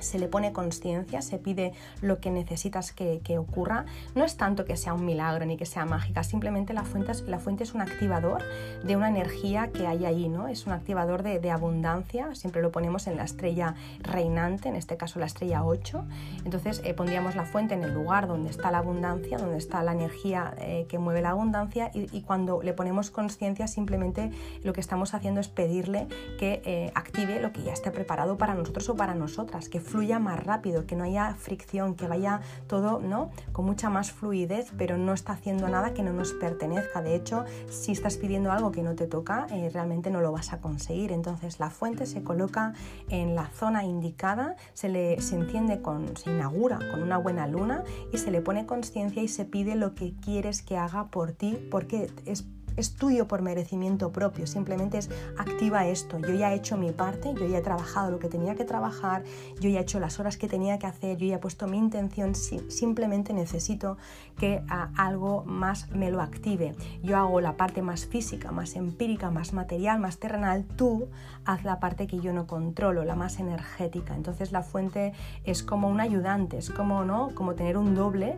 se 0.00 0.18
le 0.18 0.28
pone 0.28 0.52
conciencia, 0.52 1.22
se 1.22 1.38
pide 1.38 1.72
lo 2.00 2.20
que 2.20 2.30
necesitas 2.30 2.92
que, 2.92 3.18
ocurra. 3.38 3.84
No 4.14 4.24
es 4.24 4.36
tanto 4.36 4.64
que 4.64 4.76
sea 4.76 4.94
un 4.94 5.04
milagro 5.04 5.44
ni 5.46 5.56
que 5.56 5.66
sea 5.66 5.84
mágica, 5.84 6.22
simplemente 6.22 6.72
la 6.72 6.82
fuente 6.82 7.12
es, 7.12 7.22
la 7.22 7.38
fuente 7.38 7.64
es 7.64 7.74
un 7.74 7.80
activador 7.80 8.42
de 8.82 8.96
una 8.96 9.08
energía 9.08 9.68
que 9.68 9.86
hay 9.86 10.04
ahí, 10.06 10.28
¿no? 10.28 10.48
Es 10.48 10.66
un 10.66 10.72
activador 10.72 11.22
de, 11.22 11.48
abundancia, 11.50 12.34
siempre 12.34 12.60
lo 12.60 12.70
ponemos 12.70 13.06
en 13.06 13.16
la 13.16 13.24
estrella 13.24 13.74
reinante, 14.00 14.68
en 14.68 14.76
este 14.76 14.96
caso 14.96 15.18
la 15.18 15.26
estrella 15.26 15.64
8. 15.64 16.04
Entonces 16.44 16.82
eh, 16.84 16.94
pondríamos 16.94 17.36
la 17.36 17.44
fuente 17.44 17.74
en 17.74 17.84
el 17.84 17.94
lugar 17.94 18.26
donde 18.26 18.50
está 18.50 18.70
la 18.70 18.78
abundancia, 18.78 19.38
donde 19.38 19.56
está 19.56 19.82
la 19.82 19.92
energía 19.92 20.54
eh, 20.58 20.86
que 20.88 20.98
mueve 20.98 21.22
la 21.22 21.30
abundancia 21.30 21.90
y, 21.94 22.22
cuando 22.22 22.62
le 22.62 22.72
ponemos 22.74 23.10
conciencia 23.10 23.68
simplemente 23.68 24.30
lo 24.62 24.72
que 24.72 24.80
estamos 24.80 25.14
haciendo 25.14 25.40
es 25.40 25.48
pedirle 25.48 26.06
que 26.38 26.60
eh, 26.64 26.92
active 26.94 27.40
lo 27.40 27.52
que 27.52 27.62
ya 27.62 27.72
esté 27.72 27.90
preparado 27.90 28.36
para 28.36 28.54
nosotros 28.54 28.88
o 28.88 28.96
para 28.96 29.14
nosotras, 29.14 29.68
que 29.68 29.80
fluya 29.88 30.18
más 30.18 30.44
rápido, 30.44 30.86
que 30.86 30.96
no 30.96 31.04
haya 31.04 31.34
fricción, 31.34 31.94
que 31.94 32.06
vaya 32.06 32.40
todo 32.66 33.00
¿no? 33.00 33.30
con 33.52 33.64
mucha 33.64 33.90
más 33.90 34.12
fluidez, 34.12 34.72
pero 34.76 34.96
no 34.96 35.12
está 35.12 35.32
haciendo 35.32 35.68
nada 35.68 35.94
que 35.94 36.02
no 36.02 36.12
nos 36.12 36.32
pertenezca. 36.32 37.02
De 37.02 37.14
hecho, 37.14 37.44
si 37.68 37.92
estás 37.92 38.16
pidiendo 38.16 38.52
algo 38.52 38.70
que 38.70 38.82
no 38.82 38.94
te 38.94 39.06
toca, 39.06 39.46
eh, 39.50 39.70
realmente 39.72 40.10
no 40.10 40.20
lo 40.20 40.32
vas 40.32 40.52
a 40.52 40.60
conseguir. 40.60 41.12
Entonces 41.12 41.58
la 41.58 41.70
fuente 41.70 42.06
se 42.06 42.22
coloca 42.22 42.74
en 43.08 43.34
la 43.34 43.46
zona 43.46 43.84
indicada, 43.84 44.56
se, 44.74 44.88
le, 44.88 45.20
se 45.20 45.36
enciende 45.36 45.80
con, 45.82 46.16
se 46.16 46.30
inaugura 46.30 46.78
con 46.90 47.02
una 47.02 47.18
buena 47.18 47.46
luna 47.46 47.84
y 48.12 48.18
se 48.18 48.30
le 48.30 48.40
pone 48.40 48.66
conciencia 48.66 49.22
y 49.22 49.28
se 49.28 49.44
pide 49.44 49.74
lo 49.74 49.94
que 49.94 50.14
quieres 50.14 50.62
que 50.62 50.76
haga 50.76 51.08
por 51.08 51.32
ti, 51.32 51.58
porque 51.70 52.10
es 52.26 52.44
es 52.76 52.94
tuyo 52.94 53.26
por 53.26 53.42
merecimiento 53.42 54.10
propio, 54.12 54.46
simplemente 54.46 54.98
es 54.98 55.10
activa 55.38 55.86
esto, 55.86 56.18
yo 56.18 56.34
ya 56.34 56.52
he 56.52 56.56
hecho 56.56 56.76
mi 56.76 56.92
parte, 56.92 57.34
yo 57.34 57.46
ya 57.46 57.58
he 57.58 57.62
trabajado 57.62 58.10
lo 58.10 58.18
que 58.18 58.28
tenía 58.28 58.54
que 58.54 58.64
trabajar, 58.64 59.24
yo 59.60 59.68
ya 59.68 59.80
he 59.80 59.82
hecho 59.82 60.00
las 60.00 60.20
horas 60.20 60.36
que 60.36 60.48
tenía 60.48 60.78
que 60.78 60.86
hacer, 60.86 61.16
yo 61.16 61.26
ya 61.26 61.36
he 61.36 61.38
puesto 61.38 61.66
mi 61.66 61.78
intención, 61.78 62.34
simplemente 62.34 63.32
necesito 63.32 63.96
que 64.38 64.62
algo 64.96 65.44
más 65.44 65.90
me 65.90 66.10
lo 66.10 66.20
active. 66.20 66.74
Yo 67.02 67.16
hago 67.16 67.40
la 67.40 67.56
parte 67.56 67.82
más 67.82 68.06
física, 68.06 68.52
más 68.52 68.76
empírica, 68.76 69.30
más 69.30 69.52
material, 69.52 69.98
más 69.98 70.18
terrenal, 70.18 70.64
tú 70.64 71.08
haz 71.44 71.64
la 71.64 71.80
parte 71.80 72.06
que 72.06 72.20
yo 72.20 72.32
no 72.32 72.46
controlo, 72.46 73.04
la 73.04 73.16
más 73.16 73.40
energética. 73.40 74.14
Entonces 74.14 74.52
la 74.52 74.62
fuente 74.62 75.12
es 75.44 75.62
como 75.62 75.88
un 75.88 76.00
ayudante, 76.00 76.58
es 76.58 76.70
como, 76.70 77.04
¿no? 77.04 77.30
como 77.34 77.54
tener 77.54 77.76
un 77.76 77.94
doble 77.94 78.36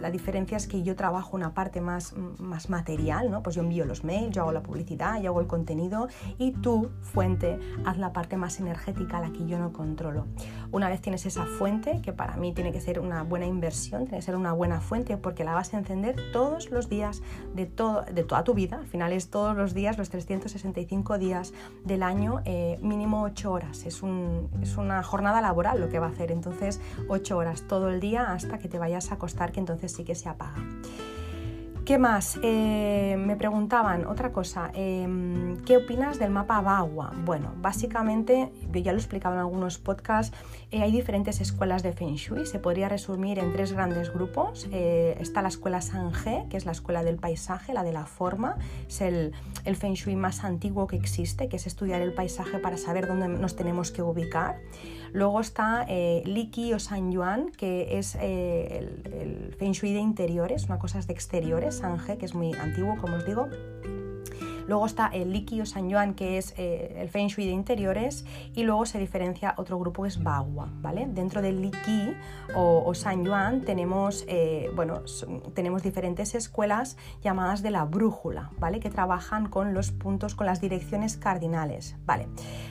la 0.00 0.10
diferencia 0.10 0.56
es 0.56 0.66
que 0.66 0.82
yo 0.82 0.96
trabajo 0.96 1.36
una 1.36 1.54
parte 1.54 1.80
más, 1.80 2.14
más 2.38 2.68
material, 2.68 2.93
¿no? 3.30 3.42
Pues 3.42 3.56
yo 3.56 3.62
envío 3.62 3.84
los 3.84 4.04
mails, 4.04 4.34
yo 4.34 4.42
hago 4.42 4.52
la 4.52 4.62
publicidad, 4.62 5.20
yo 5.20 5.30
hago 5.30 5.40
el 5.40 5.46
contenido 5.46 6.08
y 6.38 6.52
tú, 6.52 6.90
fuente, 7.00 7.58
haz 7.84 7.98
la 7.98 8.12
parte 8.12 8.36
más 8.36 8.60
energética, 8.60 9.20
la 9.20 9.32
que 9.32 9.46
yo 9.46 9.58
no 9.58 9.72
controlo. 9.72 10.26
Una 10.72 10.88
vez 10.88 11.00
tienes 11.00 11.26
esa 11.26 11.44
fuente, 11.44 12.00
que 12.02 12.12
para 12.12 12.36
mí 12.36 12.52
tiene 12.52 12.72
que 12.72 12.80
ser 12.80 13.00
una 13.00 13.22
buena 13.22 13.46
inversión, 13.46 14.04
tiene 14.04 14.18
que 14.18 14.22
ser 14.22 14.36
una 14.36 14.52
buena 14.52 14.80
fuente 14.80 15.16
porque 15.16 15.44
la 15.44 15.54
vas 15.54 15.74
a 15.74 15.78
encender 15.78 16.16
todos 16.32 16.70
los 16.70 16.88
días 16.88 17.22
de, 17.54 17.66
todo, 17.66 18.02
de 18.02 18.24
toda 18.24 18.44
tu 18.44 18.54
vida, 18.54 18.78
al 18.78 18.86
final 18.86 19.12
es 19.12 19.30
todos 19.30 19.56
los 19.56 19.74
días, 19.74 19.98
los 19.98 20.10
365 20.10 21.18
días 21.18 21.52
del 21.84 22.02
año, 22.02 22.40
eh, 22.44 22.78
mínimo 22.82 23.22
8 23.22 23.52
horas. 23.52 23.84
Es, 23.86 24.02
un, 24.02 24.48
es 24.62 24.76
una 24.76 25.02
jornada 25.02 25.40
laboral 25.40 25.80
lo 25.80 25.88
que 25.88 25.98
va 25.98 26.06
a 26.06 26.10
hacer, 26.10 26.30
entonces 26.30 26.80
8 27.08 27.36
horas 27.36 27.62
todo 27.62 27.88
el 27.88 28.00
día 28.00 28.32
hasta 28.32 28.58
que 28.58 28.68
te 28.68 28.78
vayas 28.78 29.10
a 29.10 29.14
acostar, 29.14 29.52
que 29.52 29.60
entonces 29.60 29.92
sí 29.92 30.04
que 30.04 30.14
se 30.14 30.28
apaga. 30.28 30.62
¿Qué 31.84 31.98
más? 31.98 32.38
Eh, 32.42 33.14
me 33.18 33.36
preguntaban 33.36 34.06
otra 34.06 34.32
cosa, 34.32 34.70
em, 34.72 35.58
¿qué 35.66 35.76
opinas 35.76 36.18
del 36.18 36.30
mapa 36.30 36.62
Bagua? 36.62 37.12
Bueno, 37.26 37.52
básicamente, 37.58 38.50
yo 38.72 38.80
ya 38.80 38.92
lo 38.92 38.96
he 38.96 39.00
explicado 39.02 39.34
en 39.34 39.40
algunos 39.40 39.76
podcasts, 39.76 40.34
eh, 40.70 40.80
hay 40.80 40.90
diferentes 40.92 41.42
escuelas 41.42 41.82
de 41.82 41.92
Feng 41.92 42.14
Shui, 42.14 42.46
se 42.46 42.58
podría 42.58 42.88
resumir 42.88 43.38
en 43.38 43.52
tres 43.52 43.74
grandes 43.74 44.10
grupos. 44.14 44.66
Eh, 44.72 45.18
está 45.20 45.42
la 45.42 45.48
escuela 45.48 45.82
Sange, 45.82 46.46
que 46.48 46.56
es 46.56 46.64
la 46.64 46.72
escuela 46.72 47.02
del 47.02 47.16
paisaje, 47.16 47.74
la 47.74 47.82
de 47.82 47.92
la 47.92 48.06
forma, 48.06 48.56
es 48.88 49.02
el 49.02 49.32
Feng 49.76 49.92
Shui 49.92 50.16
más 50.16 50.42
antiguo 50.42 50.86
que 50.86 50.96
existe, 50.96 51.50
que 51.50 51.56
es 51.56 51.66
estudiar 51.66 52.00
el 52.00 52.14
paisaje 52.14 52.58
para 52.60 52.78
saber 52.78 53.06
dónde 53.06 53.28
nos 53.28 53.56
tenemos 53.56 53.90
que 53.90 54.00
ubicar. 54.00 54.56
Luego 55.14 55.40
está 55.40 55.86
eh, 55.88 56.24
Liki 56.26 56.74
o 56.74 56.80
San 56.80 57.12
Yuan, 57.12 57.52
que 57.52 57.98
es 57.98 58.16
eh, 58.16 58.78
el, 58.78 59.12
el, 59.12 59.54
Feng 59.54 59.70
Shui 59.70 59.92
de 59.92 60.00
interiores, 60.00 60.64
una 60.64 60.80
cosa 60.80 60.98
es 60.98 61.06
de 61.06 61.12
exteriores, 61.12 61.76
Sange, 61.76 62.18
que 62.18 62.26
es 62.26 62.34
muy 62.34 62.52
antiguo, 62.54 62.96
como 63.00 63.18
os 63.18 63.24
digo. 63.24 63.48
Luego 64.66 64.86
está 64.86 65.08
el 65.08 65.32
Liki 65.32 65.60
o 65.60 65.66
San 65.66 65.88
Yuan, 65.88 66.14
que 66.14 66.38
es 66.38 66.54
eh, 66.56 66.96
el 66.98 67.08
Feng 67.08 67.28
Shui 67.28 67.46
de 67.46 67.52
interiores, 67.52 68.24
y 68.54 68.62
luego 68.62 68.86
se 68.86 68.98
diferencia 68.98 69.54
otro 69.56 69.78
grupo 69.78 70.02
que 70.02 70.08
es 70.08 70.22
Bagua, 70.22 70.68
¿vale? 70.80 71.06
Dentro 71.08 71.42
del 71.42 71.60
Liki 71.60 72.14
o, 72.54 72.94
San 72.94 73.24
Yuan 73.24 73.62
tenemos, 73.62 74.24
eh, 74.28 74.70
bueno, 74.74 75.02
tenemos 75.54 75.82
diferentes 75.82 76.34
escuelas 76.34 76.96
llamadas 77.22 77.62
de 77.62 77.70
la 77.70 77.84
brújula, 77.84 78.50
¿vale? 78.58 78.80
Que 78.80 78.90
trabajan 78.90 79.48
con 79.48 79.74
los 79.74 79.90
puntos, 79.90 80.34
con 80.34 80.46
las 80.46 80.60
direcciones 80.60 81.16
cardinales, 81.16 81.96
¿vale? 82.06 82.28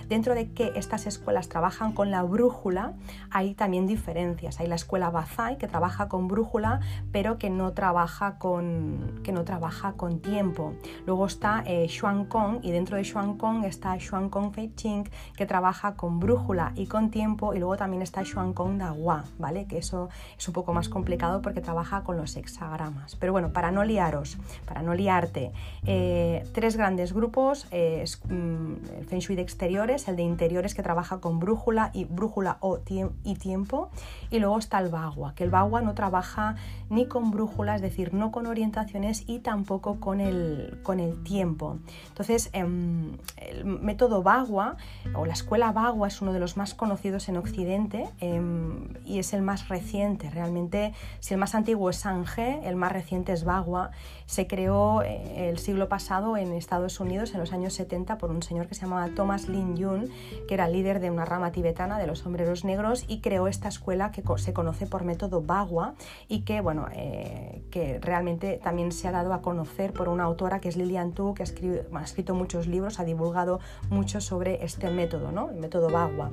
Dentro 0.07 0.35
de 0.35 0.51
que 0.51 0.71
estas 0.75 1.07
escuelas 1.07 1.49
trabajan 1.49 1.93
con 1.93 2.11
la 2.11 2.23
brújula, 2.23 2.93
hay 3.29 3.53
también 3.53 3.87
diferencias. 3.87 4.59
Hay 4.59 4.67
la 4.67 4.75
escuela 4.75 5.09
Bazai, 5.09 5.57
que 5.57 5.67
trabaja 5.67 6.07
con 6.07 6.27
brújula, 6.27 6.79
pero 7.11 7.37
que 7.37 7.49
no 7.49 7.73
trabaja 7.73 8.37
con, 8.37 9.19
que 9.23 9.31
no 9.31 9.43
trabaja 9.43 9.93
con 9.93 10.19
tiempo. 10.19 10.73
Luego 11.05 11.25
está 11.25 11.63
eh, 11.65 11.82
Kong 12.27 12.59
y 12.61 12.71
dentro 12.71 12.97
de 12.97 13.03
Xuan 13.03 13.37
Kong 13.37 13.65
está 13.65 13.97
Xuan 13.99 14.29
Kong 14.29 14.53
Fei 14.53 14.73
Ching 14.75 15.09
que 15.35 15.45
trabaja 15.45 15.95
con 15.95 16.19
brújula 16.19 16.71
y 16.75 16.87
con 16.87 17.09
tiempo 17.09 17.53
y 17.53 17.59
luego 17.59 17.77
también 17.77 18.01
está 18.01 18.23
Xuan 18.23 18.53
Kong 18.53 18.77
Dagua, 18.77 19.25
¿vale? 19.39 19.65
Que 19.65 19.77
eso 19.77 20.09
es 20.37 20.47
un 20.47 20.53
poco 20.53 20.73
más 20.73 20.89
complicado 20.89 21.41
porque 21.41 21.61
trabaja 21.61 22.03
con 22.03 22.17
los 22.17 22.35
hexagramas. 22.35 23.15
Pero 23.15 23.31
bueno, 23.31 23.53
para 23.53 23.71
no 23.71 23.83
liaros, 23.83 24.37
para 24.65 24.81
no 24.81 24.93
liarte, 24.93 25.51
eh, 25.85 26.43
tres 26.53 26.77
grandes 26.77 27.13
grupos, 27.13 27.67
eh, 27.71 28.05
mm, 28.29 28.73
el 28.99 29.05
Feng 29.05 29.19
Shui 29.19 29.35
de 29.35 29.41
exteriores, 29.41 30.07
el 30.07 30.15
de 30.15 30.23
interiores 30.23 30.73
que 30.73 30.83
trabaja 30.83 31.19
con 31.19 31.39
brújula 31.39 31.91
y 31.93 32.05
brújula 32.05 32.57
o 32.59 32.79
y 33.23 33.35
tiempo 33.35 33.89
y 34.29 34.39
luego 34.39 34.57
está 34.57 34.79
el 34.79 34.89
Bagua, 34.89 35.33
que 35.35 35.43
el 35.43 35.49
Bagua 35.49 35.81
no 35.81 35.93
trabaja 35.93 36.55
ni 36.89 37.07
con 37.07 37.31
brújula, 37.31 37.75
es 37.75 37.81
decir, 37.81 38.13
no 38.13 38.31
con 38.31 38.45
orientaciones 38.45 39.23
y 39.27 39.39
tampoco 39.39 39.99
con 39.99 40.19
el, 40.19 40.79
con 40.83 40.99
el 40.99 41.23
tiempo. 41.23 41.72
Entonces, 42.07 42.49
em, 42.53 43.17
el 43.37 43.65
método 43.65 44.23
Bagua 44.23 44.77
o 45.15 45.25
la 45.25 45.33
escuela 45.33 45.71
Bagua 45.71 46.07
es 46.07 46.21
uno 46.21 46.33
de 46.33 46.39
los 46.39 46.57
más 46.57 46.73
conocidos 46.73 47.29
en 47.29 47.37
Occidente 47.37 48.09
em, 48.19 48.89
y 49.05 49.19
es 49.19 49.33
el 49.33 49.41
más 49.41 49.69
reciente. 49.69 50.29
Realmente, 50.29 50.93
si 51.19 51.33
el 51.33 51.39
más 51.39 51.55
antiguo 51.55 51.89
es 51.89 51.97
Sange, 51.97 52.61
el 52.67 52.75
más 52.75 52.91
reciente 52.91 53.33
es 53.33 53.43
Bagua. 53.43 53.91
Se 54.25 54.47
creó 54.47 55.01
eh, 55.01 55.49
el 55.49 55.59
siglo 55.59 55.89
pasado 55.89 56.37
en 56.37 56.53
Estados 56.53 56.99
Unidos, 56.99 57.33
en 57.33 57.39
los 57.39 57.53
años 57.53 57.73
70, 57.73 58.17
por 58.17 58.31
un 58.31 58.43
señor 58.43 58.67
que 58.67 58.75
se 58.75 58.81
llamaba 58.81 59.09
Thomas 59.15 59.47
Lin 59.47 59.75
Yun, 59.75 60.09
que 60.47 60.53
era 60.53 60.67
líder 60.67 60.99
de 60.99 61.11
una 61.11 61.25
rama 61.25 61.51
tibetana 61.51 61.99
de 61.99 62.07
los 62.07 62.19
sombreros 62.19 62.65
negros 62.65 63.05
y 63.07 63.21
creó 63.21 63.47
esta 63.47 63.67
escuela 63.67 64.11
que 64.11 64.23
se 64.37 64.53
conoce 64.53 64.87
por 64.87 65.03
método 65.03 65.41
Bagua 65.41 65.95
y 66.27 66.41
que, 66.41 66.61
bueno, 66.61 66.87
eh, 66.93 67.63
que 67.71 67.99
realmente 67.99 68.59
también 68.63 68.91
se 68.91 69.07
ha 69.07 69.11
dado 69.11 69.33
a 69.33 69.41
conocer 69.41 69.93
por 69.93 70.09
una 70.09 70.23
autora 70.23 70.59
que 70.59 70.69
es 70.69 70.77
Lilian 70.77 71.13
Tu, 71.13 71.33
que 71.33 71.43
ha 71.43 72.01
escrito 72.03 72.35
muchos 72.35 72.67
libros, 72.67 72.99
ha 72.99 73.03
divulgado 73.03 73.59
mucho 73.89 74.21
sobre 74.21 74.63
este 74.63 74.89
método, 74.89 75.31
¿no? 75.31 75.49
el 75.49 75.57
método 75.57 75.89
Bagua 75.89 76.31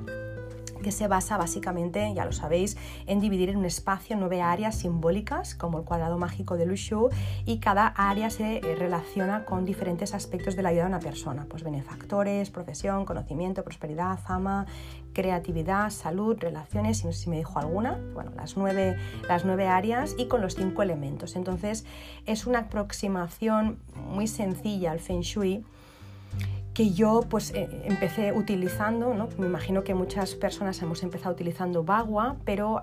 que 0.81 0.91
se 0.91 1.07
basa 1.07 1.37
básicamente, 1.37 2.13
ya 2.13 2.25
lo 2.25 2.31
sabéis, 2.31 2.77
en 3.05 3.19
dividir 3.19 3.49
en 3.49 3.57
un 3.57 3.65
espacio 3.65 4.15
nueve 4.17 4.41
áreas 4.41 4.75
simbólicas, 4.75 5.55
como 5.55 5.79
el 5.79 5.85
cuadrado 5.85 6.17
mágico 6.17 6.57
de 6.57 6.65
Lushu, 6.65 7.09
y 7.45 7.59
cada 7.59 7.87
área 7.87 8.29
se 8.29 8.57
eh, 8.57 8.75
relaciona 8.75 9.45
con 9.45 9.65
diferentes 9.65 10.13
aspectos 10.13 10.55
de 10.55 10.63
la 10.63 10.71
vida 10.71 10.83
de 10.83 10.87
una 10.87 10.99
persona, 10.99 11.45
pues 11.49 11.63
benefactores, 11.63 12.49
profesión, 12.49 13.05
conocimiento, 13.05 13.63
prosperidad, 13.63 14.17
fama, 14.19 14.65
creatividad, 15.13 15.89
salud, 15.89 16.37
relaciones, 16.39 16.99
si 16.99 17.29
me 17.29 17.37
dijo 17.37 17.59
alguna, 17.59 17.99
bueno, 18.13 18.31
las 18.35 18.57
nueve, 18.57 18.97
las 19.27 19.45
nueve 19.45 19.67
áreas 19.67 20.15
y 20.17 20.27
con 20.27 20.41
los 20.41 20.55
cinco 20.55 20.81
elementos. 20.81 21.35
Entonces, 21.35 21.85
es 22.25 22.47
una 22.47 22.59
aproximación 22.59 23.79
muy 23.95 24.27
sencilla 24.27 24.91
al 24.91 24.99
Feng 24.99 25.21
Shui 25.21 25.63
que 26.81 26.89
yo 26.89 27.21
pues 27.29 27.51
eh, 27.53 27.69
empecé 27.83 28.33
utilizando, 28.33 29.13
¿no? 29.13 29.29
me 29.37 29.45
imagino 29.45 29.83
que 29.83 29.93
muchas 29.93 30.33
personas 30.33 30.81
hemos 30.81 31.03
empezado 31.03 31.31
utilizando 31.31 31.83
Bagua, 31.83 32.37
pero 32.43 32.81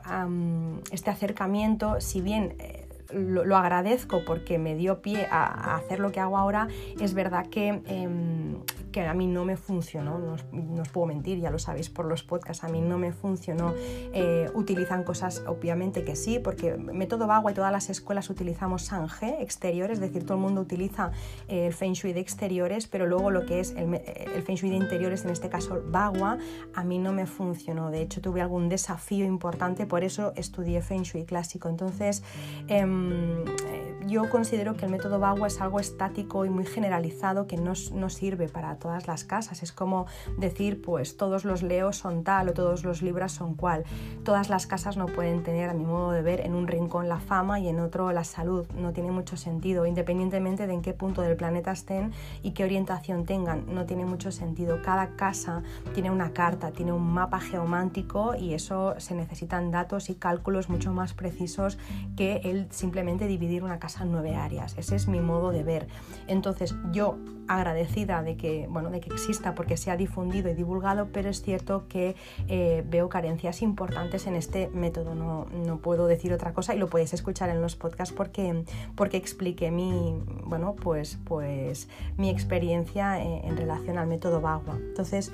este 0.93 1.11
acercamiento, 1.11 2.01
si 2.01 2.21
bien 2.21 2.55
eh, 2.61 2.87
lo, 3.13 3.57
agradezco 3.57 4.23
porque 4.25 4.57
me 4.57 4.77
dio 4.77 5.03
pie 5.03 5.27
a, 5.29 5.75
hacer 5.75 5.99
lo 5.99 6.13
que 6.13 6.21
hago 6.21 6.39
ahora, 6.39 6.69
es 7.01 7.13
verdad 7.13 7.47
que, 7.49 7.83
em, 7.87 8.59
que 8.99 9.07
a 9.07 9.15
mí 9.15 9.29
no 9.29 9.45
me 9.45 9.57
funcionó, 9.57 10.19
no 10.19 10.33
os, 10.33 10.89
puedo 10.89 11.07
mentir, 11.07 11.39
ya 11.39 11.51
lo 11.51 11.61
sabéis 11.61 11.89
por 11.89 12.07
los 12.07 12.25
podcasts, 12.25 12.65
a 12.65 12.69
mí 12.69 12.81
no 12.81 12.99
me 12.99 13.13
funcionó. 13.13 13.73
Eh, 13.77 14.51
utilizan 14.55 15.05
cosas, 15.05 15.45
obviamente 15.47 16.05
que 16.05 16.17
sí, 16.17 16.41
porque 16.41 16.77
método 16.77 17.29
Bagua 17.29 17.53
y 17.53 17.55
todas 17.55 17.71
las 17.71 17.91
escuelas 17.91 18.29
utilizamos 18.29 18.83
Sange 18.87 19.41
exteriores, 19.41 19.99
es 19.99 20.01
decir, 20.01 20.25
todo 20.25 20.35
el 20.35 20.43
mundo 20.43 20.61
utiliza 20.61 21.13
eh, 21.47 21.67
el 21.67 21.73
Feng 21.73 21.93
Shui 21.93 22.13
de 22.13 22.19
exteriores, 22.19 22.89
pero 22.89 23.07
luego 23.07 23.31
lo 23.31 23.47
que 23.47 23.61
es 23.61 23.71
el, 23.77 23.95
el 23.95 24.43
Feng 24.43 24.57
Shui 24.57 24.71
de 24.71 24.77
interiores, 24.77 25.25
en 25.25 25.31
este 25.31 25.49
caso 25.49 25.81
Bagua, 25.87 26.39
a 26.75 26.83
mí 26.83 26.99
no 26.99 27.13
me 27.13 27.27
funcionó. 27.27 27.93
De 27.93 28.03
hecho, 28.03 28.21
tuve 28.21 28.41
algún 28.41 28.69
desafío 28.69 29.25
importante, 29.25 29.87
por 29.87 30.03
eso 30.03 30.33
estudié 30.35 30.83
Feng 30.83 31.03
Shui 31.03 31.25
clásico. 31.25 31.69
Entonces, 31.69 32.25
em, 32.67 33.45
eh, 33.47 33.89
yo 34.09 34.29
considero 34.31 34.75
que 34.75 34.87
el 34.87 34.91
método 34.91 35.21
Bagua 35.21 35.47
es 35.47 35.61
algo 35.61 35.79
estático 35.79 36.45
y 36.45 36.51
muy 36.51 36.65
generalizado 36.65 37.47
que 37.47 37.57
no, 37.57 37.75
no, 37.93 38.09
sirve 38.09 38.49
para 38.49 38.77
todas 38.89 39.07
las 39.07 39.25
casas. 39.25 39.63
Es 39.63 39.71
como 39.71 40.07
decir, 40.39 40.81
pues 40.81 41.19
todos 41.19 41.45
los 41.45 41.63
leos 41.63 41.99
son 41.99 42.25
tal 42.25 42.49
o 42.49 42.55
todos 42.55 42.85
los 42.85 43.03
libras 43.03 43.33
son 43.33 43.55
cual. 43.55 43.85
Todas 44.25 44.49
las 44.49 44.67
casas 44.67 44.97
no 44.97 45.05
pueden 45.05 45.43
tener, 45.43 45.69
a 45.69 45.75
mi 45.75 45.85
modo 45.85 46.13
de 46.13 46.23
ver, 46.23 46.41
en 46.41 46.55
un 46.55 46.67
rincón 46.67 47.07
la 47.07 47.21
fama 47.21 47.61
y 47.61 47.69
en 47.69 47.81
otro 47.81 48.11
la 48.13 48.25
salud. 48.25 48.67
No 48.79 48.95
tiene 48.95 49.11
mucho 49.11 49.37
sentido, 49.37 49.85
independientemente 49.85 50.67
de 50.67 50.73
en 50.73 50.81
qué 50.81 50.95
punto 50.95 51.21
del 51.21 51.37
planeta 51.37 51.71
estén 51.71 52.13
y 52.43 52.53
qué 52.53 52.65
orientación 52.65 53.27
tengan. 53.27 53.67
No 53.75 53.85
tiene 53.85 54.07
mucho 54.07 54.33
sentido. 54.33 54.81
Cada 54.81 55.17
casa 55.17 55.63
tiene 55.93 56.11
una 56.11 56.33
carta, 56.33 56.71
tiene 56.71 56.93
un 56.93 57.13
mapa 57.13 57.41
geomántico 57.41 58.37
y 58.37 58.55
eso 58.55 58.95
se 58.97 59.15
necesitan 59.15 59.71
datos 59.71 60.09
y 60.09 60.15
cálculos 60.15 60.71
mucho 60.71 60.95
más 60.95 61.13
precisos 61.13 61.77
que 62.17 62.37
el 62.45 62.73
simplemente 62.73 63.27
dividir 63.27 63.65
una 63.65 63.79
casa 63.79 64.05
en 64.05 64.13
nueve 64.13 64.35
áreas. 64.35 64.79
Ese 64.79 64.97
es 64.97 65.09
mi 65.09 65.21
modo 65.21 65.51
de 65.51 65.63
ver. 65.63 65.89
Entonces, 66.27 66.75
yo 66.91 67.19
agradecida 67.49 68.23
de 68.23 68.37
que, 68.37 68.67
bueno, 68.69 68.91
de 68.91 69.01
que 69.01 69.11
exista 69.11 69.55
porque 69.55 69.77
se 69.77 69.91
ha 69.91 69.97
difundido 69.97 70.51
y 70.51 70.55
divulgado, 70.55 71.09
pero 71.13 71.29
es 71.29 71.43
cierto 71.43 71.87
que 71.89 72.15
eh, 72.49 72.85
veo 72.89 73.09
carencias 73.09 73.63
importantes 73.63 74.27
en 74.27 74.35
este 74.35 74.69
método. 74.69 75.15
No, 75.15 75.47
no, 75.47 75.79
puedo 75.79 76.07
decir 76.07 76.33
otra 76.33 76.53
cosa 76.53 76.75
y 76.75 76.79
lo 76.79 76.89
podéis 76.89 77.15
escuchar 77.15 77.51
en 77.51 77.61
los 77.61 77.77
podcasts 77.77 78.15
porque, 78.15 78.65
porque 78.95 79.17
expliqué 79.17 79.71
mi, 79.71 80.23
bueno, 80.45 80.77
pues, 80.77 81.19
pues, 81.25 81.89
mi 82.17 82.31
experiencia 82.31 83.21
en, 83.21 83.45
en 83.45 83.57
relación 83.57 83.99
al 83.99 84.07
método 84.07 84.41
Bagua. 84.41 84.77
Entonces, 84.77 85.33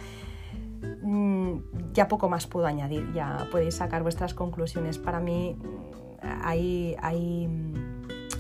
mm, 1.03 1.55
ya 1.93 2.09
poco 2.09 2.29
más 2.29 2.47
puedo 2.47 2.67
añadir, 2.67 3.13
ya 3.13 3.49
podéis 3.51 3.77
sacar 3.77 4.03
vuestras 4.03 4.35
conclusiones. 4.35 4.99
Para 4.99 5.21
mí 5.21 5.57
hay, 6.43 6.97
hay, 7.01 7.49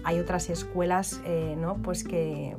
hay 0.04 0.18
otras 0.18 0.50
escuelas 0.50 1.20
eh, 1.24 1.56
¿no? 1.58 1.76
pues 1.76 2.04
que, 2.04 2.56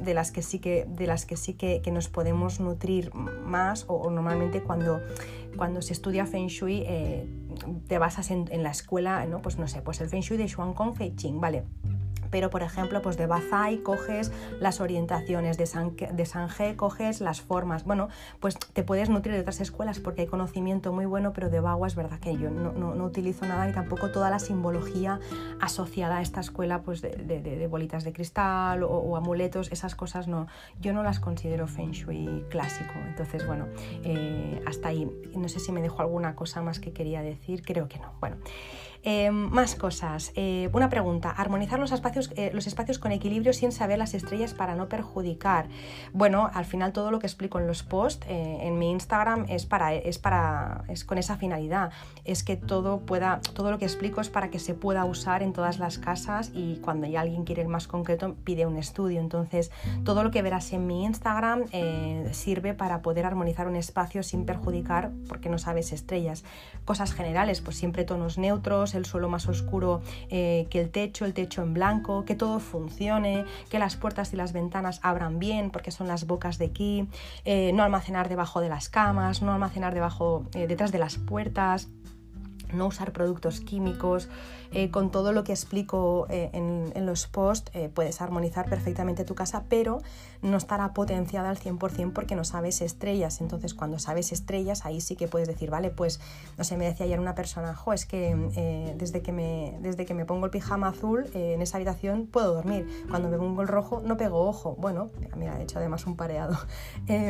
de 0.00 0.14
las 0.14 0.30
que 0.30 0.42
sí 0.42 0.58
que, 0.58 0.86
de 0.88 1.06
las 1.06 1.26
que, 1.26 1.36
sí 1.36 1.54
que, 1.54 1.80
que 1.82 1.90
nos 1.90 2.08
podemos 2.08 2.60
nutrir 2.60 3.14
más 3.14 3.84
o, 3.88 4.10
normalmente 4.10 4.62
cuando, 4.62 5.00
cuando 5.56 5.82
se 5.82 5.92
estudia 5.92 6.26
Feng 6.26 6.48
Shui 6.48 6.82
eh, 6.86 7.26
te 7.88 7.98
basas 7.98 8.30
en, 8.30 8.46
en, 8.50 8.62
la 8.62 8.70
escuela, 8.70 9.24
¿no? 9.26 9.42
pues 9.42 9.58
no 9.58 9.68
sé, 9.68 9.82
pues 9.82 10.00
el 10.00 10.08
Feng 10.08 10.22
Shui 10.22 10.36
de 10.36 10.48
Xuan 10.48 10.74
Kong 10.74 10.94
Fei 10.94 11.14
Ching, 11.14 11.40
¿vale? 11.40 11.64
Pero 12.30 12.50
por 12.50 12.62
ejemplo 12.62 13.02
pues 13.02 13.16
de 13.16 13.26
Bazai 13.26 13.78
coges 13.78 14.32
las 14.60 14.80
orientaciones, 14.80 15.58
de, 15.58 15.66
San, 15.66 15.96
de 15.96 16.76
coges 16.76 17.20
las 17.20 17.40
formas, 17.40 17.84
bueno, 17.84 18.08
pues 18.40 18.58
te 18.58 18.82
puedes 18.82 19.10
nutrir 19.10 19.34
de 19.34 19.40
otras 19.40 19.60
escuelas 19.60 20.00
porque 20.00 20.22
hay 20.22 20.26
conocimiento 20.26 20.92
muy 20.92 21.06
bueno, 21.06 21.32
pero 21.32 21.50
de 21.50 21.60
Bagua 21.60 21.86
es 21.86 21.94
verdad 21.94 22.18
que 22.18 22.36
yo 22.36 22.50
no, 22.50 22.72
no, 22.72 23.04
utilizo 23.04 23.46
nada 23.46 23.66
ni 23.66 23.72
tampoco 23.72 24.10
toda 24.10 24.30
la 24.30 24.38
simbología 24.38 25.20
asociada 25.60 26.18
a 26.18 26.22
esta 26.22 26.40
escuela 26.40 26.82
pues 26.82 27.00
de, 27.02 27.10
de, 27.10 27.66
bolitas 27.66 28.04
de 28.04 28.12
cristal 28.12 28.82
o, 28.82 29.16
amuletos, 29.16 29.70
esas 29.72 29.94
cosas 29.94 30.28
no, 30.28 30.46
yo 30.80 30.92
no 30.92 31.02
las 31.02 31.20
considero 31.20 31.66
Feng 31.66 31.92
Shui 31.92 32.44
clásico, 32.48 32.92
entonces 33.06 33.46
bueno, 33.46 33.66
eh, 34.02 34.62
hasta 34.66 34.88
ahí, 34.88 35.10
no 35.34 35.48
sé 35.48 35.60
si 35.60 35.72
me 35.72 35.82
dejo 35.82 36.02
alguna 36.02 36.34
cosa 36.34 36.62
más 36.62 36.80
que 36.80 36.92
quería 36.92 37.22
decir, 37.22 37.62
creo 37.62 37.88
que 37.88 37.98
no, 37.98 38.12
bueno. 38.20 38.36
Eh, 39.06 39.30
más 39.30 39.74
cosas. 39.74 40.32
Eh, 40.34 40.70
una 40.72 40.88
pregunta. 40.88 41.28
Armonizar 41.28 41.78
los 41.78 41.92
espacios, 41.92 42.32
eh, 42.36 42.50
los 42.54 42.66
espacios 42.66 42.98
con 42.98 43.12
equilibrio 43.12 43.52
sin 43.52 43.70
saber 43.70 43.98
las 43.98 44.14
estrellas 44.14 44.54
para 44.54 44.74
no 44.76 44.88
perjudicar. 44.88 45.68
Bueno, 46.14 46.50
al 46.54 46.64
final 46.64 46.94
todo 46.94 47.10
lo 47.10 47.18
que 47.18 47.26
explico 47.26 47.58
en 47.58 47.66
los 47.66 47.82
posts 47.82 48.26
en 48.26 48.78
mi 48.78 48.90
Instagram 48.90 49.44
es 49.50 49.66
para, 49.66 49.92
es 49.92 50.18
para, 50.18 50.84
es 50.88 51.04
con 51.04 51.18
esa 51.18 51.36
finalidad. 51.36 51.92
Es 52.24 52.42
que 52.42 52.56
todo 52.56 53.00
pueda, 53.00 53.40
todo 53.52 53.70
lo 53.70 53.78
que 53.78 53.84
explico 53.84 54.22
es 54.22 54.30
para 54.30 54.50
que 54.50 54.58
se 54.58 54.72
pueda 54.72 55.04
usar 55.04 55.42
en 55.42 55.52
todas 55.52 55.78
las 55.78 55.98
casas 55.98 56.50
y 56.54 56.76
cuando 56.76 57.06
ya 57.06 57.20
alguien 57.20 57.44
quiere 57.44 57.60
ir 57.60 57.68
más 57.68 57.86
concreto 57.86 58.36
pide 58.44 58.64
un 58.64 58.78
estudio. 58.78 59.20
Entonces, 59.20 59.70
todo 60.04 60.24
lo 60.24 60.30
que 60.30 60.40
verás 60.40 60.72
en 60.72 60.86
mi 60.86 61.04
Instagram 61.04 61.64
sirve 62.32 62.72
para 62.72 63.02
poder 63.02 63.26
armonizar 63.26 63.68
un 63.68 63.76
espacio 63.76 64.22
sin 64.22 64.46
perjudicar 64.46 65.10
porque 65.28 65.50
no 65.50 65.58
sabes 65.58 65.92
estrellas. 65.92 66.42
Cosas 66.86 67.12
generales, 67.12 67.60
pues 67.60 67.76
siempre 67.76 68.04
tonos 68.04 68.38
neutros 68.38 68.93
el 68.94 69.04
suelo 69.04 69.28
más 69.28 69.48
oscuro 69.48 70.02
eh, 70.30 70.66
que 70.70 70.80
el 70.80 70.90
techo, 70.90 71.24
el 71.24 71.34
techo 71.34 71.62
en 71.62 71.74
blanco, 71.74 72.24
que 72.24 72.34
todo 72.34 72.60
funcione, 72.60 73.44
que 73.70 73.78
las 73.78 73.96
puertas 73.96 74.32
y 74.32 74.36
las 74.36 74.52
ventanas 74.52 75.00
abran 75.02 75.38
bien 75.38 75.70
porque 75.70 75.90
son 75.90 76.08
las 76.08 76.26
bocas 76.26 76.58
de 76.58 76.66
aquí, 76.66 77.08
eh, 77.44 77.72
no 77.72 77.82
almacenar 77.82 78.28
debajo 78.28 78.60
de 78.60 78.68
las 78.68 78.88
camas, 78.88 79.42
no 79.42 79.52
almacenar 79.52 79.94
debajo, 79.94 80.46
eh, 80.54 80.66
detrás 80.66 80.92
de 80.92 80.98
las 80.98 81.16
puertas 81.16 81.88
no 82.74 82.88
usar 82.88 83.12
productos 83.12 83.60
químicos, 83.60 84.28
eh, 84.74 84.90
con 84.90 85.10
todo 85.10 85.32
lo 85.32 85.44
que 85.44 85.52
explico 85.52 86.26
eh, 86.28 86.50
en, 86.52 87.06
los 87.06 87.28
posts 87.28 87.70
eh, 87.74 87.88
puedes 87.94 88.20
armonizar 88.20 88.68
perfectamente 88.68 89.24
tu 89.24 89.36
casa, 89.36 89.64
pero 89.68 90.02
no 90.42 90.56
estará 90.56 90.92
potenciada 90.92 91.48
al 91.48 91.58
100% 91.58 92.12
porque 92.12 92.34
no 92.34 92.44
sabes 92.44 92.80
estrellas. 92.80 93.40
Entonces, 93.40 93.72
cuando 93.72 94.00
sabes 94.00 94.32
estrellas, 94.32 94.84
ahí 94.84 95.00
sí 95.00 95.14
que 95.14 95.28
puedes 95.28 95.46
decir, 95.46 95.70
vale, 95.70 95.90
pues, 95.90 96.20
no 96.58 96.64
sé, 96.64 96.76
me 96.76 96.86
decía 96.86 97.06
ayer 97.06 97.20
una 97.20 97.36
persona, 97.36 97.74
jo, 97.74 97.92
es 97.92 98.04
que 98.04 98.34
desde, 98.98 99.22
que 99.22 99.32
me, 99.32 99.78
desde 99.80 100.04
que 100.06 100.14
me 100.14 100.24
pongo 100.24 100.46
el 100.46 100.50
pijama 100.50 100.88
azul 100.88 101.30
en 101.34 101.62
esa 101.62 101.76
habitación 101.76 102.26
puedo 102.26 102.54
dormir. 102.54 103.06
Cuando 103.08 103.28
me 103.28 103.38
pongo 103.38 103.62
el 103.62 103.68
rojo 103.68 104.02
no 104.04 104.16
pego 104.16 104.48
ojo. 104.48 104.76
Bueno, 104.78 105.10
mira, 105.36 105.58
he 105.58 105.62
hecho 105.62 105.78
además 105.78 106.06
un 106.06 106.16
pareado. 106.16 106.58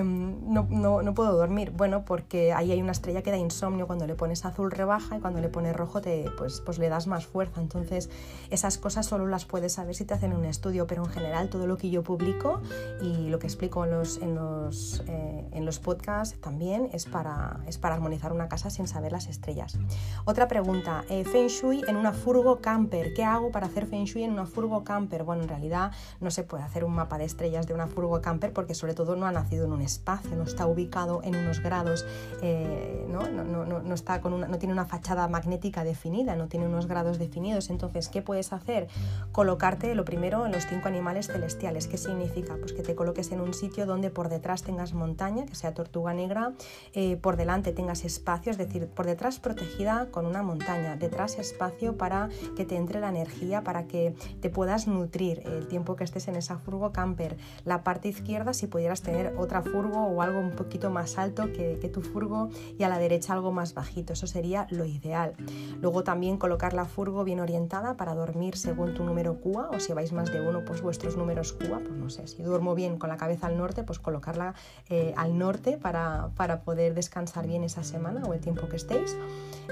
No, 0.04 0.66
no, 0.70 1.02
no, 1.02 1.14
puedo 1.14 1.36
dormir. 1.36 1.72
Bueno, 1.72 2.04
porque 2.04 2.52
ahí 2.52 2.72
hay 2.72 2.80
una 2.80 2.92
estrella 2.92 3.22
que 3.22 3.30
da 3.30 3.36
insomnio. 3.36 3.86
Cuando 3.86 4.06
le 4.06 4.14
pones 4.14 4.44
azul 4.44 4.70
rebaja 4.70 5.16
y 5.16 5.20
cuando 5.20 5.40
le 5.40 5.48
pones 5.48 5.74
rojo 5.74 6.00
te, 6.00 6.30
pues, 6.36 6.60
pues 6.60 6.78
le 6.78 6.88
das 6.88 7.06
más 7.06 7.26
fuerza. 7.34 7.60
Entonces, 7.60 8.10
esas 8.50 8.78
cosas 8.78 9.06
solo 9.06 9.26
las 9.26 9.44
puedes 9.44 9.72
saber 9.72 9.96
si 9.96 10.04
te 10.04 10.14
hacen 10.14 10.32
un 10.32 10.44
estudio, 10.44 10.86
pero 10.86 11.02
en 11.02 11.10
general 11.10 11.48
todo 11.48 11.66
lo 11.66 11.76
que 11.76 11.90
yo 11.90 12.04
publico 12.04 12.62
y 13.02 13.28
lo 13.28 13.40
que 13.40 13.48
explico 13.48 13.84
en 13.84 13.90
los, 13.90 14.18
en 14.18 14.36
los, 14.36 15.02
eh, 15.08 15.44
en 15.50 15.64
los 15.64 15.80
podcasts 15.80 16.40
también 16.40 16.90
es 16.92 17.06
para, 17.06 17.58
es 17.66 17.76
para 17.76 17.96
armonizar 17.96 18.32
una 18.32 18.46
casa 18.48 18.70
sin 18.70 18.86
saber 18.86 19.10
las 19.10 19.26
estrellas. 19.26 19.76
Otra 20.24 20.46
pregunta, 20.46 21.04
eh, 21.08 21.24
Feng 21.24 21.48
Shui 21.48 21.82
en 21.88 21.96
una 21.96 22.12
furgo 22.12 22.60
camper. 22.60 23.12
¿Qué 23.14 23.24
hago 23.24 23.50
para 23.50 23.66
hacer 23.66 23.86
Feng 23.86 24.04
Shui 24.04 24.22
en 24.22 24.30
una 24.30 24.46
furgo 24.46 24.84
camper? 24.84 25.24
Bueno, 25.24 25.42
en 25.42 25.48
realidad 25.48 25.90
no 26.20 26.30
se 26.30 26.44
puede 26.44 26.62
hacer 26.62 26.84
un 26.84 26.94
mapa 26.94 27.18
de 27.18 27.24
estrellas 27.24 27.66
de 27.66 27.74
una 27.74 27.88
furgo 27.88 28.22
camper 28.22 28.52
porque 28.52 28.76
sobre 28.76 28.94
todo 28.94 29.16
no 29.16 29.26
ha 29.26 29.32
nacido 29.32 29.64
en 29.64 29.72
un 29.72 29.82
espacio, 29.82 30.36
no 30.36 30.44
está 30.44 30.68
ubicado 30.68 31.20
en 31.24 31.34
unos 31.34 31.58
grados, 31.60 32.06
eh, 32.42 33.04
¿no? 33.08 33.28
No, 33.28 33.42
no, 33.42 33.64
no, 33.64 33.94
está 33.94 34.20
con 34.20 34.32
una, 34.32 34.46
no 34.46 34.58
tiene 34.58 34.72
una 34.72 34.84
fachada 34.84 35.26
magnética 35.26 35.82
definida, 35.82 36.36
no 36.36 36.46
tiene 36.46 36.66
unos 36.66 36.86
grados 36.86 37.18
definidos 37.24 37.70
entonces, 37.70 38.08
¿qué 38.08 38.22
puedes 38.22 38.52
hacer? 38.52 38.88
Colocarte 39.32 39.94
lo 39.94 40.04
primero 40.04 40.46
en 40.46 40.52
los 40.52 40.66
cinco 40.66 40.88
animales 40.88 41.28
celestiales. 41.28 41.86
¿Qué 41.86 41.96
significa? 41.96 42.56
Pues 42.58 42.72
que 42.72 42.82
te 42.82 42.94
coloques 42.94 43.32
en 43.32 43.40
un 43.40 43.54
sitio 43.54 43.86
donde 43.86 44.10
por 44.10 44.28
detrás 44.28 44.62
tengas 44.62 44.92
montaña, 44.92 45.46
que 45.46 45.54
sea 45.54 45.74
tortuga 45.74 46.12
negra, 46.14 46.52
eh, 46.92 47.16
por 47.16 47.36
delante 47.36 47.72
tengas 47.72 48.04
espacio, 48.04 48.50
es 48.50 48.58
decir, 48.58 48.88
por 48.88 49.06
detrás 49.06 49.38
protegida 49.38 50.08
con 50.10 50.26
una 50.26 50.42
montaña, 50.42 50.96
detrás 50.96 51.38
espacio 51.38 51.96
para 51.96 52.28
que 52.56 52.64
te 52.64 52.76
entre 52.76 53.00
la 53.00 53.08
energía, 53.08 53.62
para 53.62 53.86
que 53.86 54.14
te 54.40 54.50
puedas 54.50 54.86
nutrir 54.86 55.42
el 55.44 55.66
tiempo 55.66 55.96
que 55.96 56.04
estés 56.04 56.28
en 56.28 56.36
esa 56.36 56.58
furgo 56.58 56.92
camper. 56.92 57.36
La 57.64 57.82
parte 57.84 58.08
izquierda, 58.08 58.52
si 58.52 58.66
pudieras 58.66 59.02
tener 59.02 59.34
otra 59.38 59.62
furgo 59.62 60.06
o 60.06 60.22
algo 60.22 60.40
un 60.40 60.52
poquito 60.52 60.90
más 60.90 61.18
alto 61.18 61.52
que, 61.52 61.78
que 61.80 61.88
tu 61.88 62.02
furgo 62.02 62.50
y 62.78 62.82
a 62.82 62.88
la 62.88 62.98
derecha 62.98 63.32
algo 63.32 63.52
más 63.52 63.74
bajito, 63.74 64.12
eso 64.12 64.26
sería 64.26 64.66
lo 64.70 64.84
ideal. 64.84 65.34
Luego 65.80 66.04
también 66.04 66.36
colocar 66.36 66.72
la 66.72 66.84
furgo 66.84 67.03
bien 67.04 67.40
orientada 67.40 67.96
para 67.96 68.14
dormir 68.14 68.56
según 68.56 68.94
tu 68.94 69.04
número 69.04 69.38
CUA 69.40 69.68
o 69.70 69.80
si 69.80 69.92
vais 69.92 70.12
más 70.12 70.32
de 70.32 70.40
uno, 70.40 70.64
pues 70.64 70.80
vuestros 70.80 71.16
números 71.16 71.52
CUA, 71.52 71.80
pues 71.80 71.92
no 71.92 72.08
sé, 72.08 72.26
si 72.26 72.42
duermo 72.42 72.74
bien 72.74 72.98
con 72.98 73.10
la 73.10 73.16
cabeza 73.16 73.46
al 73.46 73.58
norte, 73.58 73.84
pues 73.84 73.98
colocarla 73.98 74.54
eh, 74.88 75.12
al 75.16 75.38
norte 75.38 75.76
para, 75.76 76.30
para, 76.36 76.62
poder 76.62 76.94
descansar 76.94 77.46
bien 77.46 77.62
esa 77.62 77.84
semana 77.84 78.22
o 78.26 78.32
el 78.32 78.40
tiempo 78.40 78.68
que 78.68 78.76
estéis. 78.76 79.16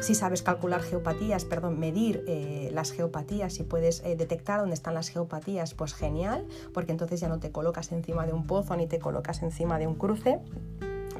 Si 0.00 0.14
sabes 0.14 0.42
calcular 0.42 0.82
geopatías, 0.82 1.44
perdón, 1.44 1.78
medir 1.78 2.22
eh, 2.26 2.70
las 2.72 2.92
geopatías, 2.92 3.54
si 3.54 3.62
puedes 3.62 4.02
eh, 4.04 4.14
detectar 4.16 4.60
dónde 4.60 4.74
están 4.74 4.94
las 4.94 5.08
geopatías, 5.08 5.74
pues 5.74 5.94
genial, 5.94 6.46
porque 6.74 6.92
entonces 6.92 7.20
ya 7.20 7.28
no 7.28 7.38
te 7.38 7.50
colocas 7.50 7.92
encima 7.92 8.26
de 8.26 8.32
un 8.32 8.46
pozo 8.46 8.76
ni 8.76 8.86
te 8.86 8.98
colocas 8.98 9.42
encima 9.42 9.78
de 9.78 9.86
un 9.86 9.94
cruce 9.94 10.40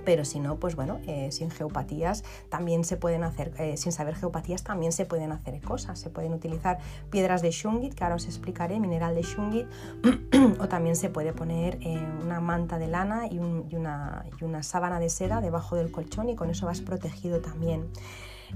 pero 0.05 0.25
si 0.25 0.41
no, 0.41 0.57
pues 0.57 0.77
bueno, 0.77 1.01
eh, 1.07 1.31
sin 1.33 1.51
geopatías 1.51 2.25
también 2.49 2.85
se 2.85 2.97
pueden 2.97 3.25
hacer, 3.25 3.53
eh, 3.59 3.77
sin 3.77 3.93
saber 3.93 4.15
geopatías 4.15 4.63
también 4.63 4.93
se 4.93 5.07
pueden 5.07 5.33
hacer 5.33 5.61
cosas. 5.61 5.99
Se 5.99 6.11
pueden 6.11 6.33
utilizar 6.33 6.79
piedras 7.11 7.43
de 7.43 7.51
shungit, 7.51 7.95
que 7.95 8.05
ahora 8.05 8.17
os 8.17 8.27
explicaré, 8.27 8.81
mineral 8.81 9.15
de 9.15 9.23
shungit, 9.23 9.67
o 10.61 10.69
también 10.69 10.97
se 10.97 11.11
puede 11.11 11.33
poner 11.33 11.79
eh, 11.81 12.03
una 12.23 12.41
manta 12.41 12.79
de 12.79 12.89
lana 12.89 13.27
y, 13.31 13.39
una, 13.39 14.25
y 14.41 14.45
una 14.45 14.63
sábana 14.63 15.01
de 15.01 15.11
seda 15.11 15.41
debajo 15.41 15.77
del 15.77 15.91
colchón 15.91 16.29
y 16.29 16.37
con 16.37 16.51
eso 16.51 16.67
vas 16.67 16.81
protegido 16.81 17.41
también. 17.41 17.89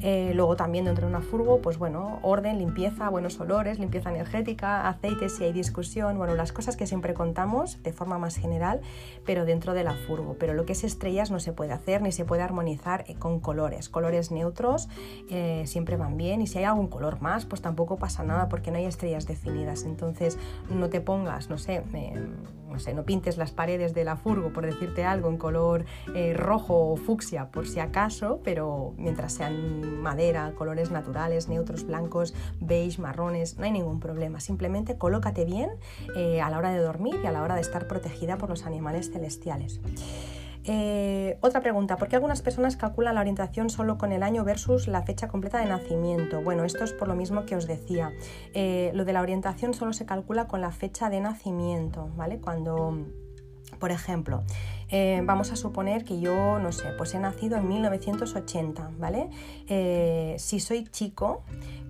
Eh, 0.00 0.32
luego 0.34 0.56
también 0.56 0.84
dentro 0.84 1.06
de 1.06 1.10
una 1.14 1.22
furgo, 1.22 1.60
pues 1.62 1.78
bueno, 1.78 2.18
orden, 2.22 2.58
limpieza, 2.58 3.08
buenos 3.08 3.40
olores, 3.40 3.78
limpieza 3.78 4.10
energética, 4.10 4.88
aceites 4.88 5.36
si 5.36 5.44
hay 5.44 5.52
discusión, 5.52 6.18
bueno, 6.18 6.34
las 6.34 6.52
cosas 6.52 6.76
que 6.76 6.86
siempre 6.86 7.14
contamos 7.14 7.82
de 7.82 7.92
forma 7.92 8.18
más 8.18 8.36
general, 8.36 8.80
pero 9.24 9.44
dentro 9.44 9.72
de 9.72 9.84
la 9.84 9.94
furgo. 9.94 10.36
Pero 10.38 10.54
lo 10.54 10.66
que 10.66 10.72
es 10.72 10.84
estrellas 10.84 11.30
no 11.30 11.40
se 11.40 11.52
puede 11.52 11.72
hacer 11.72 12.02
ni 12.02 12.12
se 12.12 12.24
puede 12.24 12.42
armonizar 12.42 13.04
eh, 13.08 13.14
con 13.14 13.40
colores. 13.40 13.88
Colores 13.88 14.30
neutros 14.30 14.88
eh, 15.30 15.62
siempre 15.66 15.96
van 15.96 16.16
bien 16.16 16.42
y 16.42 16.46
si 16.46 16.58
hay 16.58 16.64
algún 16.64 16.88
color 16.88 17.20
más, 17.22 17.46
pues 17.46 17.62
tampoco 17.62 17.96
pasa 17.96 18.22
nada 18.22 18.48
porque 18.48 18.70
no 18.70 18.76
hay 18.76 18.84
estrellas 18.84 19.26
definidas. 19.26 19.84
Entonces 19.84 20.38
no 20.68 20.90
te 20.90 21.00
pongas, 21.00 21.48
no 21.48 21.58
sé, 21.58 21.82
no 22.76 22.80
sé, 22.80 22.92
no 22.92 23.04
pintes 23.04 23.38
las 23.38 23.52
paredes 23.52 23.94
de 23.94 24.04
la 24.04 24.16
furgo 24.16 24.52
por 24.52 24.66
decirte 24.66 25.02
algo 25.02 25.30
en 25.30 25.38
color 25.38 25.86
rojo 26.34 26.90
o 26.90 26.96
fucsia 26.96 27.50
por 27.50 27.66
si 27.66 27.80
acaso, 27.80 28.40
pero 28.44 28.92
mientras 28.98 29.32
sean 29.32 30.02
madera, 30.02 30.52
colores 30.58 30.90
naturales, 30.90 31.48
neutros, 31.48 31.86
blancos, 31.86 32.34
beige, 32.60 33.00
marrones, 33.00 33.56
no 33.56 33.64
hay 33.64 33.72
ningún 33.72 33.98
problema. 33.98 34.40
Simplemente 34.40 34.98
colócate 34.98 35.46
bien 35.46 35.70
eh, 36.16 36.42
a 36.42 36.50
la 36.50 36.58
hora 36.58 36.70
de 36.70 36.80
dormir 36.80 37.18
y 37.22 37.26
a 37.26 37.32
la 37.32 37.42
hora 37.42 37.54
de 37.54 37.62
estar 37.62 37.88
protegida 37.88 38.36
por 38.36 38.50
los 38.50 38.66
animales 38.66 39.10
celestiales. 39.10 39.80
Eh, 40.68 41.38
otra 41.42 41.60
pregunta, 41.60 41.96
¿por 41.96 42.08
qué 42.08 42.16
algunas 42.16 42.42
personas 42.42 42.76
calculan 42.76 43.14
la 43.14 43.20
orientación 43.20 43.70
solo 43.70 43.98
con 43.98 44.10
el 44.10 44.24
año 44.24 44.42
versus 44.42 44.88
la 44.88 45.02
fecha 45.02 45.28
completa 45.28 45.60
de 45.60 45.66
nacimiento? 45.66 46.42
Bueno, 46.42 46.64
esto 46.64 46.82
es 46.82 46.92
por 46.92 47.06
lo 47.06 47.14
mismo 47.14 47.46
que 47.46 47.54
os 47.54 47.66
decía. 47.66 48.12
Eh, 48.52 48.90
lo 48.94 49.04
de 49.04 49.12
la 49.12 49.22
orientación 49.22 49.74
solo 49.74 49.92
se 49.92 50.06
calcula 50.06 50.48
con 50.48 50.60
la 50.60 50.72
fecha 50.72 51.08
de 51.08 51.20
nacimiento, 51.20 52.10
¿vale? 52.16 52.40
Cuando, 52.40 53.06
por 53.78 53.92
ejemplo, 53.92 54.42
eh, 54.88 55.20
vamos 55.24 55.50
a 55.52 55.56
suponer 55.56 56.04
que 56.04 56.20
yo, 56.20 56.58
no 56.58 56.72
sé, 56.72 56.92
pues 56.96 57.14
he 57.14 57.18
nacido 57.18 57.56
en 57.56 57.68
1980, 57.68 58.90
¿vale? 58.98 59.30
Eh, 59.68 60.36
si 60.38 60.60
soy 60.60 60.84
chico, 60.84 61.42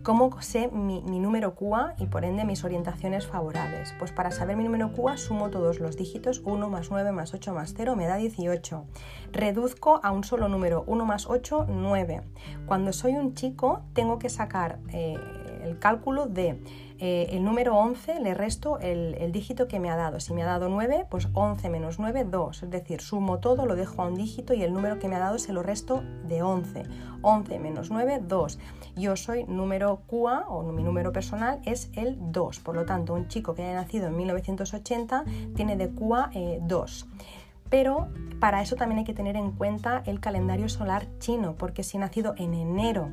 ¿cómo 0.03 0.40
sé 0.40 0.68
mi, 0.68 1.03
número 1.03 1.55
QA 1.55 1.94
y 1.99 2.07
por 2.07 2.24
ende 2.24 2.44
mis 2.44 2.64
orientaciones 2.64 3.26
favorables? 3.26 3.94
Pues 3.99 4.12
para 4.12 4.30
saber 4.30 4.57
mi 4.57 4.64
número 4.64 4.92
QA 4.92 5.16
sumo 5.18 5.51
todos 5.51 5.78
los 5.78 5.97
dígitos, 5.97 6.40
1 6.44 6.68
más 6.70 6.90
9 6.90 7.12
más 7.12 7.34
8 7.34 7.53
más 7.53 7.74
0 7.76 7.97
me 7.97 8.07
da 8.07 8.16
18. 8.16 8.84
Reduzco 9.32 10.01
a 10.03 10.12
un 10.12 10.24
solo 10.24 10.49
número, 10.49 10.84
1 10.86 11.05
más 11.05 11.26
8, 11.26 11.66
9. 11.68 12.22
Cuando 12.64 12.92
soy 12.92 13.12
un 13.12 13.34
chico 13.34 13.82
tengo 13.92 14.18
que 14.18 14.30
sacar 14.30 14.78
eh, 14.92 15.16
el 15.62 15.78
cálculo 15.78 16.26
de 16.26 16.62
eh, 16.99 17.28
el 17.32 17.44
número 17.44 17.76
11 17.76 18.20
le 18.20 18.32
resto 18.32 18.78
el, 18.78 19.30
dígito 19.32 19.68
que 19.68 19.80
me 19.80 19.90
ha 19.90 19.97
dado. 19.97 20.20
Si 20.20 20.32
me 20.32 20.42
ha 20.42 20.47
dado 20.47 20.68
9, 20.68 21.07
pues 21.11 21.28
11 21.34 21.68
menos 21.68 21.99
9, 21.99 22.24
2. 22.24 22.62
Es 22.62 22.70
decir, 22.70 23.01
sumo 23.01 23.38
todo, 23.38 23.66
lo 23.66 23.76
dejo 23.76 24.03
a 24.03 24.07
un 24.07 24.14
dígito 24.14 24.55
y 24.55 24.62
el 24.62 24.72
número 24.72 24.99
que 24.99 25.09
me 25.09 25.16
ha 25.16 25.18
dado 25.18 25.38
se 25.38 25.53
lo 25.53 25.62
resto 25.62 26.03
de 26.26 26.42
11. 26.42 26.84
11 27.22 27.59
menos 27.59 27.90
9, 27.90 28.22
2. 28.26 28.59
Yo 28.97 29.16
soy 29.16 29.44
número 29.44 30.01
QA 30.07 30.47
o 30.49 30.62
mi 30.72 30.82
número 30.82 31.12
personal 31.12 31.61
es 31.64 31.90
el 31.94 32.16
2. 32.18 32.61
Por 32.61 32.74
lo 32.74 32.86
tanto, 32.86 33.14
un 33.14 33.28
chico 33.28 33.55
que 33.55 33.62
haya 33.62 33.74
nacido 33.74 34.07
en 34.07 34.16
1980 34.16 35.24
tiene 35.55 35.76
de 35.76 35.90
QA 35.90 36.30
2. 36.62 37.03
Eh, 37.03 37.26
Pero 37.68 38.09
para 38.40 38.62
eso 38.62 38.76
también 38.76 39.01
hay 39.01 39.05
que 39.05 39.14
tener 39.14 39.36
en 39.36 39.53
cuenta 39.53 40.03
el 40.07 40.20
calendario 40.20 40.68
solar 40.68 41.07
chino, 41.18 41.57
porque 41.59 41.82
si 41.82 41.97
he 41.97 42.01
nacido 42.01 42.34
en 42.38 42.55
enero 42.55 43.11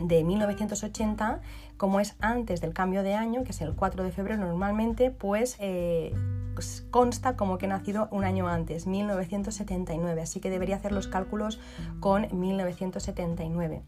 de 0.00 0.24
1980, 0.24 1.40
como 1.76 2.00
es 2.00 2.16
antes 2.20 2.60
del 2.60 2.72
cambio 2.72 3.02
de 3.02 3.14
año, 3.14 3.44
que 3.44 3.50
es 3.50 3.60
el 3.60 3.74
4 3.74 4.04
de 4.04 4.12
febrero 4.12 4.40
normalmente, 4.40 5.10
pues, 5.10 5.56
eh, 5.60 6.14
pues, 6.54 6.86
consta 6.90 7.36
como 7.36 7.58
que 7.58 7.66
he 7.66 7.68
nacido 7.68 8.08
un 8.10 8.24
año 8.24 8.48
antes, 8.48 8.86
1979, 8.86 10.22
así 10.22 10.40
que 10.40 10.50
debería 10.50 10.76
hacer 10.76 10.92
los 10.92 11.08
cálculos 11.08 11.58
con 12.00 12.28
1979. 12.32 13.82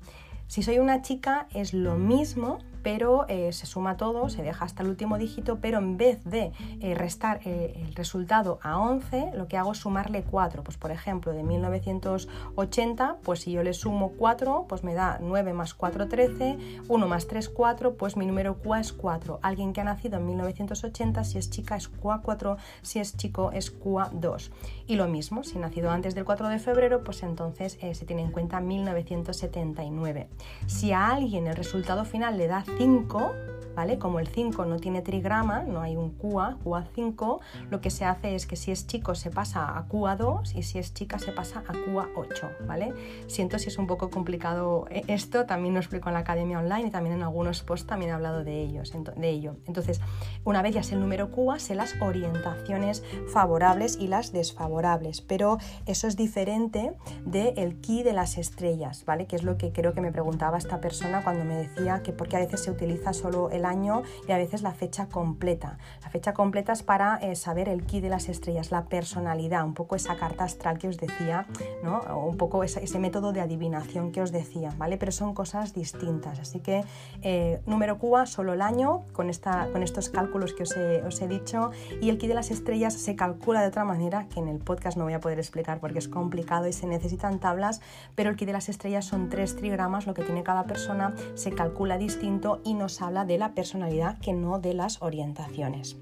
Si 0.47 0.63
soy 0.63 0.79
una 0.79 1.03
chica 1.03 1.47
es 1.55 1.75
lo 1.75 1.97
mismo, 1.97 2.59
pero 2.83 3.27
eh, 3.29 3.53
se 3.53 3.67
suma 3.67 3.97
todo, 3.97 4.29
se 4.29 4.43
deja 4.43 4.65
hasta 4.65 4.83
el 4.83 4.89
último 4.89 5.19
dígito, 5.19 5.59
pero 5.61 5.79
en 5.79 5.97
vez 5.97 6.23
de 6.25 6.53
eh, 6.81 6.95
restar 6.95 7.41
eh, 7.45 7.75
el 7.87 7.95
resultado 7.95 8.59
a 8.63 8.79
11, 8.79 9.33
lo 9.35 9.49
que 9.49 9.57
hago 9.57 9.73
es 9.73 9.79
sumarle 9.79 10.25
4. 10.25 10.63
Pues 10.63 10.77
por 10.77 10.91
ejemplo, 10.91 11.33
de 11.33 11.43
1980, 11.43 13.17
pues 13.23 13.41
si 13.41 13.53
yo 13.53 13.63
le 13.63 13.73
sumo 13.73 14.13
4, 14.19 14.67
pues 14.69 14.85
me 14.85 14.95
da 14.95 15.19
9 15.21 15.53
más 15.53 15.75
4, 15.75 16.09
13, 16.09 16.83
1 16.89 17.09
más 17.09 17.27
3, 17.27 17.49
4, 17.49 17.95
pues 17.95 18.17
mi 18.17 18.27
número 18.27 18.59
QA 18.59 18.81
es 18.81 18.93
4. 18.93 19.41
Alguien 19.43 19.73
que 19.73 19.81
ha 19.81 19.85
nacido 19.85 20.19
en 20.19 20.27
1980, 20.27 21.25
si 21.25 21.39
es 21.39 21.51
chica 21.51 21.77
es 21.77 21.91
QA4, 21.91 22.57
si 22.83 22.99
es 22.99 23.17
chico 23.17 23.53
es 23.53 23.79
QA2. 23.79 24.51
Y 24.87 24.97
lo 24.97 25.09
mismo, 25.09 25.45
si 25.45 25.59
ha 25.59 25.61
nacido 25.61 25.91
antes 25.91 26.15
del 26.15 26.25
4 26.25 26.49
de 26.49 26.59
febrero, 26.59 27.05
pues 27.05 27.23
entonces 27.23 27.79
se 27.81 28.05
tiene 28.05 28.23
en 28.23 28.33
cuenta 28.33 28.61
1979. 28.61 30.29
Si 30.67 30.93
a 30.93 31.09
alguien 31.09 31.47
el 31.47 31.57
resultado 31.57 32.05
final 32.05 32.37
le 32.37 32.49
da 32.49 32.65
5, 32.79 33.33
¿vale? 33.75 33.99
Como 33.99 34.19
el 34.19 34.29
5 34.29 34.65
no 34.67 34.79
tiene 34.79 35.03
trigrama, 35.03 35.63
no 35.63 35.81
hay 35.81 35.97
un 35.97 36.11
QA, 36.11 36.59
QA5, 36.65 37.41
lo 37.71 37.81
que 37.81 37.91
se 37.91 38.05
hace 38.05 38.35
es 38.35 38.47
que 38.47 38.57
si 38.57 38.71
es 38.71 38.87
chico 38.87 39.15
se 39.15 39.31
pasa 39.31 39.77
a 39.77 39.89
QA2 39.89 40.55
y 40.55 40.63
si 40.63 40.79
es 40.79 40.95
chica 40.95 41.19
se 41.19 41.33
pasa 41.33 41.63
a 41.67 41.73
QA8, 41.73 42.67
¿vale? 42.67 42.93
Siento 43.27 43.59
si 43.59 43.69
es 43.69 43.79
un 43.79 43.87
poco 43.87 44.11
complicado 44.11 44.87
eh, 44.91 45.03
esto, 45.09 45.47
también 45.47 45.75
lo 45.75 45.81
explico 45.81 46.09
en 46.09 46.15
la 46.15 46.21
academia 46.21 46.59
online 46.59 46.89
y 46.89 46.91
también 46.91 47.17
en 47.17 47.23
algunos 47.23 47.63
posts 47.63 47.87
también 47.87 48.11
he 48.11 48.15
hablado 48.15 48.45
de, 48.45 48.63
ellos, 48.63 48.93
de 49.17 49.29
ello. 49.29 49.57
Entonces, 49.67 50.01
una 50.45 50.63
vez 50.63 50.75
ya 50.75 50.83
sé 50.83 50.95
el 50.95 51.01
número 51.01 51.31
QA, 51.31 51.59
sé 51.59 51.75
las 51.75 51.95
orientaciones 52.01 53.03
favorables 53.33 53.97
y 53.99 54.09
las 54.09 54.33
desfavorables, 54.33 55.21
pero 55.21 55.59
eso 55.87 56.07
es 56.07 56.17
diferente 56.17 56.95
del 57.25 57.59
el 57.59 57.81
key 57.81 58.03
de 58.03 58.13
las 58.13 58.39
estrellas, 58.39 59.05
¿vale? 59.05 59.27
Que 59.27 59.37
es 59.37 59.43
lo 59.43 59.57
que 59.57 59.73
creo 59.73 59.95
que 59.95 60.01
me 60.01 60.13
preguntaba 60.13 60.59
esta 60.59 60.81
persona 60.81 61.23
cuando 61.23 61.45
me 61.45 61.55
decía 61.57 62.03
que 62.03 62.13
porque 62.13 62.37
a 62.37 62.41
veces 62.41 62.62
se 62.63 62.71
utiliza 62.71 63.13
solo 63.13 63.51
el 63.51 63.65
año 63.65 64.03
y 64.29 64.33
a 64.33 64.39
veces 64.39 64.63
la 64.63 64.73
fecha 64.73 65.07
completa. 65.09 65.79
La 66.03 66.11
fecha 66.11 66.33
completa 66.33 66.73
es 66.73 66.83
para 66.83 67.17
eh, 67.17 67.35
saber 67.35 67.69
el 67.69 67.85
ki 67.85 68.01
de 68.01 68.09
las 68.09 68.29
estrellas, 68.29 68.71
la 68.71 68.85
personalidad, 68.85 69.65
un 69.65 69.75
poco 69.75 69.97
esa 69.97 70.17
carta 70.17 70.45
astral 70.45 70.79
que 70.79 70.89
os 70.89 70.97
decía, 70.97 71.47
¿no? 71.83 72.01
un 72.17 72.37
poco 72.37 72.65
ese, 72.65 72.99
método 72.99 73.33
de 73.33 73.41
adivinación 73.41 74.13
que 74.13 74.23
os 74.23 74.31
decía, 74.31 74.73
¿vale? 74.79 74.97
Pero 74.97 75.11
son 75.11 75.35
cosas 75.35 75.75
distintas. 75.75 76.39
Así 76.39 76.61
que 76.61 76.85
eh, 77.23 77.61
número 77.67 77.99
QA, 77.99 78.27
solo 78.27 78.53
el 78.53 78.63
año, 78.63 79.03
con, 79.13 79.29
esta, 79.29 79.69
con 79.73 79.83
estos 79.83 80.09
cálculos 80.09 80.55
que 80.55 80.63
os 80.63 80.77
he, 80.77 81.03
os 81.03 81.21
he 81.21 81.27
dicho, 81.27 81.71
y 82.01 82.11
el 82.11 82.19
ki 82.19 82.29
de 82.29 82.35
las 82.35 82.51
estrellas 82.51 82.95
se 82.95 83.17
calcula 83.17 83.61
de 83.63 83.69
otra 83.69 83.85
manera 83.85 84.29
que 84.29 84.39
en 84.39 84.49
el 84.49 84.59
podcast 84.59 84.97
no 84.97 85.05
voy 85.05 85.15
a 85.15 85.21
poder 85.21 85.39
explicar 85.39 85.81
porque 85.81 85.99
es 85.99 86.09
complicado 86.09 86.69
y 86.69 86.73
se 86.73 86.87
necesitan 86.87 87.41
tablas, 87.41 87.81
pero 88.15 88.31
el 88.31 88.37
ki 88.37 88.45
de 88.45 88.53
las 88.53 88.69
estrellas 88.69 89.05
son 89.05 89.29
tres 89.29 89.57
trigramas, 89.57 90.07
lo 90.07 90.15
que 90.15 90.23
tiene 90.23 90.43
cada 90.43 90.65
persona 90.65 91.15
se 91.35 91.53
calcula 91.53 91.99
distinto 91.99 92.52
y 92.65 92.75
nos 92.75 93.01
habla 93.01 93.25
de 93.25 93.39
la 93.39 93.55
personalidad 93.55 94.19
que 94.19 94.33
no 94.33 94.59
de 94.59 94.75
las 94.75 95.01
orientaciones. 95.03 95.97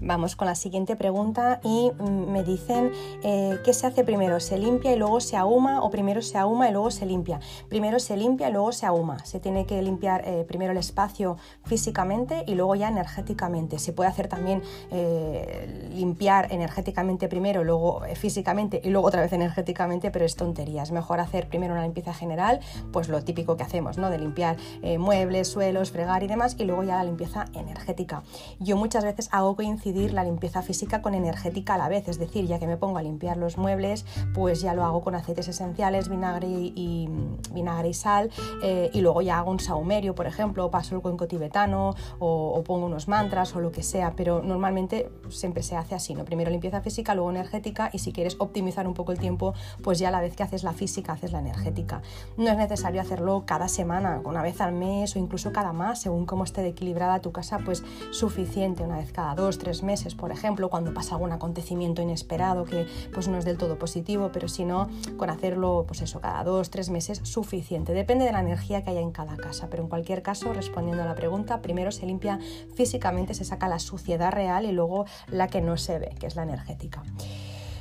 Vamos 0.00 0.36
con 0.36 0.46
la 0.46 0.54
siguiente 0.54 0.94
pregunta 0.94 1.60
y 1.64 1.90
mm, 1.98 2.30
me 2.30 2.44
dicen 2.44 2.92
eh, 3.22 3.58
qué 3.64 3.72
se 3.72 3.86
hace 3.86 4.04
primero, 4.04 4.40
se 4.40 4.58
limpia 4.58 4.92
y 4.92 4.96
luego 4.96 5.20
se 5.20 5.36
ahuma 5.36 5.82
o 5.82 5.90
primero 5.90 6.20
se 6.20 6.36
ahuma 6.36 6.68
y 6.68 6.72
luego 6.72 6.90
se 6.90 7.06
limpia. 7.06 7.40
Primero 7.68 7.98
se 7.98 8.16
limpia 8.16 8.48
y 8.50 8.52
luego 8.52 8.72
se 8.72 8.86
ahuma. 8.86 9.24
Se 9.24 9.40
tiene 9.40 9.64
que 9.64 9.80
limpiar 9.80 10.22
eh, 10.26 10.44
primero 10.46 10.72
el 10.72 10.78
espacio 10.78 11.38
físicamente 11.64 12.44
y 12.46 12.54
luego 12.54 12.74
ya 12.74 12.88
energéticamente. 12.88 13.78
Se 13.78 13.92
puede 13.92 14.10
hacer 14.10 14.28
también 14.28 14.62
eh, 14.90 15.90
limpiar 15.94 16.52
energéticamente 16.52 17.28
primero, 17.28 17.64
luego 17.64 18.02
físicamente 18.14 18.80
y 18.84 18.90
luego 18.90 19.08
otra 19.08 19.22
vez 19.22 19.32
energéticamente, 19.32 20.10
pero 20.10 20.24
es 20.24 20.36
tontería. 20.36 20.82
Es 20.82 20.92
mejor 20.92 21.20
hacer 21.20 21.48
primero 21.48 21.72
una 21.72 21.82
limpieza 21.82 22.12
general, 22.12 22.60
pues 22.92 23.08
lo 23.08 23.22
típico 23.22 23.56
que 23.56 23.62
hacemos, 23.62 23.96
¿no? 23.96 24.10
De 24.10 24.18
limpiar 24.18 24.56
muebles, 24.98 25.48
suelos, 25.48 25.90
fregar 25.90 26.22
y 26.22 26.26
demás, 26.26 26.56
y 26.58 26.64
luego 26.64 26.82
ya 26.82 26.96
la 26.96 27.04
limpieza 27.04 27.46
energética. 27.54 28.22
Yo 28.60 28.76
muchas 28.76 29.04
veces 29.04 29.28
hago 29.32 29.56
la 29.94 30.24
limpieza 30.24 30.62
física 30.62 31.00
con 31.00 31.14
energética 31.14 31.74
a 31.74 31.78
la 31.78 31.88
vez, 31.88 32.08
es 32.08 32.18
decir, 32.18 32.46
ya 32.46 32.58
que 32.58 32.66
me 32.66 32.76
pongo 32.76 32.98
a 32.98 33.02
limpiar 33.02 33.36
los 33.36 33.56
muebles, 33.56 34.04
pues 34.34 34.60
ya 34.60 34.74
lo 34.74 34.84
hago 34.84 35.02
con 35.02 35.14
aceites 35.14 35.46
esenciales, 35.46 36.08
vinagre 36.08 36.48
y, 36.48 37.08
vinagre 37.52 37.90
y 37.90 37.94
sal, 37.94 38.30
eh, 38.62 38.90
y 38.92 39.00
luego 39.00 39.22
ya 39.22 39.38
hago 39.38 39.50
un 39.50 39.60
saumerio, 39.60 40.14
por 40.14 40.26
ejemplo, 40.26 40.70
paso 40.70 40.96
el 40.96 41.02
cuenco 41.02 41.28
tibetano 41.28 41.94
o, 42.18 42.62
pongo 42.66 42.86
unos 42.86 43.06
mantras 43.06 43.54
o 43.54 43.60
lo 43.60 43.70
que 43.70 43.82
sea, 43.82 44.14
pero 44.16 44.42
normalmente 44.42 45.10
siempre 45.28 45.62
se 45.62 45.76
hace 45.76 45.94
así, 45.94 46.14
¿no? 46.14 46.24
Primero 46.24 46.50
limpieza 46.50 46.80
física, 46.80 47.14
luego 47.14 47.30
energética 47.30 47.90
y 47.92 48.00
si 48.00 48.12
quieres 48.12 48.36
optimizar 48.40 48.88
un 48.88 48.94
poco 48.94 49.12
el 49.12 49.18
tiempo, 49.18 49.54
pues 49.82 50.00
ya 50.00 50.08
a 50.08 50.10
la 50.10 50.20
vez 50.20 50.34
que 50.34 50.42
haces 50.42 50.64
la 50.64 50.72
física, 50.72 51.12
haces 51.12 51.32
la 51.32 51.38
energética. 51.38 52.02
No 52.36 52.50
es 52.50 52.56
necesario 52.56 53.00
hacerlo 53.00 53.44
cada 53.46 53.68
semana, 53.68 54.20
una 54.24 54.42
vez 54.42 54.60
al 54.60 54.72
mes 54.72 55.14
o 55.14 55.18
incluso 55.20 55.52
cada 55.52 55.72
más, 55.72 56.00
según 56.00 56.26
cómo 56.26 56.42
esté 56.42 56.66
equilibrada 56.66 57.20
tu 57.20 57.30
casa, 57.30 57.58
pues 57.64 57.84
suficiente, 58.10 58.82
una 58.82 58.98
vez 58.98 59.12
cada 59.12 59.34
dos, 59.34 59.58
tres 59.58 59.75
meses, 59.82 60.14
por 60.14 60.32
ejemplo, 60.32 60.68
cuando 60.68 60.94
pasa 60.94 61.14
algún 61.14 61.32
acontecimiento 61.32 62.02
inesperado 62.02 62.64
que 62.64 62.86
pues 63.12 63.28
no 63.28 63.38
es 63.38 63.44
del 63.44 63.58
todo 63.58 63.78
positivo, 63.78 64.30
pero 64.32 64.48
si 64.48 64.64
no, 64.64 64.88
con 65.16 65.30
hacerlo, 65.30 65.84
pues 65.86 66.02
eso, 66.02 66.20
cada 66.20 66.44
dos, 66.44 66.70
tres 66.70 66.90
meses, 66.90 67.20
suficiente. 67.22 67.92
Depende 67.92 68.24
de 68.24 68.32
la 68.32 68.40
energía 68.40 68.82
que 68.82 68.90
haya 68.90 69.00
en 69.00 69.12
cada 69.12 69.36
casa, 69.36 69.68
pero 69.70 69.82
en 69.82 69.88
cualquier 69.88 70.22
caso, 70.22 70.52
respondiendo 70.52 71.02
a 71.02 71.06
la 71.06 71.14
pregunta, 71.14 71.62
primero 71.62 71.92
se 71.92 72.06
limpia 72.06 72.38
físicamente, 72.74 73.34
se 73.34 73.44
saca 73.44 73.68
la 73.68 73.78
suciedad 73.78 74.32
real 74.32 74.66
y 74.66 74.72
luego 74.72 75.06
la 75.28 75.48
que 75.48 75.60
no 75.60 75.76
se 75.76 75.98
ve, 75.98 76.14
que 76.18 76.26
es 76.26 76.36
la 76.36 76.42
energética. 76.42 77.02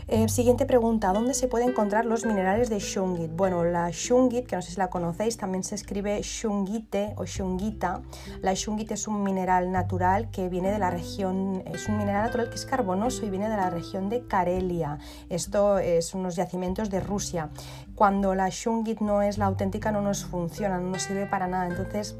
Eh, 0.07 0.29
siguiente 0.29 0.67
pregunta, 0.67 1.11
¿dónde 1.13 1.33
se 1.33 1.47
pueden 1.47 1.69
encontrar 1.69 2.05
los 2.05 2.27
minerales 2.27 2.69
de 2.69 2.77
shungit? 2.77 3.31
Bueno, 3.35 3.63
la 3.63 3.89
shungit, 3.89 4.45
que 4.45 4.55
no 4.55 4.61
sé 4.61 4.69
si 4.69 4.77
la 4.77 4.91
conocéis, 4.91 5.35
también 5.35 5.63
se 5.63 5.73
escribe 5.73 6.21
shungite 6.21 7.15
o 7.17 7.25
shungita. 7.25 8.03
La 8.43 8.53
shungit 8.53 8.91
es 8.91 9.07
un 9.07 9.23
mineral 9.23 9.71
natural 9.71 10.29
que 10.29 10.47
viene 10.47 10.69
de 10.69 10.77
la 10.77 10.91
región, 10.91 11.63
es 11.65 11.87
un 11.87 11.97
mineral 11.97 12.25
natural 12.25 12.49
que 12.49 12.55
es 12.55 12.67
carbonoso 12.67 13.25
y 13.25 13.31
viene 13.31 13.49
de 13.49 13.57
la 13.57 13.71
región 13.71 14.09
de 14.09 14.27
Karelia. 14.27 14.99
Esto 15.29 15.79
es 15.79 16.13
unos 16.13 16.35
yacimientos 16.35 16.91
de 16.91 16.99
Rusia. 16.99 17.49
Cuando 17.95 18.35
la 18.35 18.49
shungit 18.49 18.99
no 18.99 19.23
es 19.23 19.39
la 19.39 19.45
auténtica 19.45 19.91
no 19.91 20.01
nos 20.01 20.23
funciona, 20.23 20.77
no 20.77 20.91
nos 20.91 21.01
sirve 21.01 21.25
para 21.25 21.47
nada. 21.47 21.65
Entonces, 21.65 22.15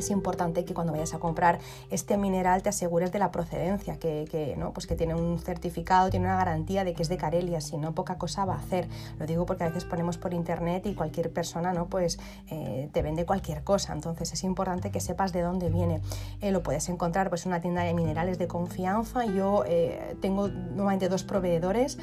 es 0.00 0.10
importante 0.10 0.64
que 0.64 0.74
cuando 0.74 0.92
vayas 0.92 1.14
a 1.14 1.18
comprar 1.18 1.58
este 1.90 2.16
mineral 2.16 2.62
te 2.62 2.68
asegures 2.68 3.12
de 3.12 3.18
la 3.18 3.30
procedencia, 3.30 3.98
que, 3.98 4.54
¿no? 4.58 4.72
pues 4.72 4.86
que 4.86 4.96
tiene 4.96 5.14
un 5.14 5.38
certificado, 5.38 6.10
tiene 6.10 6.26
una 6.26 6.36
garantía 6.36 6.84
de 6.84 6.94
que 6.94 7.02
es 7.02 7.08
de 7.08 7.16
Carelia, 7.16 7.60
si 7.60 7.76
no 7.76 7.94
poca 7.94 8.18
cosa 8.18 8.44
va 8.44 8.54
a 8.54 8.58
hacer. 8.58 8.88
Lo 9.18 9.26
digo 9.26 9.46
porque 9.46 9.64
a 9.64 9.68
veces 9.68 9.84
ponemos 9.84 10.18
por 10.18 10.34
internet 10.34 10.86
y 10.86 10.94
cualquier 10.94 11.32
persona 11.32 11.72
¿no? 11.72 11.86
pues, 11.86 12.18
eh, 12.50 12.88
te 12.92 13.02
vende 13.02 13.24
cualquier 13.24 13.64
cosa, 13.64 13.92
entonces 13.92 14.32
es 14.32 14.44
importante 14.44 14.90
que 14.90 15.00
sepas 15.00 15.32
de 15.32 15.42
dónde 15.42 15.70
viene. 15.70 16.00
Eh, 16.40 16.50
lo 16.50 16.62
puedes 16.62 16.88
encontrar 16.88 17.28
pues, 17.28 17.46
en 17.46 17.52
una 17.52 17.60
tienda 17.60 17.82
de 17.82 17.94
minerales 17.94 18.38
de 18.38 18.46
confianza. 18.46 19.24
Yo 19.26 19.64
eh, 19.66 20.16
tengo 20.20 20.48
nuevamente 20.48 21.08
dos 21.08 21.24
proveedores, 21.24 21.98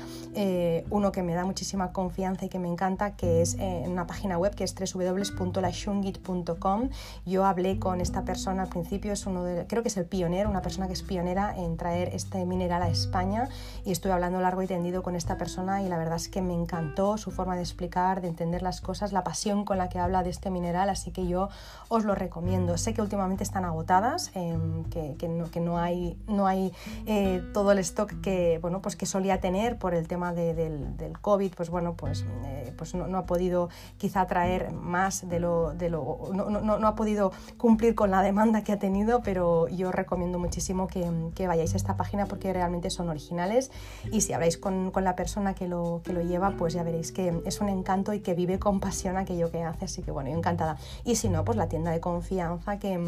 uno 0.90 1.12
que 1.12 1.24
me 1.24 1.34
da 1.34 1.46
muchísima 1.46 1.92
confianza 1.92 2.46
y 2.46 2.50
que 2.50 2.60
me 2.60 2.68
encanta, 2.68 3.16
que 3.16 3.42
es 3.42 3.56
en 3.56 3.92
una 3.92 4.08
página 4.08 4.38
web 4.38 4.56
que 4.56 4.64
es 4.64 4.76
www.lashungit.com. 4.76 6.90
Yo 7.26 7.46
hablé 7.46 7.80
con 7.84 8.00
esta 8.00 8.24
persona 8.24 8.64
al 8.64 8.70
principio, 8.70 9.12
es 9.12 9.26
uno 9.26 9.44
de, 9.44 9.68
creo 9.68 9.84
que 9.84 9.90
es 9.90 9.98
el 9.98 10.06
pionero, 10.06 10.50
una 10.50 10.62
persona 10.62 10.88
que 10.88 10.94
es 10.94 11.04
pionera 11.04 11.54
en 11.58 11.76
traer 11.76 12.16
este 12.16 12.46
mineral 12.46 12.82
a 12.82 12.88
España 12.88 13.50
y 13.84 13.92
estuve 13.92 14.14
hablando 14.14 14.40
largo 14.40 14.62
y 14.62 14.68
tendido 14.68 15.04
con 15.04 15.18
esta 15.18 15.38
persona 15.38 15.82
y 15.82 15.90
la 15.90 15.98
verdad 15.98 16.16
es 16.16 16.30
que 16.30 16.42
me 16.42 16.54
encantó 16.54 17.18
su 17.18 17.30
forma 17.30 17.58
de 17.58 17.62
explicar, 17.62 18.22
de 18.22 18.30
entender 18.30 18.62
las 18.62 18.80
cosas, 18.80 19.12
la 19.12 19.26
pasión 19.26 19.66
con 19.66 19.78
la 19.78 19.90
que 19.90 20.00
habla 20.00 20.24
de 20.24 20.30
este 20.30 20.50
mineral, 20.50 20.90
así 20.90 21.12
que 21.12 21.28
yo 21.28 21.50
os 21.90 22.06
lo 22.06 22.16
recomiendo. 22.16 22.78
Sé 22.78 22.94
que 22.94 23.02
últimamente 23.02 23.44
están 23.44 23.66
agotadas, 23.66 24.32
em, 24.34 24.86
que, 24.86 25.18
que, 25.18 25.28
no, 25.28 25.52
que, 25.52 25.60
no, 25.60 25.78
hay, 25.78 26.18
no 26.26 26.48
hay 26.48 26.72
eh, 27.06 27.44
todo 27.54 27.74
el 27.74 27.80
stock 27.80 28.14
que, 28.22 28.60
bueno, 28.62 28.82
pues 28.82 28.96
que 28.96 29.06
solía 29.06 29.42
tener 29.42 29.78
por 29.78 29.94
el 29.94 30.08
tema 30.08 30.32
de, 30.32 30.54
del, 30.54 31.20
COVID, 31.20 31.54
pues 31.54 31.70
bueno, 31.70 31.96
pues, 31.96 32.26
eh, 32.46 32.74
pues 32.78 32.96
no, 32.96 33.08
no, 33.08 33.18
ha 33.18 33.26
podido 33.26 33.68
quizá 33.98 34.26
traer 34.26 34.72
más 34.72 35.28
de 35.28 35.42
lo, 35.42 35.74
de 35.74 35.90
lo 35.90 36.30
no, 36.34 36.50
no, 36.50 36.80
no 36.80 36.88
ha 36.88 36.96
podido 36.96 37.34
cumplir 37.58 37.73
cumplir 37.74 37.96
con 37.96 38.12
la 38.12 38.22
demanda 38.22 38.64
que 38.64 38.72
ha 38.72 38.78
tenido, 38.78 39.24
pero 39.24 39.68
yo 39.68 39.92
recomiendo 39.92 40.38
muchísimo 40.38 40.86
que, 40.86 41.48
vayáis 41.48 41.74
a 41.74 41.78
esta 41.78 41.98
página 41.98 42.28
porque 42.28 42.54
realmente 42.54 42.92
son 42.92 43.10
originales 43.10 43.72
y 44.12 44.22
si 44.22 44.32
habláis 44.32 44.60
con, 44.60 44.92
con, 44.92 45.04
la 45.04 45.16
persona 45.16 45.56
que 45.56 45.68
lo, 45.68 46.02
que 46.04 46.14
lo 46.14 46.22
lleva, 46.22 46.52
pues 46.52 46.76
ya 46.76 46.84
veréis 46.84 47.12
que 47.12 47.42
es 47.48 47.62
un 47.62 47.70
encanto 47.70 48.14
y 48.14 48.20
que 48.20 48.36
vive 48.36 48.60
con 48.60 48.80
pasión 48.80 49.18
aquello 49.18 49.50
que 49.50 49.64
hace, 49.64 49.86
así 49.86 50.04
que 50.04 50.12
bueno, 50.12 50.30
yo 50.30 50.38
encantada. 50.38 50.78
Y 51.04 51.16
si 51.16 51.30
no, 51.30 51.44
pues 51.44 51.58
la 51.58 51.68
tienda 51.68 51.90
de 51.90 52.00
confianza 52.00 52.78
que 52.78 53.00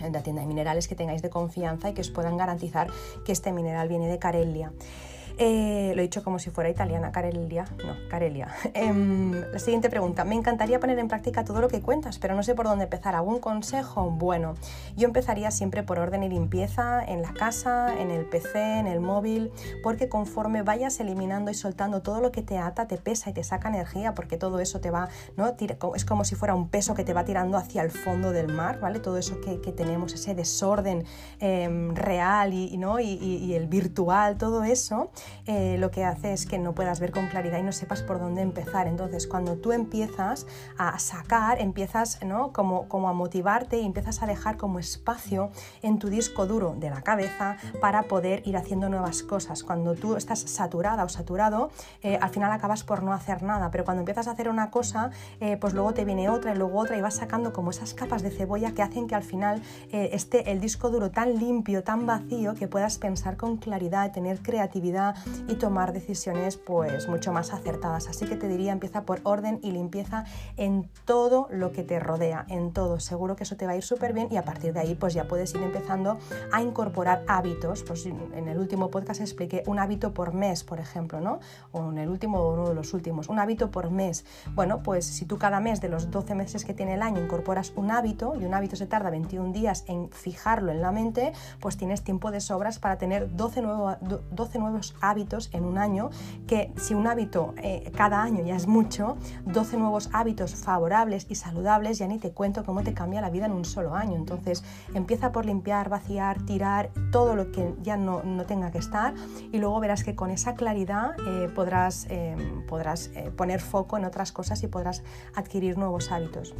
la 0.00 0.22
tienda 0.22 0.42
de 0.42 0.46
minerales 0.46 0.86
que 0.86 0.94
tengáis 0.94 1.22
de 1.22 1.30
confianza 1.30 1.90
y 1.90 1.92
que 1.92 2.02
os 2.02 2.10
puedan 2.10 2.36
garantizar 2.36 2.86
que 3.24 3.32
este 3.32 3.50
mineral 3.50 3.88
viene 3.88 4.06
de 4.06 4.20
Carelia. 4.20 4.70
Eh, 5.38 5.92
lo 5.94 6.00
he 6.00 6.04
dicho 6.04 6.24
como 6.24 6.38
si 6.38 6.48
fuera 6.50 6.70
italiana, 6.70 7.12
Carelia. 7.12 7.66
No, 7.84 7.94
Carelia. 8.08 8.48
Em, 8.74 9.32
la 9.32 9.58
siguiente 9.58 9.90
pregunta. 9.90 10.24
Me 10.24 10.34
encantaría 10.34 10.80
poner 10.80 10.98
en 10.98 11.08
práctica 11.08 11.44
todo 11.44 11.60
lo 11.60 11.68
que 11.68 11.82
cuentas, 11.82 12.18
pero 12.18 12.34
no 12.34 12.42
sé 12.42 12.54
por 12.54 12.66
dónde 12.66 12.84
empezar. 12.84 13.14
¿Algún 13.14 13.38
consejo? 13.38 14.10
Bueno, 14.10 14.54
yo 14.96 15.06
empezaría 15.06 15.50
siempre 15.50 15.82
por 15.82 15.98
orden 15.98 16.22
y 16.22 16.28
limpieza 16.28 17.04
en 17.04 17.20
la 17.20 17.34
casa, 17.34 18.00
en 18.00 18.10
el 18.10 18.24
PC, 18.24 18.78
en 18.78 18.86
el 18.86 19.00
móvil, 19.00 19.52
porque 19.82 20.08
conforme 20.08 20.62
vayas 20.62 21.00
eliminando 21.00 21.50
y 21.50 21.54
soltando 21.54 22.00
todo 22.00 22.20
lo 22.20 22.32
que 22.32 22.40
te 22.40 22.56
ata, 22.56 22.86
te 22.86 22.96
pesa 22.96 23.28
y 23.28 23.34
te 23.34 23.44
saca 23.44 23.68
energía, 23.68 24.14
porque 24.14 24.38
todo 24.38 24.58
eso 24.60 24.80
te 24.80 24.90
va, 24.90 25.08
¿no? 25.36 25.54
Es 25.94 26.04
como 26.04 26.24
si 26.24 26.34
fuera 26.34 26.54
un 26.54 26.70
peso 26.70 26.94
que 26.94 27.04
te 27.04 27.12
va 27.12 27.24
tirando 27.24 27.58
hacia 27.58 27.82
el 27.82 27.90
fondo 27.90 28.32
del 28.32 28.48
mar, 28.48 28.80
¿vale? 28.80 29.00
Todo 29.00 29.18
eso 29.18 29.38
que, 29.40 29.56
tenemos, 29.72 30.14
ese 30.14 30.34
desorden 30.34 31.04
em, 31.40 31.94
real 31.94 32.54
y, 32.54 32.76
¿no? 32.78 32.98
y 33.00 33.54
el 33.54 33.66
virtual, 33.66 34.38
todo 34.38 34.64
eso 34.64 35.10
eh, 35.46 35.76
lo 35.78 35.90
que 35.90 36.04
hace 36.04 36.32
es 36.32 36.46
que 36.46 36.58
no 36.58 36.74
puedas 36.74 37.00
ver 37.00 37.12
con 37.12 37.28
claridad 37.28 37.58
y 37.58 37.62
no 37.62 37.72
sepas 37.72 38.02
por 38.02 38.18
dónde 38.18 38.42
empezar. 38.42 38.86
Entonces, 38.86 39.26
cuando 39.26 39.56
tú 39.56 39.72
empiezas 39.72 40.46
a 40.78 40.98
sacar, 40.98 41.60
empiezas 41.60 42.22
¿no? 42.24 42.52
como, 42.52 42.88
como 42.88 43.08
a 43.08 43.12
motivarte 43.12 43.78
y 43.78 43.86
empiezas 43.86 44.22
a 44.22 44.26
dejar 44.26 44.56
como 44.56 44.78
espacio 44.78 45.50
en 45.82 45.98
tu 45.98 46.08
disco 46.08 46.46
duro 46.46 46.74
de 46.78 46.90
la 46.90 47.02
cabeza 47.02 47.56
para 47.80 48.04
poder 48.04 48.42
ir 48.46 48.56
haciendo 48.56 48.88
nuevas 48.88 49.22
cosas. 49.22 49.62
Cuando 49.62 49.94
tú 49.94 50.16
estás 50.16 50.40
saturada 50.40 51.04
o 51.04 51.08
saturado, 51.08 51.70
eh, 52.02 52.18
al 52.20 52.30
final 52.30 52.52
acabas 52.52 52.84
por 52.84 53.02
no 53.02 53.12
hacer 53.12 53.42
nada, 53.42 53.70
pero 53.70 53.84
cuando 53.84 54.00
empiezas 54.00 54.28
a 54.28 54.32
hacer 54.32 54.48
una 54.48 54.70
cosa, 54.70 55.10
eh, 55.40 55.56
pues 55.56 55.74
luego 55.74 55.94
te 55.94 56.04
viene 56.04 56.28
otra 56.28 56.54
y 56.54 56.56
luego 56.56 56.78
otra 56.78 56.96
y 56.96 57.00
vas 57.00 57.14
sacando 57.14 57.52
como 57.52 57.70
esas 57.70 57.94
capas 57.94 58.22
de 58.22 58.30
cebolla 58.30 58.72
que 58.72 58.82
hacen 58.82 59.06
que 59.06 59.14
al 59.14 59.22
final 59.22 59.62
esté 59.90 60.50
el 60.50 60.60
disco 60.60 60.90
duro 60.90 61.10
tan 61.10 61.38
limpio, 61.38 61.82
tan 61.82 62.06
vacío, 62.06 62.54
que 62.54 62.68
puedas 62.68 62.98
pensar 62.98 63.36
con 63.36 63.56
claridad, 63.56 64.12
tener 64.12 64.40
creatividad, 64.40 65.15
y 65.48 65.54
tomar 65.54 65.92
decisiones 65.92 66.56
pues 66.56 67.08
mucho 67.08 67.32
más 67.32 67.52
acertadas. 67.52 68.08
Así 68.08 68.26
que 68.26 68.36
te 68.36 68.48
diría 68.48 68.72
empieza 68.72 69.02
por 69.02 69.20
orden 69.24 69.60
y 69.62 69.72
limpieza 69.72 70.24
en 70.56 70.88
todo 71.04 71.48
lo 71.50 71.72
que 71.72 71.82
te 71.82 71.98
rodea, 71.98 72.44
en 72.48 72.72
todo. 72.72 73.00
Seguro 73.00 73.36
que 73.36 73.44
eso 73.44 73.56
te 73.56 73.66
va 73.66 73.72
a 73.72 73.76
ir 73.76 73.82
súper 73.82 74.12
bien 74.12 74.28
y 74.30 74.36
a 74.36 74.44
partir 74.44 74.72
de 74.72 74.80
ahí 74.80 74.94
pues 74.94 75.14
ya 75.14 75.24
puedes 75.24 75.54
ir 75.54 75.62
empezando 75.62 76.18
a 76.52 76.62
incorporar 76.62 77.24
hábitos. 77.28 77.82
Pues 77.82 78.06
en 78.06 78.48
el 78.48 78.58
último 78.58 78.90
podcast 78.90 79.20
expliqué 79.20 79.62
un 79.66 79.78
hábito 79.78 80.12
por 80.12 80.34
mes, 80.34 80.64
por 80.64 80.80
ejemplo, 80.80 81.20
¿no? 81.20 81.40
O 81.72 81.90
en 81.90 81.98
el 81.98 82.08
último 82.08 82.40
o 82.40 82.54
uno 82.54 82.68
de 82.68 82.74
los 82.74 82.94
últimos, 82.94 83.28
un 83.28 83.38
hábito 83.38 83.70
por 83.70 83.90
mes. 83.90 84.24
Bueno, 84.54 84.82
pues 84.82 85.04
si 85.04 85.24
tú 85.24 85.38
cada 85.38 85.60
mes 85.60 85.80
de 85.80 85.88
los 85.88 86.10
12 86.10 86.34
meses 86.34 86.64
que 86.64 86.74
tiene 86.74 86.94
el 86.94 87.02
año 87.02 87.20
incorporas 87.20 87.72
un 87.76 87.90
hábito 87.90 88.34
y 88.40 88.44
un 88.44 88.54
hábito 88.54 88.76
se 88.76 88.86
tarda 88.86 89.10
21 89.10 89.52
días 89.52 89.84
en 89.86 90.10
fijarlo 90.10 90.72
en 90.72 90.82
la 90.82 90.92
mente, 90.92 91.32
pues 91.60 91.76
tienes 91.76 92.02
tiempo 92.02 92.30
de 92.30 92.40
sobras 92.40 92.78
para 92.78 92.98
tener 92.98 93.34
12, 93.36 93.62
12 94.30 94.58
nuevos 94.58 94.94
hábitos 95.00 95.05
en 95.52 95.64
un 95.64 95.78
año, 95.78 96.10
que 96.46 96.72
si 96.76 96.94
un 96.94 97.06
hábito 97.06 97.54
eh, 97.58 97.92
cada 97.96 98.22
año 98.22 98.44
ya 98.44 98.56
es 98.56 98.66
mucho, 98.66 99.16
12 99.44 99.76
nuevos 99.76 100.10
hábitos 100.12 100.54
favorables 100.56 101.26
y 101.28 101.36
saludables, 101.36 101.98
ya 101.98 102.08
ni 102.08 102.18
te 102.18 102.32
cuento 102.32 102.64
cómo 102.64 102.82
te 102.82 102.92
cambia 102.92 103.20
la 103.20 103.30
vida 103.30 103.46
en 103.46 103.52
un 103.52 103.64
solo 103.64 103.94
año. 103.94 104.16
Entonces 104.16 104.64
empieza 104.94 105.30
por 105.30 105.46
limpiar, 105.46 105.88
vaciar, 105.88 106.42
tirar 106.42 106.90
todo 107.12 107.36
lo 107.36 107.52
que 107.52 107.74
ya 107.82 107.96
no, 107.96 108.22
no 108.24 108.44
tenga 108.44 108.72
que 108.72 108.78
estar 108.78 109.14
y 109.52 109.58
luego 109.58 109.78
verás 109.78 110.02
que 110.02 110.16
con 110.16 110.30
esa 110.30 110.54
claridad 110.54 111.12
eh, 111.26 111.48
podrás, 111.54 112.06
eh, 112.10 112.36
podrás 112.68 113.10
poner 113.36 113.60
foco 113.60 113.96
en 113.96 114.04
otras 114.04 114.32
cosas 114.32 114.62
y 114.62 114.66
podrás 114.66 115.02
adquirir 115.34 115.78
nuevos 115.78 116.10
hábitos. 116.10 116.54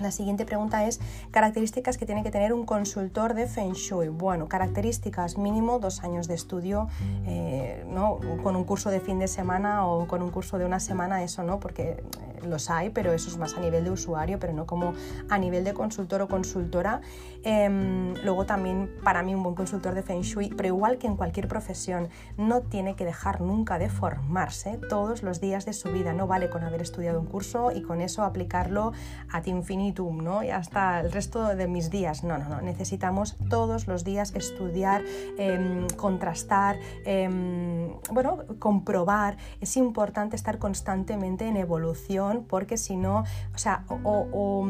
La 0.00 0.10
siguiente 0.10 0.44
pregunta 0.44 0.86
es 0.86 1.00
características 1.30 1.98
que 1.98 2.06
tiene 2.06 2.22
que 2.22 2.30
tener 2.30 2.52
un 2.52 2.64
consultor 2.64 3.34
de 3.34 3.46
Feng 3.46 3.72
Shui. 3.72 4.08
Bueno, 4.08 4.48
características 4.48 5.36
mínimo 5.36 5.78
dos 5.78 6.02
años 6.02 6.26
de 6.26 6.34
estudio, 6.34 6.88
eh, 7.26 7.84
¿no? 7.88 8.18
con 8.42 8.56
un 8.56 8.64
curso 8.64 8.90
de 8.90 9.00
fin 9.00 9.18
de 9.18 9.28
semana 9.28 9.86
o 9.86 10.06
con 10.06 10.22
un 10.22 10.30
curso 10.30 10.58
de 10.58 10.64
una 10.64 10.80
semana, 10.80 11.22
eso 11.22 11.42
no, 11.42 11.60
porque 11.60 11.82
eh, 11.82 12.02
los 12.46 12.70
hay, 12.70 12.90
pero 12.90 13.12
eso 13.12 13.28
es 13.28 13.36
más 13.36 13.54
a 13.56 13.60
nivel 13.60 13.84
de 13.84 13.90
usuario, 13.90 14.38
pero 14.38 14.52
no 14.52 14.66
como 14.66 14.94
a 15.28 15.38
nivel 15.38 15.64
de 15.64 15.74
consultor 15.74 16.22
o 16.22 16.28
consultora. 16.28 17.00
Em, 17.42 18.14
luego 18.24 18.46
también 18.46 18.90
para 19.02 19.22
mí 19.22 19.34
un 19.34 19.42
buen 19.42 19.54
consultor 19.54 19.94
de 19.94 20.02
Feng 20.02 20.22
Shui, 20.22 20.50
pero 20.56 20.68
igual 20.68 20.98
que 20.98 21.06
en 21.06 21.16
cualquier 21.16 21.48
profesión, 21.48 22.08
no 22.36 22.62
tiene 22.62 22.96
que 22.96 23.04
dejar 23.04 23.40
nunca 23.40 23.78
de 23.78 23.90
formarse 23.90 24.78
todos 24.88 25.22
los 25.22 25.40
días 25.40 25.64
de 25.66 25.72
su 25.72 25.90
vida. 25.90 26.12
No 26.12 26.26
vale 26.26 26.50
con 26.50 26.64
haber 26.64 26.80
estudiado 26.80 27.20
un 27.20 27.26
curso 27.26 27.72
y 27.72 27.82
con 27.82 28.00
eso 28.00 28.22
aplicarlo 28.22 28.92
a 29.30 29.42
ti 29.42 29.50
infinito 29.50 29.90
¿no? 29.90 30.42
Y 30.42 30.50
hasta 30.50 31.00
el 31.00 31.12
resto 31.12 31.54
de 31.54 31.66
mis 31.66 31.90
días. 31.90 32.24
No, 32.24 32.38
no, 32.38 32.48
no. 32.48 32.60
Necesitamos 32.60 33.36
todos 33.48 33.86
los 33.86 34.04
días 34.04 34.32
estudiar, 34.34 35.02
em, 35.38 35.86
contrastar, 35.96 36.78
em, 37.04 37.92
bueno, 38.10 38.44
comprobar. 38.58 39.36
Es 39.60 39.76
importante 39.76 40.36
estar 40.36 40.58
constantemente 40.58 41.46
en 41.46 41.56
evolución 41.56 42.29
porque 42.48 42.76
si 42.76 42.96
no, 42.96 43.24
o 43.54 43.58
sea, 43.58 43.84
o 43.88 44.26
o 44.32 44.66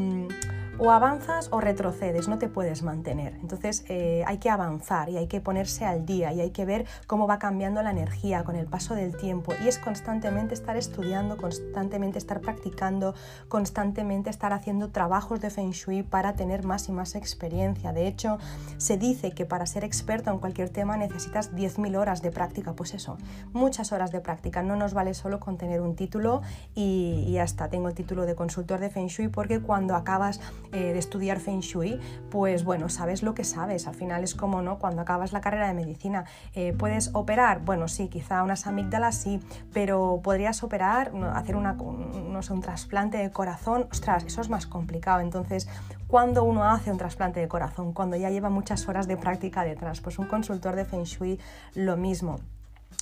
avanzas 0.89 1.49
o 1.51 1.61
retrocedes, 1.61 2.27
no 2.27 2.39
te 2.39 2.49
puedes 2.49 2.81
mantener. 2.81 3.35
Entonces 3.41 3.85
eh, 3.87 4.23
hay 4.25 4.39
que 4.39 4.49
avanzar 4.49 5.09
y 5.09 5.17
hay 5.17 5.27
que 5.27 5.39
ponerse 5.39 5.85
al 5.85 6.07
día 6.07 6.33
y 6.33 6.41
hay 6.41 6.49
que 6.49 6.65
ver 6.65 6.85
cómo 7.05 7.27
va 7.27 7.37
cambiando 7.37 7.83
la 7.83 7.91
energía 7.91 8.43
con 8.43 8.55
el 8.55 8.65
paso 8.65 8.95
del 8.95 9.15
tiempo 9.15 9.53
y 9.63 9.67
es 9.67 9.77
constantemente 9.77 10.55
estar 10.55 10.77
estudiando, 10.77 11.37
constantemente 11.37 12.17
estar 12.17 12.41
practicando, 12.41 13.13
constantemente 13.47 14.31
estar 14.31 14.53
haciendo 14.53 14.89
trabajos 14.89 15.39
de 15.39 15.51
Feng 15.51 15.69
Shui 15.69 16.01
para 16.01 16.33
tener 16.33 16.65
más 16.65 16.89
y 16.89 16.93
más 16.93 17.13
experiencia. 17.13 17.93
De 17.93 18.07
hecho, 18.07 18.39
se 18.77 18.97
dice 18.97 19.33
que 19.33 19.45
para 19.45 19.67
ser 19.67 19.83
experto 19.83 20.31
en 20.31 20.39
cualquier 20.39 20.69
tema 20.69 20.97
necesitas 20.97 21.53
10.000 21.53 21.95
horas 21.95 22.23
de 22.23 22.31
práctica, 22.31 22.73
pues 22.73 22.95
eso, 22.95 23.17
muchas 23.53 23.91
horas 23.91 24.11
de 24.11 24.19
práctica. 24.19 24.63
No 24.63 24.75
nos 24.75 24.95
vale 24.95 25.13
solo 25.13 25.39
con 25.39 25.57
tener 25.59 25.81
un 25.81 25.95
título 25.95 26.41
y, 26.73 27.25
y 27.27 27.37
hasta 27.37 27.69
tengo 27.69 27.87
el 27.87 27.93
título 27.93 28.25
de 28.25 28.33
consultor 28.33 28.79
de 28.79 28.89
Feng 28.89 29.07
Shui 29.07 29.27
porque 29.27 29.59
cuando 29.61 29.95
acabas 29.95 30.39
eh, 30.71 30.93
de 30.93 30.99
estudiar 30.99 31.39
Feng 31.39 31.59
Shui, 31.59 31.99
pues 32.29 32.63
bueno, 32.63 32.89
sabes 32.89 33.23
lo 33.23 33.33
que 33.33 33.43
sabes. 33.43 33.87
Al 33.87 33.95
final 33.95 34.23
es 34.23 34.35
como, 34.35 34.61
¿no? 34.61 34.79
Cuando 34.79 35.01
acabas 35.01 35.33
la 35.33 35.41
carrera 35.41 35.67
de 35.67 35.73
medicina, 35.73 36.25
eh, 36.53 36.73
¿puedes 36.73 37.11
operar? 37.13 37.61
Bueno, 37.61 37.87
sí, 37.87 38.07
quizá 38.07 38.43
unas 38.43 38.67
amígdalas 38.67 39.15
sí, 39.15 39.39
pero 39.73 40.21
podrías 40.23 40.63
operar, 40.63 41.11
hacer 41.33 41.55
una, 41.55 41.73
no 41.73 42.39
un 42.49 42.61
trasplante 42.61 43.17
de 43.17 43.31
corazón, 43.31 43.87
ostras, 43.91 44.23
eso 44.23 44.41
es 44.41 44.49
más 44.49 44.65
complicado. 44.65 45.19
Entonces, 45.19 45.67
cuando 46.07 46.43
uno 46.43 46.65
hace 46.65 46.91
un 46.91 46.97
trasplante 46.97 47.39
de 47.39 47.47
corazón? 47.47 47.93
Cuando 47.93 48.15
ya 48.17 48.29
lleva 48.29 48.49
muchas 48.49 48.87
horas 48.87 49.07
de 49.07 49.17
práctica 49.17 49.63
detrás. 49.63 50.01
Pues 50.01 50.19
un 50.19 50.27
consultor 50.27 50.75
de 50.75 50.85
Feng 50.85 51.03
Shui 51.03 51.39
lo 51.73 51.97
mismo 51.97 52.37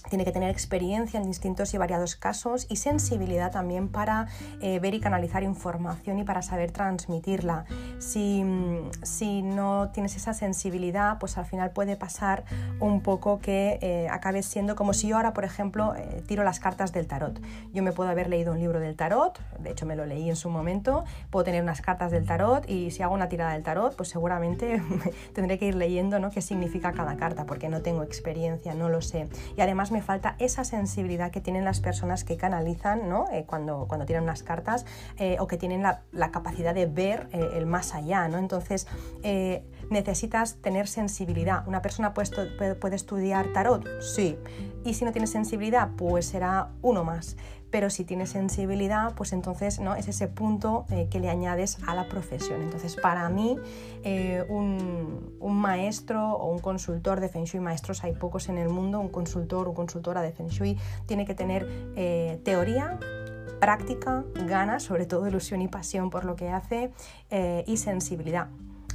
tiene 0.09 0.25
que 0.25 0.31
tener 0.31 0.49
experiencia 0.49 1.19
en 1.19 1.25
distintos 1.25 1.73
y 1.73 1.77
variados 1.77 2.15
casos 2.15 2.67
y 2.69 2.77
sensibilidad 2.77 3.51
también 3.51 3.89
para 3.89 4.27
eh, 4.61 4.79
ver 4.79 4.93
y 4.93 4.99
canalizar 4.99 5.43
información 5.43 6.19
y 6.19 6.23
para 6.23 6.41
saber 6.41 6.71
transmitirla. 6.71 7.65
Si, 7.99 8.43
si, 9.03 9.41
no 9.41 9.89
tienes 9.93 10.15
esa 10.15 10.33
sensibilidad, 10.33 11.17
pues 11.19 11.37
al 11.37 11.45
final 11.45 11.71
puede 11.71 11.95
pasar 11.95 12.43
un 12.79 13.01
poco 13.01 13.39
que 13.39 13.79
eh, 13.81 14.07
acabes 14.09 14.45
siendo 14.45 14.75
como 14.75 14.93
si 14.93 15.07
yo 15.07 15.17
ahora, 15.17 15.33
por 15.33 15.45
ejemplo, 15.45 15.95
eh, 15.95 16.23
tiro 16.27 16.43
las 16.43 16.59
cartas 16.59 16.91
del 16.91 17.07
tarot. 17.07 17.39
Yo 17.73 17.83
me 17.83 17.91
puedo 17.91 18.09
haber 18.09 18.29
leído 18.29 18.51
un 18.53 18.59
libro 18.59 18.79
del 18.79 18.95
tarot, 18.95 19.39
de 19.59 19.71
hecho 19.71 19.85
me 19.85 19.95
lo 19.95 20.05
leí 20.05 20.29
en 20.29 20.35
su 20.35 20.49
momento, 20.49 21.03
puedo 21.29 21.43
tener 21.43 21.63
unas 21.63 21.81
cartas 21.81 22.11
del 22.11 22.25
tarot 22.25 22.69
y 22.69 22.91
si 22.91 23.03
hago 23.03 23.13
una 23.13 23.29
tirada 23.29 23.53
del 23.53 23.63
tarot, 23.63 23.95
pues 23.95 24.09
seguramente 24.09 24.81
tendré 25.33 25.57
que 25.57 25.65
ir 25.65 25.75
leyendo 25.75 26.19
¿no? 26.19 26.31
qué 26.31 26.41
significa 26.41 26.91
cada 26.93 27.17
carta, 27.17 27.45
porque 27.45 27.69
no 27.69 27.81
tengo 27.81 28.03
experiencia, 28.03 28.73
no 28.73 28.89
lo 28.89 29.01
sé. 29.01 29.27
Y 29.57 29.61
además 29.61 29.88
me 29.91 30.01
falta 30.01 30.35
esa 30.39 30.63
sensibilidad 30.63 31.31
que 31.31 31.41
tienen 31.41 31.65
las 31.65 31.79
personas 31.79 32.23
que 32.23 32.37
canalizan 32.37 33.09
¿no? 33.09 33.25
Eh, 33.31 33.45
cuando, 33.45 33.85
cuando 33.87 34.05
tiran 34.05 34.23
unas 34.23 34.43
cartas 34.43 34.85
eh, 35.17 35.37
o 35.39 35.47
que 35.47 35.57
tienen 35.57 35.83
la, 35.83 36.31
capacidad 36.31 36.73
de 36.73 36.85
ver 36.85 37.27
eh, 37.31 37.49
el 37.55 37.65
más 37.65 37.95
allá. 37.95 38.27
¿no? 38.27 38.37
Entonces, 38.37 38.87
necesitas 39.89 40.55
tener 40.61 40.87
sensibilidad. 40.87 41.67
¿Una 41.67 41.81
persona 41.81 42.13
puede, 42.13 42.75
puede 42.75 42.95
estudiar 42.95 43.51
tarot? 43.53 43.87
Sí. 44.01 44.37
Y 44.85 44.93
si 44.93 45.05
no 45.05 45.11
tiene 45.11 45.27
sensibilidad, 45.27 45.89
pues 45.97 46.27
será 46.27 46.69
uno 46.81 47.03
más 47.03 47.35
pero 47.71 47.89
si 47.89 48.03
tienes 48.03 48.31
sensibilidad, 48.31 49.13
pues 49.15 49.33
entonces 49.33 49.79
¿no? 49.79 49.95
es 49.95 50.07
ese 50.07 50.27
punto 50.27 50.85
eh, 50.89 51.07
que 51.09 51.19
le 51.19 51.29
añades 51.29 51.77
a 51.87 51.95
la 51.95 52.07
profesión. 52.07 52.61
Entonces, 52.61 52.95
para 52.95 53.29
mí, 53.29 53.57
eh, 54.03 54.43
un, 54.49 55.37
maestro 55.39 56.33
o 56.33 56.51
un 56.51 56.59
consultor 56.59 57.19
de 57.19 57.27
Feng 57.27 57.43
Shui, 57.43 57.59
maestros 57.59 58.03
hay 58.03 58.13
pocos 58.13 58.47
en 58.47 58.57
el 58.57 58.69
mundo, 58.69 58.99
un 58.99 59.09
consultor 59.09 59.67
o 59.67 59.73
consultora 59.73 60.21
de 60.21 60.31
Feng 60.31 60.47
Shui 60.47 60.77
tiene 61.05 61.25
que 61.25 61.35
tener 61.35 61.67
eh, 61.95 62.39
teoría, 62.45 62.97
práctica, 63.59 64.23
ganas, 64.47 64.83
sobre 64.83 65.05
todo 65.05 65.27
ilusión 65.27 65.61
y 65.61 65.67
pasión 65.67 66.09
por 66.09 66.23
lo 66.23 66.37
que 66.37 66.49
hace 66.49 66.91
y 67.65 67.77
sensibilidad 67.77 68.47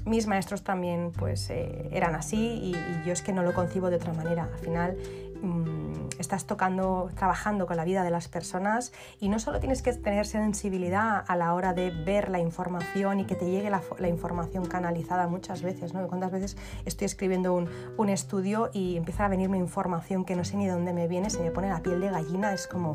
mis 0.07 0.27
maestros 0.27 0.63
también 0.63 1.13
pues 1.19 1.49
eran 1.49 2.15
así 2.15 2.37
y, 2.37 2.75
y, 2.75 3.07
yo 3.07 3.13
es 3.15 3.23
que 3.23 3.33
no 3.33 3.43
lo 3.43 3.55
concibo 3.55 3.89
de 3.89 3.97
otra 3.97 4.13
manera. 4.13 4.51
Al 4.53 4.59
final 4.59 4.99
Mm, 5.45 6.04
estás 6.25 6.47
tocando, 6.47 7.11
trabajando 7.15 7.67
con 7.67 7.77
la 7.77 7.85
vida 7.85 8.03
de 8.03 8.11
las 8.11 8.29
personas 8.29 8.93
y 9.21 9.29
no 9.29 9.39
solo 9.39 9.61
tienes 9.61 9.83
que 9.83 9.93
tener 9.93 10.27
sensibilidad 10.27 11.25
a 11.27 11.37
la 11.37 11.55
hora 11.55 11.75
de 11.75 11.91
ver 11.91 12.31
la 12.31 12.41
información 12.41 13.21
y 13.21 13.27
que 13.27 13.35
te 13.35 13.51
llegue 13.51 13.71
la, 13.71 13.83
información 14.09 14.65
canalizada 14.67 15.27
muchas 15.29 15.63
veces, 15.63 15.93
¿no? 15.93 16.07
¿Cuántas 16.09 16.31
veces 16.31 16.57
estoy 16.85 17.07
escribiendo 17.07 17.55
un, 17.55 17.69
un, 17.97 18.09
estudio 18.09 18.71
y 18.73 18.97
empieza 18.97 19.25
a 19.25 19.29
venirme 19.29 19.59
información 19.59 20.25
que 20.25 20.37
no 20.37 20.45
sé 20.45 20.57
ni 20.57 20.67
de 20.67 20.73
dónde 20.73 20.93
me 20.93 21.09
viene, 21.09 21.31
se 21.31 21.41
me 21.41 21.51
pone 21.51 21.69
la 21.69 21.83
piel 21.83 22.01
de 22.01 22.11
gallina, 22.11 22.53
es 22.53 22.67
como, 22.67 22.95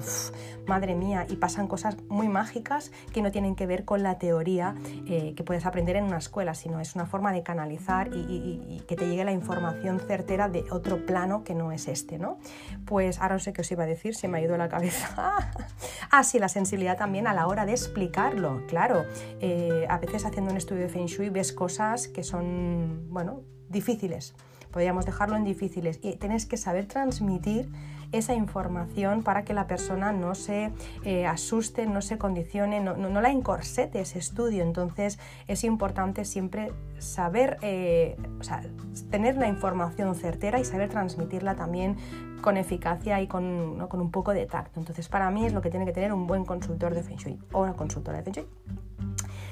madre 0.68 0.96
mía, 0.96 1.26
y 1.30 1.36
pasan 1.36 1.68
cosas 1.68 1.98
muy 2.08 2.30
mágicas 2.30 2.92
que 3.14 3.22
no 3.22 3.32
tienen 3.32 3.56
que 3.56 3.68
ver 3.68 3.86
con 3.86 4.02
la 4.02 4.18
teoría 4.18 4.76
eh, 5.08 5.34
que 5.36 5.44
puedes 5.44 5.66
aprender 5.66 5.96
en 5.96 6.06
una 6.06 6.18
escuela, 6.18 6.54
sino 6.56 6.80
es 6.80 6.96
una 6.96 7.06
forma 7.06 7.32
de 7.32 7.44
canalizar 7.44 8.10
y, 8.14 8.18
y 8.20 8.84
que 8.88 8.96
te 8.96 9.08
llegue 9.08 9.24
la 9.24 9.32
información 9.32 10.00
certera 10.00 10.50
de 10.50 10.66
otro 10.72 11.06
plano 11.06 11.44
que 11.44 11.54
no 11.54 11.72
es 11.72 11.88
este, 11.88 12.18
¿no? 12.18 12.40
Pues 12.86 13.19
ahora 13.20 13.36
no 13.36 13.40
sé 13.40 13.54
qué 13.54 13.62
os 13.62 13.72
iba 13.72 13.84
a 13.84 13.88
decir, 13.88 14.16
se 14.16 14.28
me 14.28 14.38
ha 14.38 14.42
ido 14.42 14.58
la 14.58 14.70
cabeza. 14.70 15.52
ah, 16.12 16.24
sí, 16.24 16.40
la 16.40 16.50
sensibilidad 16.50 16.98
también 16.98 17.28
a 17.28 17.34
la 17.34 17.48
hora 17.48 17.66
de 17.66 17.72
explicarlo, 17.72 18.66
claro. 18.68 19.06
Eh, 19.40 19.86
a 19.90 19.98
veces 19.98 20.26
haciendo 20.26 20.52
un 20.52 20.58
estudio 20.58 20.84
de 20.84 20.90
Feng 20.90 21.08
Shui 21.08 21.30
ves 21.30 21.54
cosas 21.54 22.08
que 22.08 22.24
son, 22.24 23.08
bueno, 23.10 23.42
difíciles. 23.70 24.36
Podríamos 24.72 25.06
dejarlo 25.06 25.36
en 25.36 25.44
difíciles 25.44 26.00
y 26.02 26.16
tienes 26.18 26.46
que 26.46 26.58
saber 26.58 26.86
transmitir 26.86 27.70
esa 28.12 28.34
información 28.34 29.24
para 29.24 29.44
que 29.44 29.54
la 29.54 29.68
persona 29.68 30.12
no 30.12 30.34
se 30.36 30.72
eh, 31.04 31.26
asuste, 31.26 31.86
no 31.86 32.02
se 32.02 32.18
condicione, 32.18 32.80
no, 32.80 32.96
la 33.22 33.30
encorsete 33.30 34.02
ese 34.02 34.20
estudio. 34.20 34.64
Entonces 34.64 35.20
es 35.48 35.64
importante 35.64 36.26
siempre 36.26 36.72
saber, 36.98 37.58
eh, 37.62 38.18
o 38.40 38.44
sea, 38.44 38.62
tener 39.10 39.38
la 39.38 39.48
información 39.48 40.16
certera 40.16 40.60
y 40.60 40.66
saber 40.66 40.90
transmitirla 40.90 41.56
también 41.56 41.98
con 42.42 42.58
eficacia 42.58 43.22
y 43.22 43.28
con, 43.28 43.88
con 43.88 44.02
un 44.02 44.12
poco 44.12 44.34
de 44.34 44.46
tacto. 44.46 44.80
Entonces 44.80 45.08
para 45.10 45.30
mí 45.32 45.46
es 45.46 45.54
lo 45.54 45.62
que 45.62 45.70
tiene 45.70 45.86
que 45.86 45.94
tener 45.94 46.14
un 46.14 46.28
buen 46.28 46.46
consultor 46.46 46.94
de 46.94 47.04
Feng 47.04 47.40
o 47.52 47.62
una 47.62 47.74
consultora 47.74 48.22
de 48.22 48.34
Feng. 48.34 48.46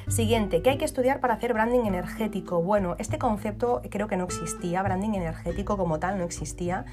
Siguiente, 0.07 0.61
¿qué 0.61 0.69
hay 0.69 0.77
que 0.77 0.85
estudiar 0.85 1.19
para 1.19 1.33
hacer 1.33 1.53
branding 1.53 1.81
energético? 1.81 2.61
Bueno, 2.61 2.95
este 2.97 3.17
concepto 3.17 3.81
creo 3.89 4.07
que 4.07 4.15
no 4.15 4.23
existía, 4.23 4.81
branding 4.81 5.15
energético 5.15 5.75
como 5.75 5.99
tal 5.99 6.17
no 6.17 6.23
existía, 6.23 6.85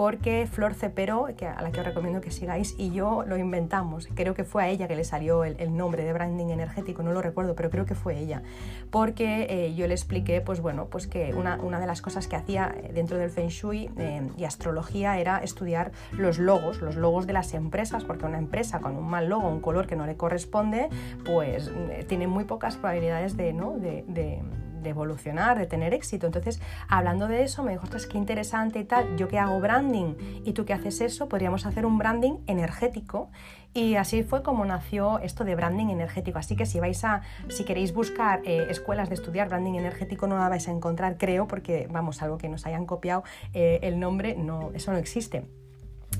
porque 0.00 0.48
Flor 0.50 0.72
Cepero, 0.72 1.28
que, 1.36 1.46
a 1.46 1.60
la 1.60 1.72
que 1.72 1.80
os 1.80 1.84
recomiendo 1.84 2.22
que 2.22 2.30
sigáis, 2.30 2.74
y 2.78 2.90
yo 2.90 3.22
lo 3.26 3.36
inventamos. 3.36 4.08
Creo 4.14 4.32
que 4.32 4.44
fue 4.44 4.62
a 4.62 4.68
ella 4.68 4.88
que 4.88 4.96
le 4.96 5.04
salió 5.04 5.44
el, 5.44 5.76
nombre 5.76 6.04
de 6.04 6.14
branding 6.14 6.46
energético, 6.46 7.02
no 7.02 7.12
lo 7.12 7.20
recuerdo, 7.20 7.54
pero 7.54 7.68
creo 7.68 7.84
que 7.84 7.94
fue 7.94 8.16
ella, 8.16 8.42
porque 8.90 9.46
eh, 9.50 9.74
yo 9.74 9.86
le 9.86 9.92
expliqué, 9.92 10.40
pues 10.40 10.62
bueno, 10.62 10.86
pues 10.86 11.06
que 11.06 11.34
una, 11.34 11.80
de 11.80 11.86
las 11.86 12.00
cosas 12.00 12.28
que 12.28 12.36
hacía 12.36 12.74
dentro 12.94 13.18
del 13.18 13.28
Feng 13.28 13.48
Shui 13.48 13.90
eh, 13.98 14.26
y 14.38 14.44
astrología 14.44 15.18
era 15.18 15.36
estudiar 15.36 15.92
los 16.12 16.38
logos, 16.38 16.80
los 16.80 16.96
logos 16.96 17.26
de 17.26 17.34
las 17.34 17.52
empresas, 17.52 18.02
porque 18.04 18.24
una 18.24 18.38
empresa 18.38 18.80
con 18.80 18.96
un 18.96 19.06
mal 19.06 19.28
logo, 19.28 19.50
un 19.50 19.60
color 19.60 19.86
que 19.86 19.96
no 19.96 20.06
le 20.06 20.16
corresponde, 20.16 20.88
pues 21.26 21.70
eh, 21.90 22.06
tiene 22.08 22.26
muy 22.26 22.44
pocas 22.44 22.78
probabilidades 22.78 23.36
de, 23.36 23.52
¿no? 23.52 23.76
de, 23.76 24.40
evolucionar, 24.88 25.58
de 25.58 25.66
tener 25.66 25.92
éxito. 25.92 26.26
Entonces, 26.26 26.60
hablando 26.88 27.28
de 27.28 27.42
eso, 27.42 27.62
me 27.62 27.72
dijo, 27.72 27.84
ostras, 27.84 28.06
qué 28.06 28.16
interesante 28.16 28.78
y 28.78 28.84
tal, 28.84 29.16
yo 29.16 29.28
que 29.28 29.38
hago 29.38 29.60
branding 29.60 30.14
y 30.44 30.52
tú 30.52 30.64
que 30.64 30.72
haces 30.72 31.00
eso, 31.00 31.28
podríamos 31.28 31.66
hacer 31.66 31.84
un 31.84 31.98
branding 31.98 32.38
energético. 32.46 33.30
Y 33.72 33.94
así 33.94 34.24
fue 34.24 34.42
como 34.42 34.64
nació 34.64 35.20
esto 35.20 35.44
de 35.44 35.54
branding 35.54 35.88
energético. 35.88 36.38
Así 36.38 36.56
que 36.56 36.66
si 36.66 36.80
vais 36.80 37.04
a, 37.04 37.22
si 37.48 37.64
queréis 37.64 37.94
buscar 37.94 38.40
eh, 38.44 38.66
escuelas 38.68 39.08
de 39.08 39.14
estudiar 39.14 39.48
branding 39.48 39.74
energético, 39.74 40.26
no 40.26 40.36
la 40.36 40.48
vais 40.48 40.66
a 40.66 40.72
encontrar, 40.72 41.16
creo, 41.18 41.46
porque 41.46 41.86
vamos, 41.90 42.20
algo 42.22 42.36
que 42.36 42.48
nos 42.48 42.66
hayan 42.66 42.84
copiado 42.84 43.22
eh, 43.54 43.78
el 43.82 44.00
nombre, 44.00 44.34
no, 44.36 44.72
eso 44.74 44.90
no 44.90 44.98
existe. 44.98 45.44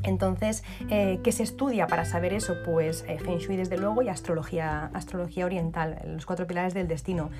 Entonces, 0.04 0.62
eh, 0.88 1.18
¿qué 1.24 1.32
se 1.32 1.42
estudia 1.42 1.86
para 1.86 2.04
saber 2.04 2.32
eso? 2.32 2.54
Pues 2.64 3.02
Feng 3.02 3.38
Shui 3.38 3.56
desde 3.56 3.76
luego 3.76 4.00
y 4.00 4.08
astrología, 4.08 4.90
astrología 4.94 5.44
oriental, 5.44 6.00
los 6.06 6.24
cuatro 6.24 6.46
pilares 6.46 6.72
del 6.72 6.88
destino 6.88 7.30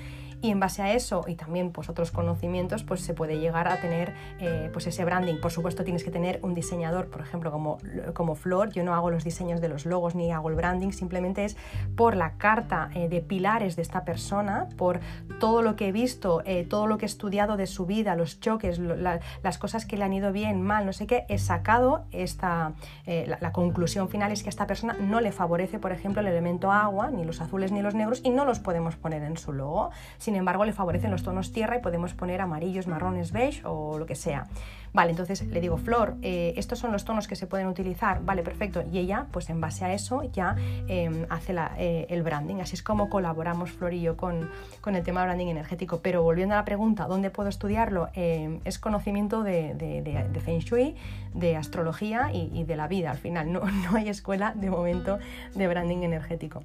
y 0.41 0.49
en 0.49 0.59
base 0.59 0.81
a 0.81 0.93
eso 0.93 1.23
y 1.27 1.35
también 1.35 1.71
pues 1.71 1.89
otros 1.89 2.11
conocimientos 2.11 2.83
pues 2.83 3.01
se 3.01 3.13
puede 3.13 3.39
llegar 3.39 3.67
a 3.67 3.79
tener 3.79 4.13
eh, 4.39 4.69
pues 4.73 4.87
ese 4.87 5.05
branding. 5.05 5.39
Por 5.39 5.51
supuesto 5.51 5.83
tienes 5.83 6.03
que 6.03 6.11
tener 6.11 6.39
un 6.41 6.55
diseñador 6.55 7.09
por 7.09 7.21
ejemplo 7.21 7.51
como, 7.51 7.77
como 8.13 8.35
Flor. 8.35 8.71
Yo 8.71 8.83
no 8.83 8.95
hago 8.95 9.11
los 9.11 9.23
diseños 9.23 9.61
de 9.61 9.69
los 9.69 9.85
logos 9.85 10.15
ni 10.15 10.31
hago 10.31 10.49
el 10.49 10.55
branding 10.55 10.91
simplemente 10.91 11.45
es 11.45 11.57
por 11.95 12.15
la 12.15 12.37
carta 12.37 12.89
eh, 12.95 13.07
de 13.07 13.21
pilares 13.21 13.75
de 13.75 13.83
esta 13.83 14.03
persona 14.03 14.67
por 14.77 14.99
todo 15.39 15.61
lo 15.61 15.75
que 15.75 15.89
he 15.89 15.91
visto 15.91 16.41
eh, 16.45 16.65
todo 16.65 16.87
lo 16.87 16.97
que 16.97 17.05
he 17.05 17.07
estudiado 17.07 17.55
de 17.57 17.67
su 17.67 17.85
vida 17.85 18.15
los 18.15 18.39
choques 18.39 18.79
las 18.79 19.57
cosas 19.57 19.85
que 19.85 19.97
le 19.97 20.03
han 20.03 20.13
ido 20.13 20.31
bien 20.31 20.61
mal 20.61 20.85
no 20.85 20.93
sé 20.93 21.05
qué 21.05 21.25
he 21.29 21.37
sacado 21.37 22.05
esta 22.11 22.73
la, 23.05 23.51
conclusión 23.51 24.09
final 24.09 24.31
es 24.31 24.43
que 24.43 24.49
a 24.49 24.51
esta 24.51 24.67
persona 24.67 24.93
no 24.93 25.19
le 25.21 25.31
favorece 25.31 25.79
por 25.79 25.91
ejemplo 25.91 26.21
el 26.21 26.27
elemento 26.27 26.71
agua 26.71 27.11
ni 27.11 27.23
los 27.25 27.41
azules 27.41 27.71
ni 27.71 27.81
los 27.81 27.95
negros 27.95 28.21
y 28.23 28.29
no 28.29 28.45
los 28.45 28.59
podemos 28.59 28.95
poner 28.95 29.23
en 29.23 29.37
su 29.37 29.53
logo 29.53 29.91
embargo 30.35 30.65
le 30.65 30.73
favorecen 30.73 31.11
los 31.11 31.23
tonos 31.23 31.51
tierra 31.51 31.77
y 31.77 31.81
podemos 31.81 32.13
poner 32.13 32.41
amarillos, 32.41 32.87
marrones, 32.87 33.31
beige 33.31 33.61
o 33.65 33.97
lo 33.97 34.05
que 34.05 34.15
sea. 34.15 34.47
Vale, 34.93 35.11
entonces 35.11 35.41
le 35.47 35.61
digo, 35.61 35.77
Flor, 35.77 36.15
eh, 36.21 36.53
estos 36.57 36.79
son 36.79 36.91
los 36.91 37.05
tonos 37.05 37.27
que 37.27 37.37
se 37.37 37.47
pueden 37.47 37.67
utilizar, 37.67 38.23
vale, 38.25 38.43
perfecto. 38.43 38.83
Y 38.91 38.99
ella, 38.99 39.27
pues 39.31 39.49
en 39.49 39.61
base 39.61 39.85
a 39.85 39.93
eso, 39.93 40.23
ya 40.33 40.55
em, 40.87 41.25
hace 41.29 41.55
eh, 41.77 42.07
el 42.09 42.23
branding. 42.23 42.55
Así 42.57 42.75
es 42.75 42.83
como 42.83 43.09
colaboramos 43.09 43.71
Flor 43.71 43.93
y 43.93 44.01
yo 44.01 44.17
con, 44.17 44.49
el 44.85 45.03
tema 45.03 45.21
de 45.21 45.27
branding 45.27 45.47
energético. 45.47 46.01
Pero 46.01 46.23
volviendo 46.23 46.55
a 46.55 46.57
la 46.57 46.65
pregunta, 46.65 47.05
¿dónde 47.05 47.29
puedo 47.29 47.47
estudiarlo? 47.47 48.09
Em, 48.15 48.59
es 48.65 48.79
conocimiento 48.79 49.43
de, 49.43 49.73
de, 49.75 50.41
Feng 50.41 50.59
Shui, 50.59 50.95
de 51.33 51.55
astrología 51.55 52.31
y, 52.33 52.63
de 52.65 52.75
la 52.75 52.89
vida. 52.89 53.11
Al 53.11 53.17
final, 53.17 53.51
no, 53.51 53.61
no, 53.91 53.95
hay 53.95 54.09
escuela 54.09 54.51
de 54.55 54.69
momento 54.69 55.19
de 55.55 55.67
branding 55.69 56.03
energético. 56.03 56.63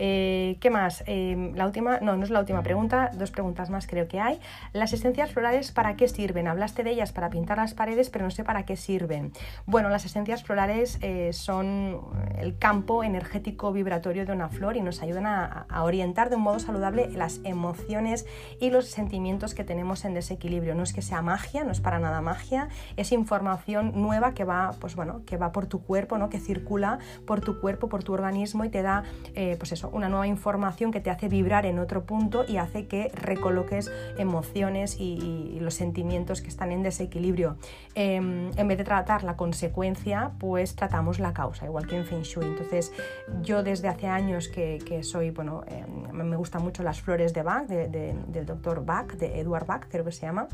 Eh, 0.00 0.56
¿Qué 0.60 0.70
más? 0.70 1.04
Em, 1.06 1.54
la 1.54 1.66
última, 1.66 2.00
no, 2.00 2.16
no 2.16 2.24
es 2.24 2.30
la 2.30 2.40
última 2.40 2.62
pregunta, 2.62 3.10
dos 3.14 3.30
preguntas 3.30 3.70
más 3.70 3.86
creo 3.86 4.08
que 4.08 4.18
hay. 4.18 4.40
Las 4.72 4.92
esencias 4.92 5.30
florales, 5.30 5.70
¿para 5.70 5.94
qué 5.94 6.08
sirven? 6.08 6.48
Hablaste 6.48 6.82
de 6.82 6.90
ellas 6.90 7.12
para 7.12 7.30
pintar 7.30 7.59
las 7.60 7.74
paredes, 7.74 8.10
pero 8.10 8.24
no 8.24 8.30
sé 8.30 8.44
para 8.44 8.64
qué 8.64 8.76
sirven. 8.76 9.32
Bueno, 9.66 9.88
las 9.88 10.04
esencias 10.04 10.42
florales 10.42 10.98
eh, 11.02 11.32
son 11.32 12.00
el 12.38 12.58
campo 12.58 13.04
energético 13.04 13.72
vibratorio 13.72 14.26
de 14.26 14.32
una 14.32 14.48
flor 14.48 14.76
y 14.76 14.80
nos 14.80 15.02
ayudan 15.02 15.26
a, 15.26 15.66
orientar 15.82 16.30
de 16.30 16.36
un 16.36 16.42
modo 16.42 16.58
saludable 16.58 17.08
las 17.10 17.40
emociones 17.44 18.26
y 18.60 18.70
los 18.70 18.86
sentimientos 18.86 19.54
que 19.54 19.64
tenemos 19.64 20.04
en 20.04 20.14
desequilibrio. 20.14 20.74
No 20.74 20.82
es 20.82 20.92
que 20.92 21.02
sea 21.02 21.22
magia, 21.22 21.64
no 21.64 21.72
es 21.72 21.80
para 21.80 21.98
nada 21.98 22.20
magia, 22.20 22.68
es 22.96 23.12
información 23.12 23.92
nueva 23.94 24.34
que 24.34 24.44
va, 24.44 24.72
pues 24.80 24.96
bueno, 24.96 25.22
que 25.24 25.36
va 25.36 25.52
por 25.52 25.66
tu 25.66 25.82
cuerpo, 25.82 26.18
¿no? 26.18 26.28
que 26.28 26.38
circula 26.38 26.98
por 27.26 27.40
tu 27.40 27.60
cuerpo, 27.60 27.88
por 27.88 28.02
tu 28.02 28.12
organismo 28.12 28.64
y 28.64 28.68
te 28.68 28.82
da, 28.82 29.04
eh, 29.34 29.56
pues 29.58 29.72
eso, 29.72 29.90
una 29.92 30.08
nueva 30.08 30.26
información 30.26 30.92
que 30.92 31.00
te 31.00 31.10
hace 31.10 31.28
vibrar 31.28 31.66
en 31.66 31.78
otro 31.78 32.04
punto 32.04 32.44
y 32.46 32.56
hace 32.56 32.86
que 32.86 33.10
recoloques 33.14 33.90
emociones 34.18 34.96
y 34.98 35.58
los 35.60 35.74
sentimientos 35.74 36.40
que 36.42 36.48
están 36.48 36.72
en 36.72 36.82
desequilibrio. 36.82 37.49
Em, 37.94 38.50
en 38.56 38.68
vez 38.68 38.78
de 38.78 38.84
tratar 38.84 39.24
la 39.24 39.36
consecuencia, 39.36 40.32
pues 40.38 40.74
tratamos 40.74 41.18
la 41.18 41.32
causa, 41.32 41.66
igual 41.66 41.86
que 41.86 41.96
en 41.96 42.04
Feng 42.04 42.22
Shui. 42.22 42.44
Entonces, 42.44 42.92
yo 43.42 43.62
desde 43.62 43.88
hace 43.88 44.06
años 44.06 44.48
que, 44.48 45.00
soy, 45.02 45.30
bueno, 45.30 45.62
em, 45.66 46.12
me 46.12 46.36
gustan 46.36 46.62
mucho 46.62 46.82
las 46.82 47.00
flores 47.00 47.32
de 47.32 47.42
Bach, 47.42 47.66
del 47.66 48.46
doctor 48.46 48.84
Bach, 48.84 49.12
de 49.14 49.40
Edward 49.40 49.66
Bach, 49.66 49.86
creo 49.88 50.04
que 50.04 50.12
se 50.12 50.26
llama 50.26 50.48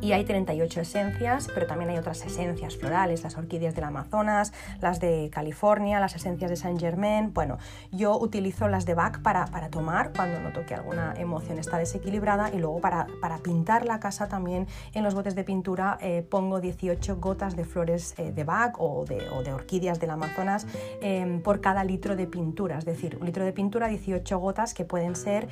y 0.00 0.12
hay 0.12 0.24
38 0.24 0.80
esencias, 0.80 1.48
pero 1.54 1.66
también 1.66 1.90
hay 1.90 1.98
otras 1.98 2.24
esencias 2.24 2.76
florales, 2.76 3.22
las 3.22 3.36
orquídeas 3.36 3.74
del 3.74 3.84
Amazonas, 3.84 4.52
las 4.80 5.00
de 5.00 5.30
California, 5.32 6.00
las 6.00 6.14
esencias 6.14 6.50
de 6.50 6.56
Saint 6.56 6.80
Germain. 6.80 7.32
Bueno, 7.32 7.58
yo 7.92 8.18
utilizo 8.18 8.68
las 8.68 8.86
de 8.86 8.94
Bach 8.94 9.20
para, 9.22 9.46
para 9.46 9.70
tomar 9.70 10.12
cuando 10.14 10.40
noto 10.40 10.64
que 10.66 10.74
alguna 10.74 11.14
emoción 11.16 11.58
está 11.58 11.78
desequilibrada 11.78 12.50
y 12.52 12.58
luego 12.58 12.80
para, 12.80 13.06
para 13.20 13.38
pintar 13.38 13.84
la 13.84 14.00
casa 14.00 14.28
también 14.28 14.66
en 14.94 15.04
los 15.04 15.14
botes 15.14 15.34
de 15.34 15.44
pintura 15.44 15.98
eh, 16.00 16.24
pongo 16.28 16.60
18 16.60 17.16
gotas 17.16 17.56
de 17.56 17.64
flores 17.64 18.14
eh, 18.18 18.32
de 18.32 18.44
Bach 18.44 18.74
o 18.78 19.04
de, 19.04 19.52
orquídeas 19.52 20.00
del 20.00 20.10
Amazonas 20.10 20.66
em, 21.00 21.40
por 21.40 21.60
cada 21.60 21.84
litro 21.84 22.16
de 22.16 22.26
pintura, 22.26 22.78
es 22.78 22.84
decir, 22.84 23.16
un 23.20 23.26
litro 23.26 23.44
de 23.44 23.52
pintura, 23.52 23.88
18 23.88 24.38
gotas 24.38 24.74
que 24.74 24.84
pueden 24.84 25.16
ser 25.16 25.48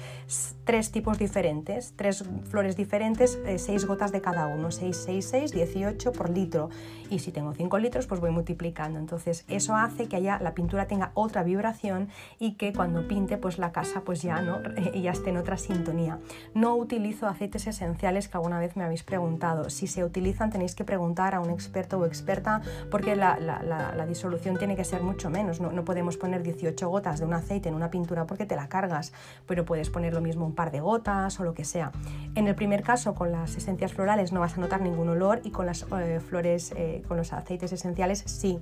tres 0.65 0.91
tipos 0.91 1.19
diferentes, 1.19 1.95
tres 1.97 2.25
flores 2.49 2.77
diferentes, 2.77 3.39
eh, 3.47 3.59
seis 3.59 3.85
gotas 3.87 4.13
de 4.15 4.23
cada 4.23 4.47
uno, 4.47 4.71
6, 4.71 4.97
6, 5.05 5.29
6, 5.29 5.53
18 5.53 6.13
por 6.13 6.31
litro. 6.31 6.71
Y 7.11 7.19
si 7.19 7.33
tengo 7.33 7.53
5 7.53 7.79
litros, 7.79 8.07
pues 8.07 8.21
voy 8.21 8.31
multiplicando. 8.31 8.99
Entonces 8.99 9.45
eso 9.49 9.77
hace 9.77 10.09
que 10.09 10.17
haya, 10.17 10.39
la 10.39 10.55
pintura 10.55 10.87
tenga 10.87 11.11
otra 11.15 11.43
vibración 11.43 12.09
y 12.39 12.53
que 12.53 12.73
cuando 12.73 13.07
pinte, 13.07 13.37
pues 13.37 13.59
la 13.59 13.73
casa 13.73 14.03
pues 14.03 14.23
ya, 14.23 14.41
¿no? 14.41 14.63
ya 14.95 15.11
esté 15.11 15.31
en 15.31 15.37
otra 15.37 15.59
sintonía. 15.59 16.19
No 16.55 16.77
utilizo 16.77 17.27
aceites 17.27 17.67
esenciales 17.67 18.29
que 18.29 18.37
alguna 18.37 18.59
vez 18.59 18.77
me 18.77 18.85
habéis 18.85 19.03
preguntado. 19.03 19.69
Si 19.69 19.87
se 19.87 20.05
utilizan 20.05 20.51
tenéis 20.51 20.75
que 20.75 20.85
preguntar 20.85 21.35
a 21.35 21.41
un 21.41 21.51
experto 21.51 21.99
o 21.99 22.07
experta 22.07 22.63
porque 22.91 23.17
la, 23.17 23.39
la, 23.39 24.07
disolución 24.07 24.59
tiene 24.59 24.77
que 24.77 24.85
ser 24.85 25.03
mucho 25.03 25.31
menos. 25.31 25.61
No, 25.61 25.73
no 25.73 25.85
podemos 25.85 26.17
poner 26.17 26.43
18 26.43 26.89
gotas 26.89 27.19
de 27.19 27.27
un 27.27 27.33
aceite 27.33 27.69
en 27.69 27.75
una 27.75 27.91
pintura 27.91 28.27
porque 28.27 28.47
te 28.47 28.55
la 28.55 28.69
cargas, 28.69 29.13
pero 29.47 29.65
puedes 29.65 29.91
poner 29.91 30.13
lo 30.15 30.21
mismo 30.21 30.47
un 30.47 30.55
par 30.55 30.71
de 30.71 30.81
gotas 30.81 31.41
o 31.41 31.45
lo 31.45 31.55
que 31.55 31.65
sea. 31.65 31.91
En 32.35 32.47
el 32.47 32.55
primer 32.55 32.83
caso, 32.83 33.15
con 33.15 33.33
las 33.33 33.57
esencias 33.57 33.93
florales, 33.93 34.04
no 34.33 34.41
vas 34.41 34.57
a 34.57 34.61
notar 34.61 34.81
ningún 34.81 35.09
olor 35.09 35.41
y 35.45 35.51
con 35.51 35.67
las 35.67 35.87
eh, 35.99 36.21
flores, 36.21 36.73
eh, 36.77 37.03
con 37.09 37.17
los 37.17 37.33
aceites 37.33 37.73
esenciales 37.73 38.23
sí. 38.27 38.61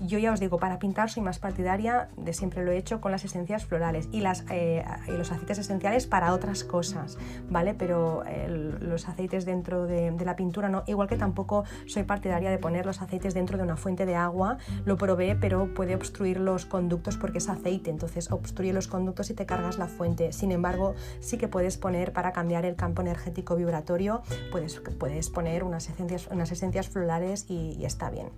Yo 0.00 0.18
ya 0.18 0.32
os 0.32 0.38
digo, 0.38 0.58
para 0.58 0.78
pintar 0.78 1.10
soy 1.10 1.24
más 1.24 1.40
partidaria, 1.40 2.08
de 2.16 2.32
siempre 2.32 2.64
lo 2.64 2.70
he 2.70 2.76
hecho, 2.76 3.00
con 3.00 3.10
las 3.10 3.24
esencias 3.24 3.64
florales 3.66 4.08
y, 4.12 4.22
eh, 4.50 4.84
los 5.08 5.32
aceites 5.32 5.58
esenciales 5.58 6.06
para 6.06 6.32
otras 6.32 6.62
cosas, 6.62 7.18
¿vale? 7.48 7.74
Pero 7.74 8.22
los 8.80 9.08
aceites 9.08 9.44
dentro 9.44 9.86
de, 9.86 10.12
la 10.24 10.36
pintura 10.36 10.68
no. 10.68 10.84
Igual 10.86 11.08
que 11.08 11.16
tampoco 11.16 11.64
soy 11.86 12.04
partidaria 12.04 12.50
de 12.50 12.58
poner 12.58 12.86
los 12.86 13.02
aceites 13.02 13.34
dentro 13.34 13.58
de 13.58 13.64
una 13.64 13.76
fuente 13.76 14.06
de 14.06 14.14
agua, 14.14 14.58
lo 14.84 14.96
probé, 14.96 15.34
pero 15.34 15.74
puede 15.74 15.96
obstruir 15.96 16.38
los 16.38 16.64
conductos 16.64 17.16
porque 17.16 17.38
es 17.38 17.48
aceite, 17.48 17.90
entonces 17.90 18.30
obstruye 18.30 18.72
los 18.72 18.86
conductos 18.86 19.30
y 19.30 19.34
te 19.34 19.46
cargas 19.46 19.78
la 19.78 19.88
fuente. 19.88 20.32
Sin 20.32 20.52
embargo, 20.52 20.94
sí 21.20 21.38
que 21.38 21.48
puedes 21.48 21.76
poner 21.76 22.12
para 22.12 22.32
cambiar 22.32 22.64
el 22.66 22.76
campo 22.76 23.02
energético 23.02 23.56
vibratorio, 23.56 24.22
puedes, 24.52 24.78
puedes 24.98 25.28
poner 25.28 25.64
unas 25.64 25.88
esencias, 25.88 26.28
unas 26.28 26.52
esencias 26.52 26.88
florales 26.88 27.46
y 27.48 27.84
está 27.84 28.10
bien. 28.10 28.28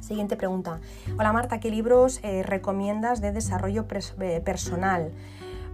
Siguiente 0.00 0.36
pregunta. 0.36 0.80
Hola 1.18 1.32
Marta, 1.32 1.60
¿qué 1.60 1.70
libros 1.70 2.20
eh, 2.22 2.42
recomiendas 2.42 3.20
de 3.20 3.32
desarrollo 3.32 3.86
eh, 4.20 4.40
personal? 4.44 5.12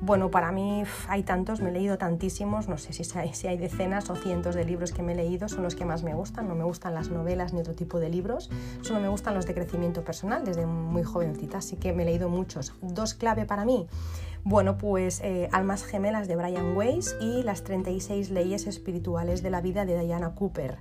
Bueno, 0.02 0.30
para 0.30 0.50
mí 0.50 0.82
hay 1.08 1.22
tantos, 1.24 1.60
me 1.60 1.68
he 1.68 1.72
leído 1.72 1.98
tantísimos, 1.98 2.68
no 2.68 2.78
sé 2.78 2.94
si 2.94 3.18
hay, 3.18 3.34
si 3.34 3.48
hay, 3.48 3.58
decenas 3.58 4.08
o 4.08 4.16
cientos 4.16 4.54
de 4.54 4.64
libros 4.64 4.92
que 4.92 5.02
me 5.02 5.12
he 5.12 5.14
leído, 5.14 5.46
son 5.46 5.62
los 5.62 5.74
que 5.74 5.84
más 5.84 6.02
me 6.02 6.14
gustan, 6.14 6.48
no 6.48 6.54
me 6.54 6.64
gustan 6.64 6.94
las 6.94 7.10
novelas 7.10 7.52
ni 7.52 7.60
otro 7.60 7.74
tipo 7.74 8.00
de 8.00 8.08
libros, 8.08 8.48
solo 8.80 9.00
me 9.00 9.08
gustan 9.08 9.34
los 9.34 9.44
de 9.44 9.52
crecimiento 9.52 10.02
personal 10.02 10.42
desde 10.42 10.64
muy 10.64 11.02
jovencita, 11.02 11.58
así 11.58 11.76
que 11.76 11.92
me 11.92 12.04
he 12.04 12.06
leído 12.06 12.30
muchos. 12.30 12.72
Dos 12.80 13.12
clave 13.12 13.44
para 13.44 13.66
mí. 13.66 13.88
Bueno, 14.42 14.78
pues 14.78 15.20
eh, 15.20 15.50
Almas 15.52 15.84
Gemelas 15.84 16.28
de 16.28 16.36
Brian 16.36 16.74
Weiss 16.74 17.14
y 17.20 17.42
Las 17.42 17.62
36 17.62 18.30
leyes 18.30 18.66
espirituales 18.66 19.42
de 19.42 19.50
la 19.50 19.60
vida 19.60 19.84
de 19.84 20.02
Diana 20.02 20.34
Cooper. 20.34 20.78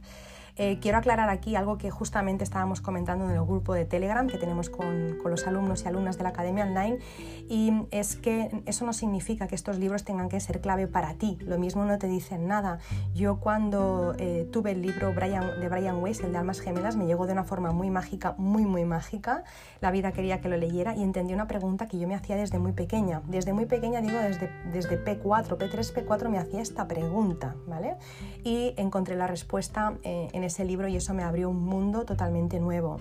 Eh, 0.62 0.78
quiero 0.82 0.97
aclarar 0.97 1.30
aquí 1.30 1.55
algo 1.55 1.78
que 1.78 1.89
justamente 1.89 2.43
estábamos 2.43 2.82
comentando 2.82 3.24
en 3.24 3.32
el 3.32 3.41
grupo 3.45 3.74
de 3.74 3.86
Telegram 3.86 4.28
que 4.28 4.38
tenemos 4.38 4.70
con, 4.70 5.18
los 5.24 5.47
alumnos 5.47 5.84
y 5.84 5.88
alumnas 5.88 6.18
de 6.18 6.24
la 6.24 6.30
Academia 6.30 6.66
Online 6.66 6.99
y 7.47 7.72
es 7.91 8.18
que 8.18 8.49
eso 8.66 8.86
no 8.86 8.91
significa 8.91 9.47
que 9.47 9.55
estos 9.55 9.80
libros 9.80 10.03
tengan 10.03 10.28
que 10.28 10.38
ser 10.41 10.60
clave 10.60 10.88
para 10.88 11.14
ti, 11.14 11.38
lo 11.39 11.57
mismo 11.57 11.86
no 11.86 11.97
te 11.97 12.07
dicen 12.07 12.47
nada. 12.47 12.80
Yo 13.16 13.39
cuando 13.39 14.16
eh, 14.18 14.49
tuve 14.51 14.72
el 14.72 14.82
libro 14.82 15.14
de 15.14 15.70
Brian 15.70 16.03
Weiss, 16.03 16.20
el 16.20 16.34
de 16.34 16.39
Almas 16.39 16.60
Gemelas, 16.60 16.97
me 16.97 17.05
llegó 17.05 17.26
de 17.26 17.32
una 17.32 17.45
forma 17.45 17.72
muy 17.72 17.89
mágica, 17.89 18.36
muy 18.38 18.66
muy 18.66 18.84
mágica, 18.84 19.45
la 19.80 19.91
vida 19.91 20.12
quería 20.12 20.41
que 20.41 20.49
lo 20.49 20.57
leyera 20.57 20.93
y 20.93 21.03
entendí 21.03 21.34
una 21.34 21.47
pregunta 21.47 21.88
que 21.88 21.97
yo 21.97 22.05
me 22.05 22.16
hacía 22.16 22.36
desde 22.36 22.60
muy 22.60 22.74
pequeña. 22.74 23.22
Desde 23.28 23.53
muy 23.53 23.66
pequeña, 23.66 24.01
digo, 24.01 24.18
desde, 24.18 24.49
desde 24.74 25.01
P4, 25.01 25.57
P3, 25.57 25.93
P4 25.93 26.28
me 26.28 26.38
hacía 26.38 26.60
esta 26.60 26.86
pregunta, 26.86 27.55
¿vale? 27.66 27.95
Y 28.43 28.74
encontré 28.76 29.16
la 29.16 29.28
respuesta 29.28 29.93
eh, 30.03 30.28
en 30.34 30.49
ese 30.50 30.66
libro 30.66 30.88
y 30.88 30.97
eso 30.97 31.14
me 31.14 31.24
abrió 31.24 31.50
un 31.50 31.64
mundo 31.64 32.06
totalmente 32.06 32.60
nuevo. 32.60 32.97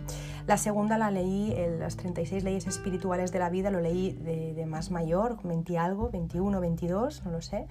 La 0.46 0.56
segunda 0.56 0.96
la 0.96 1.10
leí, 1.10 1.54
Las 1.78 1.96
36 1.96 2.44
leyes 2.44 2.66
espirituales 2.66 3.32
de 3.32 3.40
la 3.40 3.50
vida, 3.50 3.70
lo 3.70 3.80
leí 3.80 4.12
de, 4.12 4.64
más 4.66 4.90
mayor, 4.90 5.38
20 5.42 5.78
algo, 5.78 6.08
21, 6.10 6.60
22, 6.60 7.24
no 7.24 7.30
lo 7.30 7.42
sé. 7.42 7.66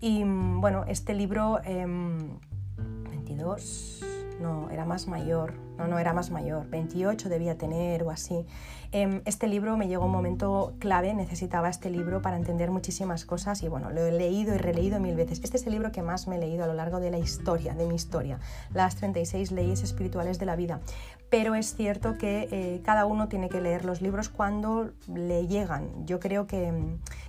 Y 0.00 0.24
mm, 0.24 0.60
bueno, 0.60 0.84
este 0.86 1.14
libro, 1.14 1.60
22, 1.64 4.02
em, 4.02 4.42
no, 4.42 4.68
era 4.70 4.84
más 4.84 5.06
mayor, 5.06 5.54
no, 5.80 5.88
no 5.88 5.98
era 5.98 6.12
más 6.12 6.30
mayor, 6.30 6.68
28 6.68 7.28
debía 7.28 7.56
tener 7.56 8.02
o 8.02 8.10
así. 8.10 8.46
Em, 8.92 9.22
este 9.24 9.46
libro 9.46 9.76
me 9.76 9.86
llegó 9.86 10.06
un 10.06 10.12
momento 10.12 10.74
clave, 10.80 11.14
necesitaba 11.14 11.68
este 11.68 11.90
libro 11.90 12.22
para 12.22 12.36
entender 12.36 12.70
muchísimas 12.70 13.24
cosas 13.24 13.62
y 13.62 13.68
bueno, 13.68 13.90
lo 13.90 14.04
he 14.04 14.12
leído 14.12 14.54
y 14.54 14.58
releído 14.58 14.98
mil 14.98 15.14
veces. 15.14 15.40
Este 15.42 15.56
es 15.56 15.66
el 15.66 15.72
libro 15.72 15.92
que 15.92 16.02
más 16.02 16.26
me 16.26 16.36
he 16.36 16.38
leído 16.38 16.64
a 16.64 16.66
lo 16.66 16.74
largo 16.74 16.98
de 16.98 17.10
la 17.10 17.18
historia, 17.18 17.74
de 17.74 17.86
mi 17.86 17.94
historia, 17.94 18.40
las 18.74 18.96
36 18.96 19.52
leyes 19.52 19.82
espirituales 19.82 20.38
de 20.38 20.46
la 20.46 20.56
vida. 20.56 20.80
Pero 21.30 21.54
es 21.54 21.76
cierto 21.76 22.18
que 22.18 22.48
eh, 22.50 22.80
cada 22.84 23.06
uno 23.06 23.28
tiene 23.28 23.48
que 23.48 23.60
leer 23.60 23.84
los 23.84 24.02
libros 24.02 24.28
cuando 24.28 24.90
le 25.06 25.46
llegan. 25.46 26.04
Yo 26.04 26.18
creo 26.18 26.48
que, 26.48 26.72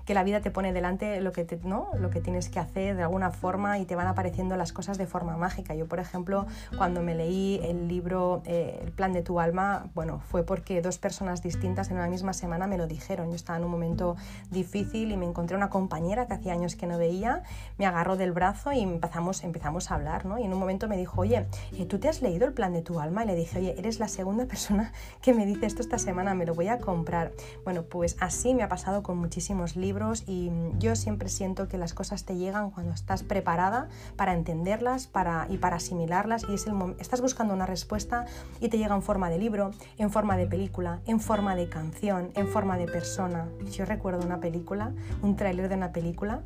que 0.06 0.14
la 0.14 0.24
vida 0.24 0.42
te 0.42 0.52
pone 0.52 0.74
delante 0.74 1.22
lo 1.22 1.32
que, 1.32 1.60
¿no? 1.64 1.90
lo 1.98 2.10
que 2.10 2.22
tienes 2.22 2.50
que 2.50 2.60
hacer 2.60 2.96
de 2.96 3.04
alguna 3.04 3.32
forma 3.32 3.80
y 3.80 3.86
te 3.86 3.96
van 3.96 4.08
apareciendo 4.08 4.56
las 4.56 4.74
cosas 4.74 4.98
de 4.98 5.08
forma 5.08 5.38
mágica. 5.38 5.76
Yo, 5.76 5.88
por 5.88 6.00
ejemplo, 6.00 6.46
cuando 6.78 7.02
me 7.02 7.16
leí 7.16 7.60
el 7.64 7.88
libro 7.88 8.42
eh, 8.46 8.80
El 8.84 8.92
plan 8.92 9.14
de 9.14 9.22
tu 9.22 9.40
alma, 9.40 9.88
bueno, 9.94 10.20
fue 10.20 10.44
porque 10.44 10.82
dos 10.82 10.98
personas 10.98 11.42
distintas 11.44 11.90
en 11.90 11.98
una 11.98 12.08
misma 12.08 12.34
semana 12.34 12.68
me 12.68 12.78
lo 12.78 12.88
dijeron. 12.88 13.30
Yo 13.30 13.36
estaba 13.36 13.58
en 13.58 13.66
un 13.66 13.72
momento 13.72 14.16
difícil 14.50 15.12
y 15.12 15.18
me 15.18 15.26
encontré 15.26 15.56
una 15.56 15.70
compañera 15.70 16.28
que 16.28 16.34
hacía 16.34 16.54
años 16.54 16.76
que 16.76 16.88
no 16.88 16.98
veía, 16.98 17.44
me 17.78 17.86
agarró 17.86 18.18
del 18.18 18.32
brazo 18.32 18.72
y 18.72 18.82
empezamos, 18.82 19.44
empezamos 19.44 19.92
a 19.92 19.96
hablar, 19.96 20.26
¿no? 20.26 20.38
Y 20.40 20.44
en 20.44 20.54
un 20.54 20.60
momento 20.60 20.88
me 20.88 20.98
dijo, 20.98 21.22
oye, 21.22 21.46
¿tú 21.90 22.00
te 22.00 22.10
has 22.10 22.22
leído 22.22 22.46
el 22.48 22.54
plan 22.54 22.74
de 22.74 22.82
tu 22.82 23.00
alma? 23.00 23.24
Y 23.24 23.28
le 23.28 23.36
dije, 23.36 23.60
oye, 23.60 23.76
eres 23.78 24.00
la 24.00 24.08
segunda 24.08 24.46
persona 24.46 24.94
que 25.22 25.34
me 25.34 25.46
dice 25.46 25.66
esto 25.66 25.82
esta 25.82 25.98
semana, 25.98 26.34
me 26.34 26.46
lo 26.46 26.54
voy 26.54 26.68
a 26.68 26.80
comprar. 26.80 27.32
Bueno, 27.64 27.84
pues 27.84 28.18
así 28.20 28.54
me 28.54 28.64
ha 28.64 28.70
pasado 28.70 29.04
con 29.04 29.18
muchísimos 29.18 29.76
libros 29.76 29.91
y 30.26 30.52
yo 30.80 30.96
siempre 30.96 31.28
siento 31.28 31.68
que 31.68 31.78
las 31.78 31.94
cosas 31.94 32.24
te 32.24 32.38
llegan 32.38 32.72
cuando 32.72 32.94
estás 32.94 33.24
preparada 33.24 33.90
para 34.16 34.34
entenderlas 34.34 35.08
para, 35.08 35.48
y 35.50 35.58
para 35.58 35.76
asimilarlas 35.78 36.46
y 36.50 36.54
es 36.54 36.66
el 36.68 36.74
estás 36.98 37.20
buscando 37.20 37.54
una 37.54 37.66
respuesta 37.66 38.26
y 38.62 38.70
te 38.70 38.78
llega 38.78 38.96
en 38.96 39.02
forma 39.02 39.30
de 39.30 39.38
libro, 39.38 39.72
en 39.98 40.12
forma 40.12 40.38
de 40.38 40.48
película, 40.48 41.02
en 41.06 41.20
forma 41.20 41.56
de 41.56 41.68
canción, 41.68 42.32
en 42.36 42.48
forma 42.48 42.78
de 42.78 42.86
persona. 42.86 43.48
Yo 43.72 43.86
recuerdo 43.86 44.26
una 44.26 44.40
película, 44.40 44.94
un 45.22 45.36
tráiler 45.36 45.68
de 45.68 45.76
una 45.76 45.92
película 45.92 46.44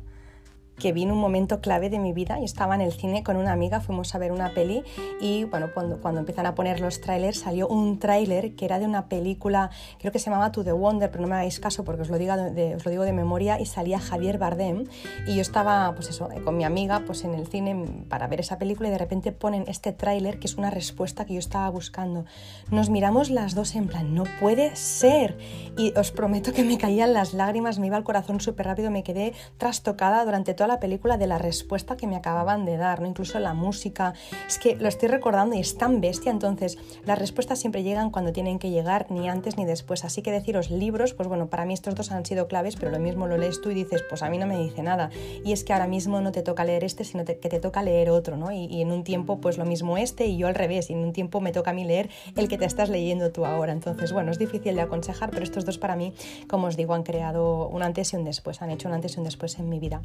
que 0.78 0.92
vi 0.92 1.02
en 1.04 1.12
un 1.12 1.18
momento 1.18 1.60
clave 1.60 1.90
de 1.90 1.98
mi 1.98 2.12
vida. 2.12 2.38
Yo 2.38 2.44
estaba 2.44 2.74
en 2.74 2.80
el 2.80 2.92
cine 2.92 3.22
con 3.22 3.36
una 3.36 3.52
amiga, 3.52 3.80
fuimos 3.80 4.14
a 4.14 4.18
ver 4.18 4.32
una 4.32 4.52
peli 4.52 4.84
y 5.20 5.44
bueno, 5.44 5.70
cuando, 5.72 6.00
cuando 6.00 6.20
empiezan 6.20 6.46
a 6.46 6.54
poner 6.54 6.80
los 6.80 7.00
trailers 7.00 7.40
salió 7.40 7.68
un 7.68 7.98
tráiler 7.98 8.54
que 8.54 8.64
era 8.64 8.78
de 8.78 8.84
una 8.84 9.08
película, 9.08 9.70
creo 9.98 10.12
que 10.12 10.18
se 10.18 10.30
llamaba 10.30 10.52
To 10.52 10.64
The 10.64 10.72
Wonder, 10.72 11.10
pero 11.10 11.22
no 11.22 11.28
me 11.28 11.34
hagáis 11.34 11.60
caso 11.60 11.84
porque 11.84 12.02
os 12.02 12.10
lo, 12.10 12.18
digo 12.18 12.36
de, 12.36 12.76
os 12.76 12.84
lo 12.84 12.90
digo 12.90 13.04
de 13.04 13.12
memoria 13.12 13.60
y 13.60 13.66
salía 13.66 13.98
Javier 13.98 14.38
Bardem 14.38 14.84
y 15.26 15.34
yo 15.34 15.40
estaba 15.40 15.92
pues 15.94 16.08
eso, 16.08 16.28
con 16.44 16.56
mi 16.56 16.64
amiga 16.64 17.02
pues 17.06 17.24
en 17.24 17.34
el 17.34 17.46
cine 17.46 17.84
para 18.08 18.26
ver 18.26 18.40
esa 18.40 18.58
película 18.58 18.88
y 18.88 18.92
de 18.92 18.98
repente 18.98 19.32
ponen 19.32 19.64
este 19.68 19.92
tráiler 19.92 20.38
que 20.38 20.46
es 20.46 20.56
una 20.56 20.70
respuesta 20.70 21.24
que 21.24 21.34
yo 21.34 21.38
estaba 21.38 21.68
buscando. 21.70 22.24
Nos 22.70 22.90
miramos 22.90 23.30
las 23.30 23.54
dos 23.54 23.74
en 23.74 23.86
plan, 23.86 24.14
no 24.14 24.24
puede 24.40 24.76
ser 24.76 25.38
y 25.76 25.96
os 25.96 26.12
prometo 26.12 26.52
que 26.52 26.64
me 26.64 26.78
caían 26.78 27.12
las 27.12 27.32
lágrimas, 27.34 27.78
me 27.78 27.86
iba 27.86 27.96
el 27.96 28.04
corazón 28.04 28.40
súper 28.40 28.66
rápido, 28.66 28.90
me 28.90 29.02
quedé 29.02 29.32
trastocada 29.56 30.24
durante 30.24 30.54
toda 30.54 30.65
la 30.66 30.80
película 30.80 31.16
de 31.16 31.26
la 31.26 31.38
respuesta 31.38 31.96
que 31.96 32.06
me 32.06 32.16
acababan 32.16 32.64
de 32.64 32.76
dar, 32.76 33.00
¿no? 33.00 33.06
incluso 33.06 33.38
la 33.38 33.54
música. 33.54 34.14
Es 34.46 34.58
que 34.58 34.76
lo 34.76 34.88
estoy 34.88 35.08
recordando 35.08 35.56
y 35.56 35.60
es 35.60 35.76
tan 35.78 36.00
bestia, 36.00 36.30
entonces 36.30 36.78
las 37.04 37.18
respuestas 37.18 37.58
siempre 37.58 37.82
llegan 37.82 38.10
cuando 38.10 38.32
tienen 38.32 38.58
que 38.58 38.70
llegar, 38.70 39.10
ni 39.10 39.28
antes 39.28 39.56
ni 39.56 39.64
después. 39.64 40.04
Así 40.04 40.22
que 40.22 40.32
deciros 40.32 40.70
libros, 40.70 41.14
pues 41.14 41.28
bueno, 41.28 41.48
para 41.48 41.64
mí 41.64 41.74
estos 41.74 41.94
dos 41.94 42.12
han 42.12 42.24
sido 42.24 42.48
claves, 42.48 42.76
pero 42.76 42.90
lo 42.90 42.98
mismo 42.98 43.26
lo 43.26 43.36
lees 43.38 43.60
tú 43.60 43.70
y 43.70 43.74
dices, 43.74 44.02
pues 44.08 44.22
a 44.22 44.30
mí 44.30 44.38
no 44.38 44.46
me 44.46 44.58
dice 44.58 44.82
nada. 44.82 45.10
Y 45.44 45.52
es 45.52 45.64
que 45.64 45.72
ahora 45.72 45.86
mismo 45.86 46.20
no 46.20 46.32
te 46.32 46.42
toca 46.42 46.64
leer 46.64 46.84
este, 46.84 47.04
sino 47.04 47.24
que 47.24 47.34
te 47.34 47.60
toca 47.60 47.82
leer 47.82 48.10
otro, 48.10 48.36
¿no? 48.36 48.52
Y, 48.52 48.66
y, 48.66 48.82
en 48.82 48.92
un 48.92 49.04
tiempo, 49.04 49.40
pues 49.40 49.58
lo 49.58 49.64
mismo 49.64 49.96
este 49.96 50.26
y 50.26 50.36
yo 50.36 50.48
al 50.48 50.54
revés, 50.54 50.90
y 50.90 50.92
en 50.92 51.00
un 51.00 51.12
tiempo 51.12 51.40
me 51.40 51.52
toca 51.52 51.70
a 51.70 51.74
mí 51.74 51.84
leer 51.84 52.10
el 52.36 52.48
que 52.48 52.58
te 52.58 52.64
estás 52.64 52.88
leyendo 52.88 53.30
tú 53.32 53.46
ahora. 53.46 53.72
Entonces, 53.72 54.12
bueno, 54.12 54.30
es 54.30 54.38
difícil 54.38 54.74
de 54.74 54.82
aconsejar, 54.82 55.30
pero 55.30 55.42
estos 55.42 55.64
dos 55.64 55.78
para 55.78 55.96
mí, 55.96 56.12
como 56.48 56.66
os 56.66 56.76
digo, 56.76 56.94
han 56.94 57.02
creado 57.02 57.68
un 57.68 57.82
antes 57.82 58.12
y 58.12 58.16
un 58.16 58.24
después, 58.24 58.62
han 58.62 58.70
hecho 58.70 58.88
un 58.88 58.94
antes 58.94 59.16
y 59.16 59.18
un 59.18 59.24
después 59.24 59.58
en 59.58 59.68
mi 59.68 59.78
vida. 59.78 60.02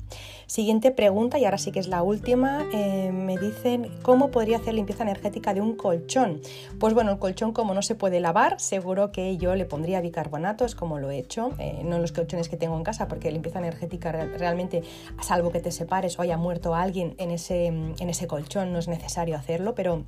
Siguiente 0.51 0.91
pregunta, 0.91 1.39
y 1.39 1.45
ahora 1.45 1.57
sí 1.57 1.71
que 1.71 1.79
es 1.79 1.87
la 1.87 2.03
última, 2.03 2.65
eh, 2.73 3.13
me 3.13 3.37
dicen 3.37 3.89
cómo 4.01 4.31
podría 4.31 4.57
hacer 4.57 4.73
limpieza 4.73 5.03
energética 5.03 5.53
de 5.53 5.61
un 5.61 5.77
colchón. 5.77 6.41
Pues 6.77 6.93
bueno, 6.93 7.11
el 7.11 7.19
colchón 7.19 7.53
como 7.53 7.73
no 7.73 7.81
se 7.81 7.95
puede 7.95 8.19
lavar, 8.19 8.59
seguro 8.59 9.13
que 9.13 9.37
yo 9.37 9.55
le 9.55 9.63
pondría 9.63 10.01
bicarbonato, 10.01 10.65
es 10.65 10.75
como 10.75 10.99
lo 10.99 11.09
he 11.09 11.17
hecho, 11.17 11.51
eh, 11.57 11.83
no 11.85 11.99
los 11.99 12.11
colchones 12.11 12.49
que 12.49 12.57
tengo 12.57 12.75
en 12.75 12.83
casa, 12.83 13.07
porque 13.07 13.31
limpieza 13.31 13.59
energética 13.59 14.11
realmente, 14.11 14.83
salvo 15.21 15.53
que 15.53 15.61
te 15.61 15.71
separes 15.71 16.19
o 16.19 16.21
haya 16.21 16.35
muerto 16.35 16.75
alguien 16.75 17.15
en 17.17 17.31
ese, 17.31 17.67
en 17.67 18.09
ese 18.09 18.27
colchón, 18.27 18.73
no 18.73 18.79
es 18.79 18.89
necesario 18.89 19.37
hacerlo, 19.37 19.73
pero 19.73 20.03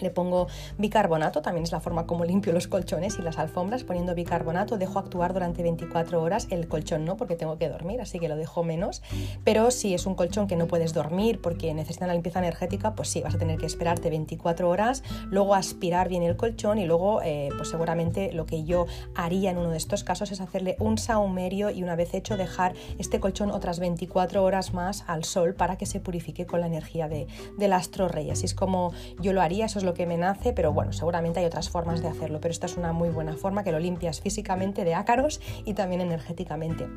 le 0.00 0.10
pongo 0.10 0.48
bicarbonato, 0.78 1.42
también 1.42 1.64
es 1.64 1.72
la 1.72 1.80
forma 1.80 2.06
como 2.06 2.24
limpio 2.24 2.52
los 2.52 2.68
colchones 2.68 3.18
y 3.18 3.22
las 3.22 3.38
alfombras, 3.38 3.84
poniendo 3.84 4.14
bicarbonato, 4.14 4.78
dejo 4.78 4.98
actuar 4.98 5.32
durante 5.32 5.62
24 5.62 6.22
horas, 6.22 6.46
el 6.50 6.68
colchón 6.68 7.04
no, 7.04 7.16
porque 7.16 7.36
tengo 7.36 7.58
que 7.58 7.68
dormir, 7.68 8.00
así 8.00 8.18
que 8.18 8.28
lo 8.28 8.36
dejo 8.36 8.62
menos, 8.62 9.02
pero 9.44 9.70
si 9.70 9.94
es 9.94 10.06
un 10.06 10.14
colchón 10.14 10.46
que 10.46 10.56
no 10.56 10.66
puedes 10.66 10.92
dormir 10.94 11.40
porque 11.40 11.72
necesita 11.74 12.04
una 12.04 12.14
limpieza 12.14 12.38
energética, 12.38 12.94
pues 12.94 13.08
sí, 13.08 13.20
vas 13.20 13.34
a 13.34 13.38
tener 13.38 13.58
que 13.58 13.66
esperarte 13.66 14.10
24 14.10 14.68
horas, 14.68 15.02
luego 15.30 15.54
aspirar 15.54 16.08
bien 16.08 16.22
el 16.22 16.36
colchón 16.36 16.78
y 16.78 16.86
luego, 16.86 17.22
eh, 17.22 17.48
pues 17.56 17.68
seguramente 17.68 18.32
lo 18.32 18.46
que 18.46 18.64
yo 18.64 18.86
haría 19.14 19.50
en 19.50 19.58
uno 19.58 19.70
de 19.70 19.76
estos 19.76 20.04
casos 20.04 20.30
es 20.32 20.40
hacerle 20.40 20.76
un 20.78 20.98
saumerio 20.98 21.70
y 21.70 21.82
una 21.82 21.96
vez 21.96 22.14
hecho 22.14 22.36
dejar 22.36 22.74
este 22.98 23.20
colchón 23.20 23.50
otras 23.50 23.78
24 23.78 24.42
horas 24.42 24.74
más 24.74 25.04
al 25.06 25.24
sol 25.24 25.54
para 25.54 25.76
que 25.76 25.86
se 25.86 26.00
purifique 26.00 26.46
con 26.46 26.60
la 26.60 26.66
energía 26.66 27.08
de, 27.08 27.26
del 27.56 27.72
astro 27.72 28.08
rey, 28.08 28.30
así 28.30 28.46
es 28.46 28.54
como 28.54 28.92
yo 29.20 29.32
lo 29.32 29.40
haría, 29.40 29.66
eso 29.66 29.78
es 29.78 29.84
lo 29.88 29.94
que 29.94 30.06
me 30.06 30.18
nace, 30.18 30.52
pero 30.52 30.72
bueno, 30.72 30.92
seguramente 30.92 31.40
hay 31.40 31.46
otras 31.46 31.70
formas 31.70 32.02
de 32.02 32.08
hacerlo, 32.08 32.40
pero 32.42 32.52
esta 32.52 32.66
es 32.66 32.76
una 32.76 32.92
muy 32.92 33.08
buena 33.08 33.34
forma 33.36 33.64
que 33.64 33.72
lo 33.72 33.78
limpias 33.78 34.20
físicamente 34.20 34.84
de 34.84 34.94
ácaros 34.94 35.40
y 35.64 35.72
también 35.72 36.02
energéticamente. 36.02 36.88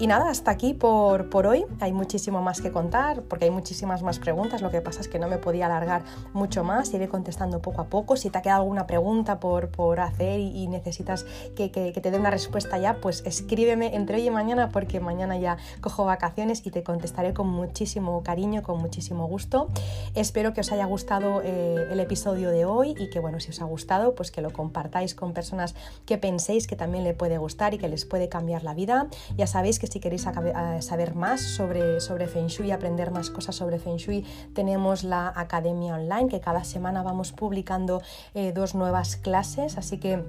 Y 0.00 0.06
nada, 0.06 0.30
hasta 0.30 0.50
aquí 0.50 0.72
por, 0.72 1.28
por 1.28 1.46
hoy. 1.46 1.66
Hay 1.80 1.92
muchísimo 1.92 2.40
más 2.40 2.62
que 2.62 2.72
contar 2.72 3.22
porque 3.22 3.44
hay 3.44 3.50
muchísimas 3.50 4.02
más 4.02 4.18
preguntas, 4.18 4.62
lo 4.62 4.70
que 4.70 4.80
pasa 4.80 5.02
es 5.02 5.08
que 5.08 5.18
no 5.18 5.28
me 5.28 5.36
podía 5.36 5.66
alargar 5.66 6.04
mucho 6.32 6.64
más, 6.64 6.92
iré 6.94 7.08
contestando 7.08 7.60
poco 7.60 7.82
a 7.82 7.88
poco. 7.88 8.16
Si 8.16 8.30
te 8.30 8.38
ha 8.38 8.42
quedado 8.42 8.62
alguna 8.62 8.86
pregunta 8.86 9.38
por, 9.40 9.68
por 9.68 10.00
hacer 10.00 10.40
y, 10.40 10.66
necesitas 10.68 11.26
que, 11.54 11.70
que, 11.70 11.92
te 11.92 12.10
dé 12.10 12.18
una 12.18 12.30
respuesta 12.30 12.78
ya, 12.78 12.94
pues 13.00 13.22
escríbeme 13.26 13.94
entre 13.94 14.16
hoy 14.16 14.26
y 14.26 14.30
mañana 14.30 14.70
porque 14.70 15.00
mañana 15.00 15.36
ya 15.36 15.58
cojo 15.82 16.06
vacaciones 16.06 16.66
y 16.66 16.70
te 16.70 16.82
contestaré 16.82 17.34
con 17.34 17.48
muchísimo 17.48 18.22
cariño, 18.22 18.62
con 18.62 18.80
muchísimo 18.80 19.26
gusto. 19.26 19.68
Espero 20.14 20.54
que 20.54 20.62
os 20.62 20.72
haya 20.72 20.86
gustado 20.86 21.42
eh, 21.44 21.88
el 21.90 22.00
episodio 22.00 22.37
de 22.46 22.64
hoy 22.64 22.94
y 22.98 23.10
que 23.10 23.20
bueno, 23.20 23.40
si 23.40 23.50
os 23.50 23.60
ha 23.60 23.64
gustado, 23.64 24.14
pues 24.14 24.30
que 24.30 24.40
lo 24.40 24.52
compartáis 24.52 25.14
con 25.14 25.32
personas 25.32 25.74
que 26.06 26.18
penséis 26.18 26.66
que 26.66 26.76
también 26.76 27.04
le 27.04 27.14
puede 27.14 27.38
gustar 27.38 27.74
y 27.74 27.78
que 27.78 27.88
les 27.88 28.04
puede 28.04 28.28
cambiar 28.28 28.64
la 28.64 28.74
vida. 28.74 29.08
Ya 29.36 29.46
sabéis 29.46 29.78
que 29.78 29.86
si 29.86 30.00
queréis 30.00 30.22
saber 30.22 31.14
más 31.14 31.40
sobre, 31.40 32.00
sobre 32.00 32.26
Feng 32.26 32.46
Shui, 32.46 32.70
aprender 32.70 33.10
más 33.10 33.30
cosas 33.30 33.56
sobre 33.56 33.78
Feng 33.78 33.96
Shui, 33.96 34.24
tenemos 34.54 35.04
la 35.04 35.32
academia 35.34 35.94
online 35.94 36.28
que 36.28 36.40
cada 36.40 36.64
semana 36.64 37.02
vamos 37.02 37.32
publicando 37.32 38.02
eh, 38.34 38.52
dos 38.52 38.74
nuevas 38.74 39.16
clases, 39.16 39.76
así 39.76 39.98
que 39.98 40.24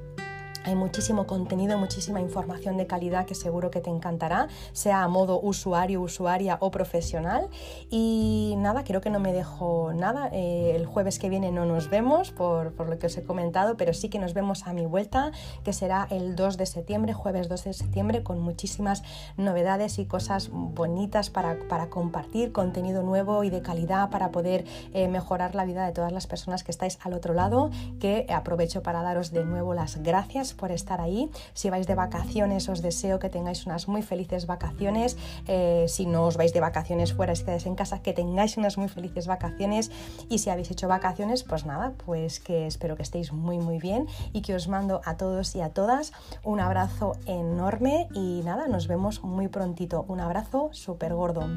hay 0.66 0.76
muchísimo 0.76 1.26
contenido, 1.26 1.78
muchísima 1.78 2.22
información 2.22 2.78
de 2.78 2.88
calidad 2.88 3.26
que 3.26 3.36
seguro 3.36 3.72
que 3.72 3.82
te 3.82 3.90
encantará, 3.90 4.48
sea 4.74 5.04
a 5.04 5.08
modo 5.08 5.40
usuario, 5.40 6.02
usuaria 6.02 6.58
o 6.60 6.72
profesional. 6.72 7.50
Y 7.90 8.56
nada, 8.58 8.84
creo 8.84 9.02
que 9.02 9.10
no 9.10 9.20
me 9.20 9.34
dejo 9.34 9.92
nada. 9.94 10.30
Eh, 10.32 10.74
el 10.76 10.86
jueves 10.86 11.20
que 11.20 11.30
viene 11.30 11.52
no 11.52 11.66
nos 11.66 11.90
vemos 11.90 12.32
por, 12.32 12.74
lo 12.88 13.00
que 13.00 13.08
os 13.08 13.18
he 13.18 13.24
comentado, 13.24 13.78
pero 13.78 13.94
sí 13.94 14.10
que 14.10 14.20
nos 14.20 14.34
vemos 14.34 14.68
a 14.68 14.74
mi 14.74 14.86
vuelta, 14.86 15.32
que 15.64 15.74
será 15.74 16.08
el 16.10 16.36
2 16.36 16.58
de 16.58 16.66
septiembre, 16.66 17.14
jueves 17.14 17.50
2 17.50 17.64
de 17.64 17.74
septiembre, 17.74 18.24
con 18.24 18.40
muchísimas 18.40 19.04
novedades 19.38 20.00
y 20.00 20.06
cosas 20.06 20.50
bonitas 20.52 21.30
para, 21.30 21.58
para 21.68 21.90
compartir, 21.90 22.52
contenido 22.52 23.04
nuevo 23.04 23.44
y 23.44 23.50
de 23.50 23.62
calidad 23.62 24.10
para 24.10 24.32
poder 24.32 24.66
eh, 24.94 25.08
mejorar 25.08 25.56
la 25.56 25.66
vida 25.66 25.86
de 25.86 25.92
todas 25.92 26.12
las 26.12 26.28
personas 26.28 26.64
que 26.64 26.72
estáis 26.72 27.00
al 27.02 27.14
otro 27.14 27.34
lado, 27.34 27.70
que 28.00 28.28
aprovecho 28.30 28.84
para 28.84 29.02
daros 29.02 29.32
de 29.32 29.46
nuevo 29.46 29.74
las 29.74 30.02
gracias 30.04 30.54
por 30.60 30.72
estar 30.72 31.00
ahí. 31.02 31.30
Si 31.54 31.70
vais 31.70 31.88
de 31.88 31.96
vacaciones, 31.96 32.68
os 32.70 32.82
deseo 32.82 33.18
que 33.20 33.30
tengáis 33.30 33.66
unas 33.66 33.88
muy 33.88 34.02
felices 34.02 34.46
vacaciones. 34.46 35.18
Eh, 35.48 35.86
si 35.88 36.06
no 36.06 36.26
os 36.26 36.36
vais 36.38 36.54
de 36.54 36.60
vacaciones 36.60 37.14
fuera, 37.14 37.36
si 37.36 37.44
quedáis 37.44 37.66
en 37.66 37.76
casa, 37.76 38.02
que 38.02 38.14
tengáis 38.14 38.58
unas 38.58 38.78
muy 38.78 38.90
felices 38.90 39.28
vacaciones. 39.28 39.92
Y 40.30 40.40
si 40.40 40.50
habéis 40.50 40.70
hecho 40.72 40.88
vacaciones, 40.88 41.44
pues 41.44 41.66
nada, 41.66 41.94
pues 42.06 42.40
que 42.40 42.68
espero 42.68 42.96
que 42.96 43.04
estéis 43.04 43.32
muy, 43.32 43.58
muy 43.58 43.80
bien 43.80 44.08
y 44.34 44.42
que 44.42 44.54
os 44.54 44.68
mando 44.68 45.02
a 45.06 45.16
todos 45.16 45.56
y 45.56 45.62
a 45.62 45.70
todas 45.70 46.12
un 46.44 46.60
abrazo 46.60 47.14
enorme 47.26 48.08
y 48.14 48.42
nada, 48.44 48.68
nos 48.68 48.88
vemos 48.88 49.24
muy 49.24 49.48
prontito. 49.48 50.06
Un 50.08 50.20
abrazo 50.20 50.70
súper 50.74 51.14
gordo. 51.14 51.48